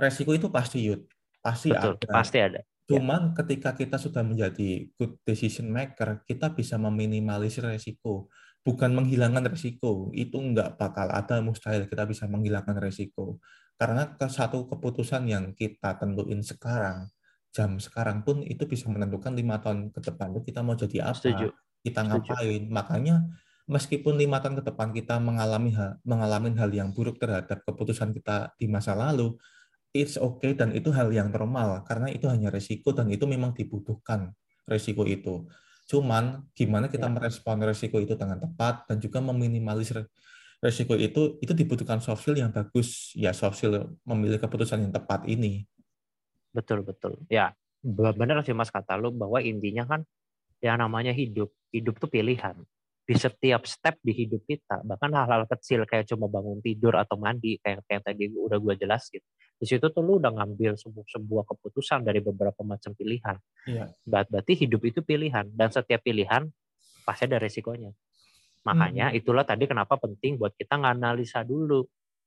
resiko 0.00 0.32
itu 0.32 0.48
pasti 0.48 0.88
yud 0.88 1.04
pasti 1.44 1.68
betul, 1.68 2.00
ada 2.00 2.08
pasti 2.08 2.40
ada 2.40 2.60
Ya. 2.84 3.00
Cuman 3.00 3.32
ya. 3.32 3.40
ketika 3.40 3.72
kita 3.72 3.96
sudah 3.96 4.20
menjadi 4.20 4.92
good 5.00 5.16
decision 5.24 5.72
maker, 5.72 6.20
kita 6.28 6.52
bisa 6.52 6.76
meminimalisir 6.76 7.64
resiko. 7.64 8.28
Bukan 8.64 8.96
menghilangkan 8.96 9.44
resiko. 9.52 10.08
Itu 10.16 10.40
nggak 10.40 10.80
bakal 10.80 11.12
ada 11.12 11.44
mustahil 11.44 11.84
kita 11.84 12.08
bisa 12.08 12.24
menghilangkan 12.24 12.80
resiko. 12.80 13.38
Karena 13.76 14.16
ke 14.16 14.26
satu 14.30 14.64
keputusan 14.70 15.28
yang 15.28 15.52
kita 15.52 16.00
tentuin 16.00 16.40
sekarang, 16.40 17.10
jam 17.54 17.78
sekarang 17.78 18.26
pun 18.26 18.42
itu 18.42 18.66
bisa 18.66 18.90
menentukan 18.90 19.34
lima 19.34 19.62
tahun 19.62 19.94
ke 19.94 20.00
depan 20.02 20.34
itu 20.34 20.40
kita 20.50 20.60
mau 20.66 20.74
jadi 20.74 21.10
apa, 21.10 21.18
Setuju. 21.18 21.46
kita 21.84 22.00
ngapain. 22.02 22.62
Setuju. 22.64 22.74
Makanya 22.74 23.14
meskipun 23.70 24.14
lima 24.18 24.40
tahun 24.40 24.62
ke 24.62 24.64
depan 24.72 24.88
kita 24.90 25.18
mengalami 25.22 25.70
hal, 25.74 25.98
mengalami 26.02 26.54
hal 26.58 26.70
yang 26.70 26.90
buruk 26.90 27.18
terhadap 27.18 27.62
keputusan 27.62 28.10
kita 28.14 28.54
di 28.58 28.66
masa 28.70 28.94
lalu, 28.94 29.34
it's 29.94 30.18
okay 30.18 30.58
dan 30.58 30.74
itu 30.74 30.90
hal 30.90 31.14
yang 31.14 31.30
normal 31.30 31.86
karena 31.86 32.10
itu 32.10 32.26
hanya 32.26 32.50
resiko 32.50 32.90
dan 32.90 33.06
itu 33.10 33.26
memang 33.30 33.54
dibutuhkan 33.54 34.34
resiko 34.66 35.06
itu. 35.06 35.46
Cuman 35.84 36.48
gimana 36.56 36.88
kita 36.88 37.08
ya. 37.08 37.12
merespon 37.12 37.60
resiko 37.60 38.00
itu 38.00 38.16
dengan 38.16 38.40
tepat 38.40 38.88
dan 38.88 38.96
juga 39.00 39.20
meminimalisir 39.20 40.08
resiko 40.64 40.96
itu 40.96 41.36
itu 41.44 41.52
dibutuhkan 41.52 42.00
soft 42.00 42.24
skill 42.24 42.40
yang 42.40 42.48
bagus 42.48 43.12
ya 43.12 43.36
soft 43.36 43.60
skill 43.60 43.92
memilih 44.08 44.40
keputusan 44.40 44.80
yang 44.80 44.92
tepat 44.92 45.28
ini. 45.28 45.68
Betul 46.56 46.86
betul. 46.88 47.20
Ya 47.28 47.52
benar 47.84 48.40
sih 48.40 48.56
mas 48.56 48.72
kata 48.72 48.96
lu 48.96 49.12
bahwa 49.12 49.44
intinya 49.44 49.84
kan 49.84 50.00
yang 50.64 50.80
namanya 50.80 51.12
hidup 51.12 51.52
hidup 51.68 52.00
tuh 52.00 52.08
pilihan 52.08 52.56
di 53.04 53.12
setiap 53.12 53.68
step 53.68 54.00
di 54.00 54.16
hidup 54.16 54.40
kita 54.48 54.80
bahkan 54.80 55.12
hal-hal 55.12 55.44
kecil 55.44 55.84
kayak 55.84 56.08
cuma 56.08 56.24
bangun 56.24 56.64
tidur 56.64 56.96
atau 56.96 57.20
mandi 57.20 57.60
kayak 57.60 57.84
kayak 57.84 58.00
tadi 58.00 58.32
udah 58.32 58.56
gue 58.56 58.74
jelasin 58.80 59.20
di 59.54 59.66
situ 59.70 59.86
tuh 59.88 60.02
lu 60.02 60.18
udah 60.18 60.34
ngambil 60.34 60.74
sebuah, 60.74 61.06
sebuah 61.08 61.44
keputusan 61.46 62.02
dari 62.02 62.18
beberapa 62.18 62.60
macam 62.66 62.90
pilihan. 62.92 63.38
Iya. 63.64 63.88
berarti 64.04 64.52
hidup 64.58 64.82
itu 64.84 65.00
pilihan 65.00 65.48
dan 65.54 65.70
setiap 65.70 66.02
pilihan 66.02 66.50
pasti 67.06 67.24
ada 67.30 67.38
resikonya. 67.38 67.94
Makanya 68.64 69.12
hmm. 69.12 69.18
itulah 69.20 69.44
tadi 69.44 69.68
kenapa 69.68 70.00
penting 70.00 70.40
buat 70.40 70.56
kita 70.56 70.80
nganalisa 70.80 71.44
dulu. 71.44 71.84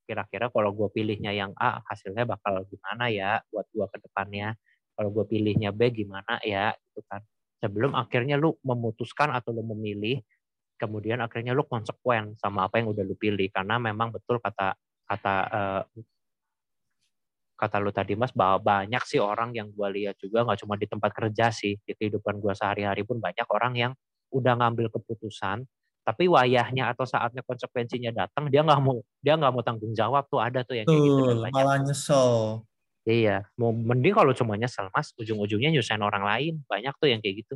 Kira-kira 0.07 0.47
kalau 0.47 0.71
gue 0.71 0.88
pilihnya 0.93 1.36
yang 1.36 1.51
A 1.59 1.84
hasilnya 1.84 2.23
bakal 2.23 2.63
gimana 2.69 3.11
ya 3.11 3.43
buat 3.51 3.67
gue 3.73 3.86
ke 3.91 3.97
depannya? 4.07 4.55
Kalau 4.95 5.09
gue 5.11 5.25
pilihnya 5.28 5.75
B 5.75 5.91
gimana 5.91 6.39
ya? 6.45 6.71
Gitu 6.73 7.03
kan. 7.09 7.25
Sebelum 7.59 7.97
akhirnya 7.97 8.38
lu 8.38 8.55
memutuskan 8.63 9.34
atau 9.34 9.51
lu 9.51 9.65
memilih 9.75 10.21
kemudian 10.78 11.19
akhirnya 11.25 11.57
lu 11.57 11.65
konsekuen 11.65 12.38
sama 12.38 12.69
apa 12.69 12.80
yang 12.80 12.93
udah 12.93 13.03
lu 13.03 13.17
pilih. 13.17 13.49
Karena 13.49 13.82
memang 13.82 14.13
betul 14.13 14.38
kata 14.38 14.78
kata 15.09 15.36
uh, 15.49 15.82
kata 17.57 17.81
lu 17.81 17.89
tadi 17.89 18.13
mas 18.13 18.29
bahwa 18.31 18.61
banyak 18.61 19.01
sih 19.09 19.17
orang 19.17 19.49
yang 19.57 19.73
gue 19.73 19.87
lihat 19.97 20.15
juga 20.21 20.45
nggak 20.45 20.61
cuma 20.61 20.77
di 20.77 20.85
tempat 20.85 21.11
kerja 21.11 21.49
sih 21.49 21.73
di 21.81 21.93
kehidupan 21.97 22.37
gue 22.37 22.53
sehari-hari 22.53 23.01
pun 23.01 23.17
banyak 23.17 23.49
orang 23.49 23.73
yang 23.73 23.91
udah 24.29 24.53
ngambil 24.61 24.93
keputusan 24.93 25.65
tapi 26.05 26.29
wayahnya 26.29 26.87
atau 26.93 27.03
saatnya 27.03 27.43
konsekuensinya 27.43 28.15
datang 28.15 28.47
dia 28.47 28.63
nggak 28.63 28.79
mau 28.79 29.01
dia 29.19 29.35
nggak 29.35 29.51
mau 29.51 29.63
tanggung 29.65 29.91
jawab 29.91 30.29
tuh 30.29 30.39
ada 30.39 30.63
tuh 30.63 30.79
yang 30.79 30.87
kayak 30.87 31.01
gitu 31.03 31.23
banyak. 31.43 31.55
malah 31.57 31.77
nyesel. 31.83 32.63
Iya 33.07 33.43
mau 33.59 33.73
mending 33.75 34.15
kalau 34.15 34.31
cuma 34.31 34.55
nyesel 34.55 34.87
mas 34.93 35.11
ujung-ujungnya 35.19 35.73
nyusahin 35.73 36.03
orang 36.05 36.23
lain 36.23 36.53
banyak 36.69 36.93
tuh 36.95 37.11
yang 37.11 37.19
kayak 37.19 37.43
gitu. 37.43 37.55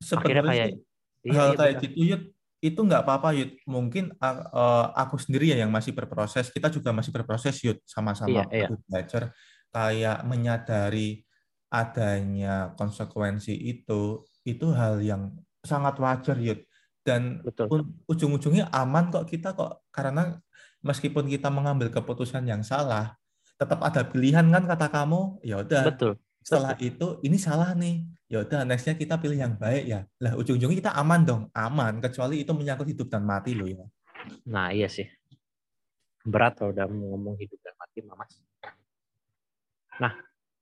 Sebenarnya 0.00 0.40
akhirnya 0.40 0.42
kayak 0.48 0.68
Iya, 1.22 1.38
hal 1.38 1.50
iya, 1.54 1.58
kayak 1.58 1.74
gitu 1.78 1.94
Yud 2.02 2.22
itu 2.62 2.78
nggak 2.78 3.02
apa-apa 3.02 3.34
Yud. 3.34 3.58
Mungkin 3.66 4.14
uh, 4.22 4.86
aku 4.94 5.18
sendiri 5.18 5.50
ya 5.50 5.66
yang 5.66 5.74
masih 5.74 5.90
berproses. 5.90 6.46
Kita 6.48 6.70
juga 6.70 6.94
masih 6.94 7.10
berproses 7.10 7.58
Yud 7.58 7.82
sama-sama 7.82 8.46
iya, 8.46 8.64
iya. 8.64 8.68
belajar. 8.86 9.34
Kayak 9.74 10.22
menyadari 10.22 11.26
adanya 11.72 12.70
konsekuensi 12.78 13.50
itu 13.56 14.22
itu 14.46 14.66
hal 14.70 15.02
yang 15.02 15.34
sangat 15.66 15.98
wajar 15.98 16.38
Yud. 16.38 16.62
Dan 17.02 17.42
ujung-ujungnya 18.06 18.70
aman 18.70 19.10
kok 19.10 19.26
kita 19.26 19.58
kok. 19.58 19.82
Karena 19.90 20.38
meskipun 20.86 21.26
kita 21.26 21.50
mengambil 21.50 21.90
keputusan 21.90 22.46
yang 22.46 22.62
salah 22.62 23.18
tetap 23.58 23.78
ada 23.82 24.06
pilihan 24.06 24.46
kan 24.50 24.64
kata 24.70 24.86
kamu 24.86 25.42
ya 25.42 25.66
udah. 25.66 25.90
Betul 25.90 26.14
setelah 26.42 26.74
itu 26.82 27.22
ini 27.22 27.38
salah 27.38 27.72
nih. 27.78 28.02
Ya 28.26 28.42
udah 28.42 28.66
nextnya 28.66 28.98
kita 28.98 29.16
pilih 29.16 29.38
yang 29.38 29.54
baik 29.54 29.84
ya. 29.86 30.00
Lah 30.18 30.34
ujung-ujungnya 30.34 30.78
kita 30.82 30.92
aman 30.98 31.20
dong. 31.22 31.42
Aman 31.54 32.02
kecuali 32.02 32.42
itu 32.42 32.50
menyangkut 32.50 32.90
hidup 32.90 33.08
dan 33.08 33.22
mati 33.22 33.54
loh 33.54 33.70
ya. 33.70 33.86
Nah 34.50 34.74
iya 34.74 34.90
sih. 34.90 35.06
Berat 36.26 36.58
kalau 36.58 36.74
udah 36.74 36.86
ngomong 36.90 37.38
hidup 37.38 37.58
dan 37.62 37.74
mati 37.78 37.98
mas. 38.02 38.32
Nah 40.02 40.12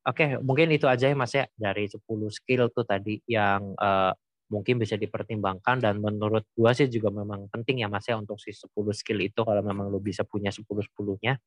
oke 0.04 0.16
okay, 0.16 0.28
mungkin 0.40 0.68
itu 0.72 0.84
aja 0.84 1.08
ya 1.08 1.16
mas 1.16 1.32
ya 1.32 1.48
dari 1.56 1.88
10 1.88 2.00
skill 2.32 2.68
tuh 2.72 2.84
tadi 2.84 3.20
yang 3.28 3.72
uh, 3.80 4.12
mungkin 4.50 4.82
bisa 4.82 4.98
dipertimbangkan. 4.98 5.78
Dan 5.78 6.02
menurut 6.02 6.44
gua 6.58 6.74
sih 6.74 6.90
juga 6.90 7.08
memang 7.14 7.48
penting 7.48 7.80
ya 7.80 7.88
mas 7.88 8.04
ya 8.04 8.18
untuk 8.18 8.36
si 8.42 8.50
10 8.50 8.66
skill 8.92 9.22
itu. 9.22 9.40
Kalau 9.46 9.62
memang 9.62 9.88
lo 9.88 10.02
bisa 10.02 10.26
punya 10.26 10.50
10 10.50 10.66
10-nya 10.66 11.38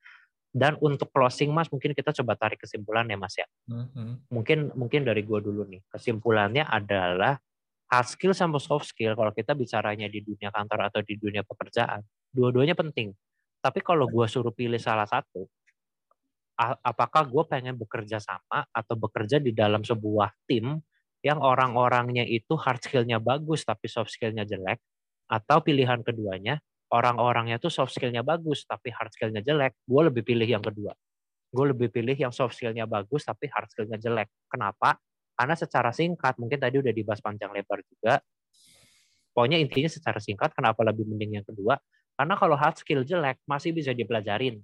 dan 0.54 0.78
untuk 0.78 1.10
closing 1.10 1.50
Mas, 1.50 1.66
mungkin 1.74 1.98
kita 1.98 2.14
coba 2.14 2.38
tarik 2.38 2.62
kesimpulan 2.62 3.10
ya 3.10 3.18
Mas 3.18 3.34
ya. 3.34 3.50
Mm-hmm. 3.68 4.30
Mungkin 4.30 4.60
mungkin 4.78 5.02
dari 5.02 5.26
gua 5.26 5.42
dulu 5.42 5.66
nih. 5.66 5.82
Kesimpulannya 5.90 6.70
adalah 6.70 7.42
hard 7.90 8.08
skill 8.08 8.38
sama 8.38 8.62
soft 8.62 8.86
skill 8.86 9.18
kalau 9.18 9.34
kita 9.34 9.58
bicaranya 9.58 10.06
di 10.06 10.22
dunia 10.22 10.54
kantor 10.54 10.94
atau 10.94 11.02
di 11.02 11.18
dunia 11.18 11.42
pekerjaan, 11.42 12.06
dua-duanya 12.30 12.78
penting. 12.78 13.18
Tapi 13.66 13.82
kalau 13.82 14.06
gua 14.06 14.30
suruh 14.30 14.54
pilih 14.54 14.78
salah 14.78 15.10
satu, 15.10 15.50
apakah 16.86 17.26
gue 17.26 17.44
pengen 17.50 17.74
bekerja 17.74 18.22
sama 18.22 18.64
atau 18.70 18.94
bekerja 18.94 19.42
di 19.42 19.52
dalam 19.52 19.82
sebuah 19.82 20.30
tim 20.46 20.78
yang 21.26 21.42
orang-orangnya 21.42 22.28
itu 22.28 22.54
hard 22.54 22.84
skillnya 22.84 23.18
bagus 23.18 23.66
tapi 23.66 23.90
soft 23.90 24.14
skillnya 24.14 24.46
jelek, 24.46 24.78
atau 25.32 25.64
pilihan 25.64 26.04
keduanya 26.04 26.60
orang-orangnya 26.94 27.58
tuh 27.58 27.74
soft 27.74 27.98
skillnya 27.98 28.22
bagus 28.22 28.70
tapi 28.70 28.94
hard 28.94 29.10
skillnya 29.10 29.42
jelek, 29.42 29.82
gue 29.82 30.02
lebih 30.14 30.22
pilih 30.22 30.46
yang 30.46 30.62
kedua. 30.62 30.94
Gue 31.50 31.66
lebih 31.74 31.90
pilih 31.90 32.14
yang 32.14 32.30
soft 32.30 32.54
skillnya 32.54 32.86
bagus 32.86 33.26
tapi 33.26 33.50
hard 33.50 33.70
skillnya 33.74 33.98
jelek. 33.98 34.30
Kenapa? 34.46 35.02
Karena 35.34 35.58
secara 35.58 35.90
singkat, 35.90 36.38
mungkin 36.38 36.62
tadi 36.62 36.78
udah 36.78 36.94
dibahas 36.94 37.18
panjang 37.18 37.50
lebar 37.50 37.82
juga. 37.90 38.22
Pokoknya 39.34 39.58
intinya 39.58 39.90
secara 39.90 40.22
singkat, 40.22 40.54
kenapa 40.54 40.86
lebih 40.86 41.10
mending 41.10 41.42
yang 41.42 41.46
kedua? 41.46 41.82
Karena 42.14 42.38
kalau 42.38 42.54
hard 42.54 42.78
skill 42.78 43.02
jelek 43.02 43.42
masih 43.50 43.74
bisa 43.74 43.90
dipelajarin. 43.98 44.62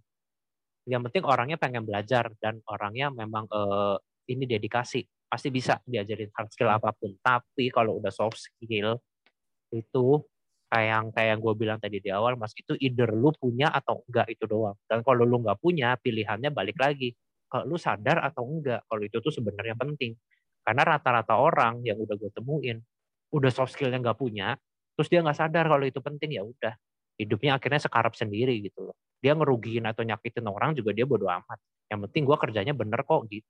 Yang 0.85 1.01
penting 1.09 1.23
orangnya 1.25 1.57
pengen 1.57 1.89
belajar 1.89 2.29
dan 2.37 2.61
orangnya 2.69 3.09
memang 3.09 3.49
uh, 3.49 3.97
ini 4.29 4.45
dedikasi, 4.45 5.01
pasti 5.25 5.49
bisa 5.49 5.81
diajarin 5.81 6.29
hard 6.29 6.53
skill 6.53 6.69
apa 6.69 6.93
pun. 6.93 7.17
Tapi 7.17 7.73
kalau 7.73 7.97
udah 7.97 8.13
soft 8.13 8.37
skill 8.37 9.01
itu 9.73 10.05
kayak 10.69 10.87
yang 10.87 11.05
kayak 11.09 11.29
yang 11.35 11.41
gue 11.41 11.53
bilang 11.57 11.79
tadi 11.81 11.97
di 11.97 12.09
awal 12.13 12.37
mas 12.37 12.53
itu 12.53 12.77
either 12.77 13.09
lu 13.09 13.33
punya 13.33 13.73
atau 13.73 14.05
enggak 14.05 14.29
itu 14.29 14.45
doang. 14.45 14.77
Dan 14.85 15.01
kalau 15.01 15.25
lu 15.25 15.41
nggak 15.41 15.57
punya 15.57 15.97
pilihannya 15.97 16.53
balik 16.53 16.77
lagi. 16.77 17.13
Kalau 17.49 17.65
lu 17.65 17.77
sadar 17.81 18.21
atau 18.21 18.45
enggak 18.45 18.85
kalau 18.85 19.01
itu 19.01 19.17
tuh 19.17 19.33
sebenarnya 19.33 19.73
penting. 19.73 20.13
Karena 20.61 20.85
rata-rata 20.85 21.33
orang 21.41 21.81
yang 21.81 21.97
udah 21.97 22.15
gue 22.15 22.29
temuin 22.31 22.77
udah 23.29 23.51
soft 23.53 23.77
skillnya 23.77 24.01
nggak 24.01 24.17
punya 24.17 24.57
terus 24.97 25.05
dia 25.05 25.21
nggak 25.21 25.37
sadar 25.37 25.65
kalau 25.69 25.85
itu 25.85 25.99
penting 25.99 26.37
ya 26.37 26.45
udah. 26.45 26.73
Hidupnya 27.19 27.57
akhirnya 27.57 27.81
sekarap 27.83 28.13
sendiri 28.15 28.61
gitu 28.63 28.85
loh. 28.85 28.95
Dia 29.19 29.35
ngerugiin 29.35 29.83
atau 29.89 30.05
nyakitin 30.05 30.45
orang 30.47 30.77
juga 30.77 30.93
dia 30.95 31.03
bodo 31.03 31.27
amat. 31.27 31.59
Yang 31.89 31.99
penting 32.09 32.23
gue 32.29 32.37
kerjanya 32.37 32.73
bener 32.77 33.01
kok 33.03 33.25
gitu. 33.27 33.49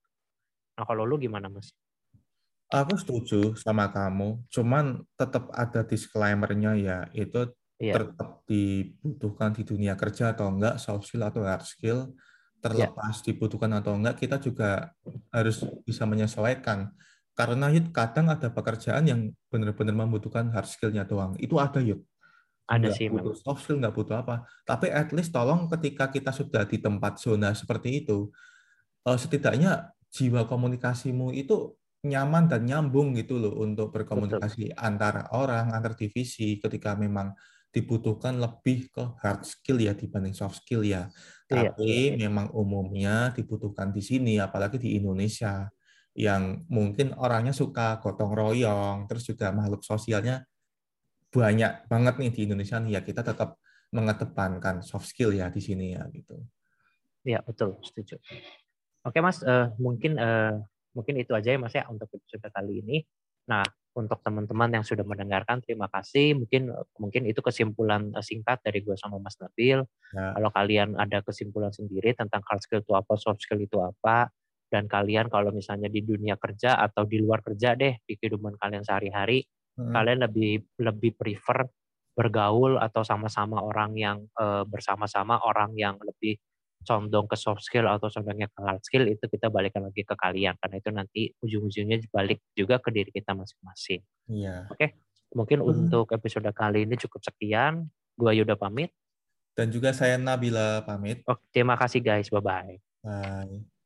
Nah 0.80 0.88
kalau 0.88 1.04
lu 1.04 1.20
gimana 1.20 1.52
mas 1.52 1.76
Aku 2.70 2.94
setuju 3.02 3.58
sama 3.58 3.90
kamu, 3.90 4.46
cuman 4.54 5.02
tetap 5.18 5.50
ada 5.58 5.82
disclaimer-nya 5.82 6.78
ya, 6.78 7.00
itu 7.18 7.50
yeah. 7.82 7.98
tetap 7.98 8.46
dibutuhkan 8.46 9.50
di 9.58 9.66
dunia 9.66 9.98
kerja 9.98 10.38
atau 10.38 10.54
enggak, 10.54 10.78
soft 10.78 11.10
skill 11.10 11.26
atau 11.26 11.42
hard 11.42 11.66
skill, 11.66 12.14
terlepas 12.62 13.16
yeah. 13.20 13.26
dibutuhkan 13.26 13.74
atau 13.74 13.98
enggak, 13.98 14.22
kita 14.22 14.38
juga 14.38 14.94
harus 15.34 15.66
bisa 15.82 16.06
menyesuaikan. 16.06 16.94
Karena 17.34 17.74
yuk 17.74 17.90
kadang 17.90 18.30
ada 18.30 18.54
pekerjaan 18.54 19.08
yang 19.08 19.34
benar-benar 19.50 19.96
membutuhkan 20.06 20.54
hard 20.54 20.70
skill-nya 20.70 21.10
doang. 21.10 21.34
Itu 21.42 21.58
ada 21.58 21.82
yuk. 21.82 22.06
Ada 22.70 22.94
nggak 22.94 22.98
sih 23.02 23.10
butuh 23.10 23.34
soft 23.34 23.66
skill 23.66 23.82
nggak 23.82 23.96
butuh 23.98 24.22
apa. 24.22 24.46
Tapi 24.62 24.94
at 24.94 25.10
least 25.10 25.34
tolong 25.34 25.66
ketika 25.74 26.14
kita 26.14 26.30
sudah 26.30 26.70
di 26.70 26.78
tempat 26.78 27.18
zona 27.18 27.50
seperti 27.58 28.06
itu, 28.06 28.30
uh, 29.10 29.18
setidaknya 29.18 29.90
jiwa 30.14 30.46
komunikasimu 30.46 31.34
itu 31.34 31.74
nyaman 32.06 32.48
dan 32.48 32.64
nyambung 32.64 33.12
gitu 33.18 33.36
loh 33.36 33.60
untuk 33.60 33.92
berkomunikasi 33.92 34.72
Betul. 34.72 34.80
antara 34.80 35.28
orang, 35.36 35.76
antar 35.76 36.00
divisi 36.00 36.56
ketika 36.60 36.96
memang 36.96 37.36
dibutuhkan 37.70 38.40
lebih 38.40 38.90
ke 38.90 39.04
hard 39.22 39.46
skill 39.46 39.78
ya 39.78 39.94
dibanding 39.94 40.34
soft 40.34 40.64
skill 40.64 40.82
ya. 40.82 41.12
Iya, 41.52 41.76
Tapi 41.76 42.16
iya. 42.16 42.18
memang 42.18 42.50
umumnya 42.56 43.36
dibutuhkan 43.36 43.92
di 43.92 44.02
sini, 44.02 44.40
apalagi 44.42 44.80
di 44.82 44.98
Indonesia 44.98 45.70
yang 46.18 46.66
mungkin 46.72 47.14
orangnya 47.20 47.54
suka 47.54 48.02
gotong 48.02 48.34
royong, 48.34 49.06
terus 49.06 49.28
juga 49.30 49.54
makhluk 49.54 49.86
sosialnya 49.86 50.44
banyak 51.30 51.86
banget 51.86 52.16
nih 52.18 52.32
di 52.34 52.42
Indonesia 52.50 52.82
nih 52.82 52.98
ya 52.98 53.02
kita 53.06 53.22
tetap 53.22 53.62
mengedepankan 53.94 54.82
soft 54.82 55.06
skill 55.06 55.30
ya 55.30 55.54
di 55.54 55.62
sini 55.62 55.94
ya 55.94 56.10
gitu. 56.10 56.42
Iya 57.22 57.46
betul 57.46 57.78
setuju. 57.86 58.18
Oke 59.06 59.22
mas, 59.22 59.46
uh, 59.46 59.70
mungkin 59.78 60.18
uh, 60.18 60.58
mungkin 60.94 61.20
itu 61.22 61.32
aja 61.36 61.54
ya 61.56 61.60
Mas 61.62 61.76
ya 61.76 61.86
untuk 61.88 62.10
episode 62.12 62.50
kali 62.50 62.82
ini. 62.82 62.98
Nah, 63.50 63.66
untuk 63.98 64.22
teman-teman 64.22 64.70
yang 64.70 64.86
sudah 64.86 65.02
mendengarkan 65.02 65.60
terima 65.66 65.90
kasih. 65.90 66.38
Mungkin 66.38 66.70
mungkin 67.02 67.22
itu 67.26 67.42
kesimpulan 67.42 68.14
eh, 68.14 68.24
singkat 68.24 68.62
dari 68.62 68.86
gue 68.86 68.94
sama 68.96 69.18
Mas 69.18 69.36
Nabil. 69.42 69.82
Ya. 70.14 70.26
Kalau 70.38 70.50
kalian 70.54 70.96
ada 70.96 71.20
kesimpulan 71.26 71.74
sendiri 71.74 72.14
tentang 72.14 72.46
hard 72.46 72.62
skill 72.62 72.82
itu 72.86 72.94
apa, 72.94 73.14
soft 73.18 73.42
skill 73.42 73.60
itu 73.60 73.82
apa, 73.82 74.30
dan 74.70 74.86
kalian 74.86 75.28
kalau 75.28 75.50
misalnya 75.50 75.90
di 75.90 76.06
dunia 76.06 76.38
kerja 76.38 76.78
atau 76.78 77.04
di 77.10 77.18
luar 77.18 77.42
kerja 77.42 77.74
deh 77.74 77.98
di 78.06 78.14
kehidupan 78.16 78.56
kalian 78.62 78.86
sehari-hari, 78.86 79.42
hmm. 79.82 79.92
kalian 79.92 80.20
lebih 80.30 80.62
lebih 80.78 81.18
prefer 81.18 81.66
bergaul 82.14 82.76
atau 82.76 83.02
sama-sama 83.02 83.64
orang 83.64 83.96
yang 83.96 84.18
uh, 84.36 84.68
bersama-sama 84.68 85.40
orang 85.40 85.72
yang 85.80 85.96
lebih 86.04 86.36
condong 86.88 87.28
ke 87.28 87.36
soft 87.36 87.64
skill 87.64 87.88
atau 87.88 88.08
condongnya 88.08 88.48
ke 88.48 88.60
hard 88.60 88.82
skill 88.84 89.06
itu 89.06 89.26
kita 89.28 89.52
balikan 89.52 89.84
lagi 89.86 90.08
ke 90.08 90.16
kalian 90.16 90.56
karena 90.60 90.76
itu 90.80 90.90
nanti 90.90 91.22
ujung-ujungnya 91.44 91.98
balik 92.12 92.40
juga 92.56 92.80
ke 92.80 92.90
diri 92.90 93.12
kita 93.12 93.36
masing-masing. 93.36 94.02
Iya. 94.32 94.68
Oke, 94.72 95.00
mungkin 95.36 95.60
hmm. 95.62 95.70
untuk 95.70 96.08
episode 96.16 96.50
kali 96.56 96.88
ini 96.88 96.96
cukup 96.96 97.22
sekian. 97.24 97.92
Gua 98.20 98.36
Yuda 98.36 98.60
pamit. 98.60 98.92
Dan 99.56 99.72
juga 99.72 99.92
saya 99.92 100.16
Nabila 100.20 100.84
pamit. 100.84 101.24
Oke, 101.28 101.44
terima 101.52 101.76
kasih 101.76 102.00
guys. 102.00 102.32
Bye-bye. 102.32 102.80
Bye. 103.04 103.79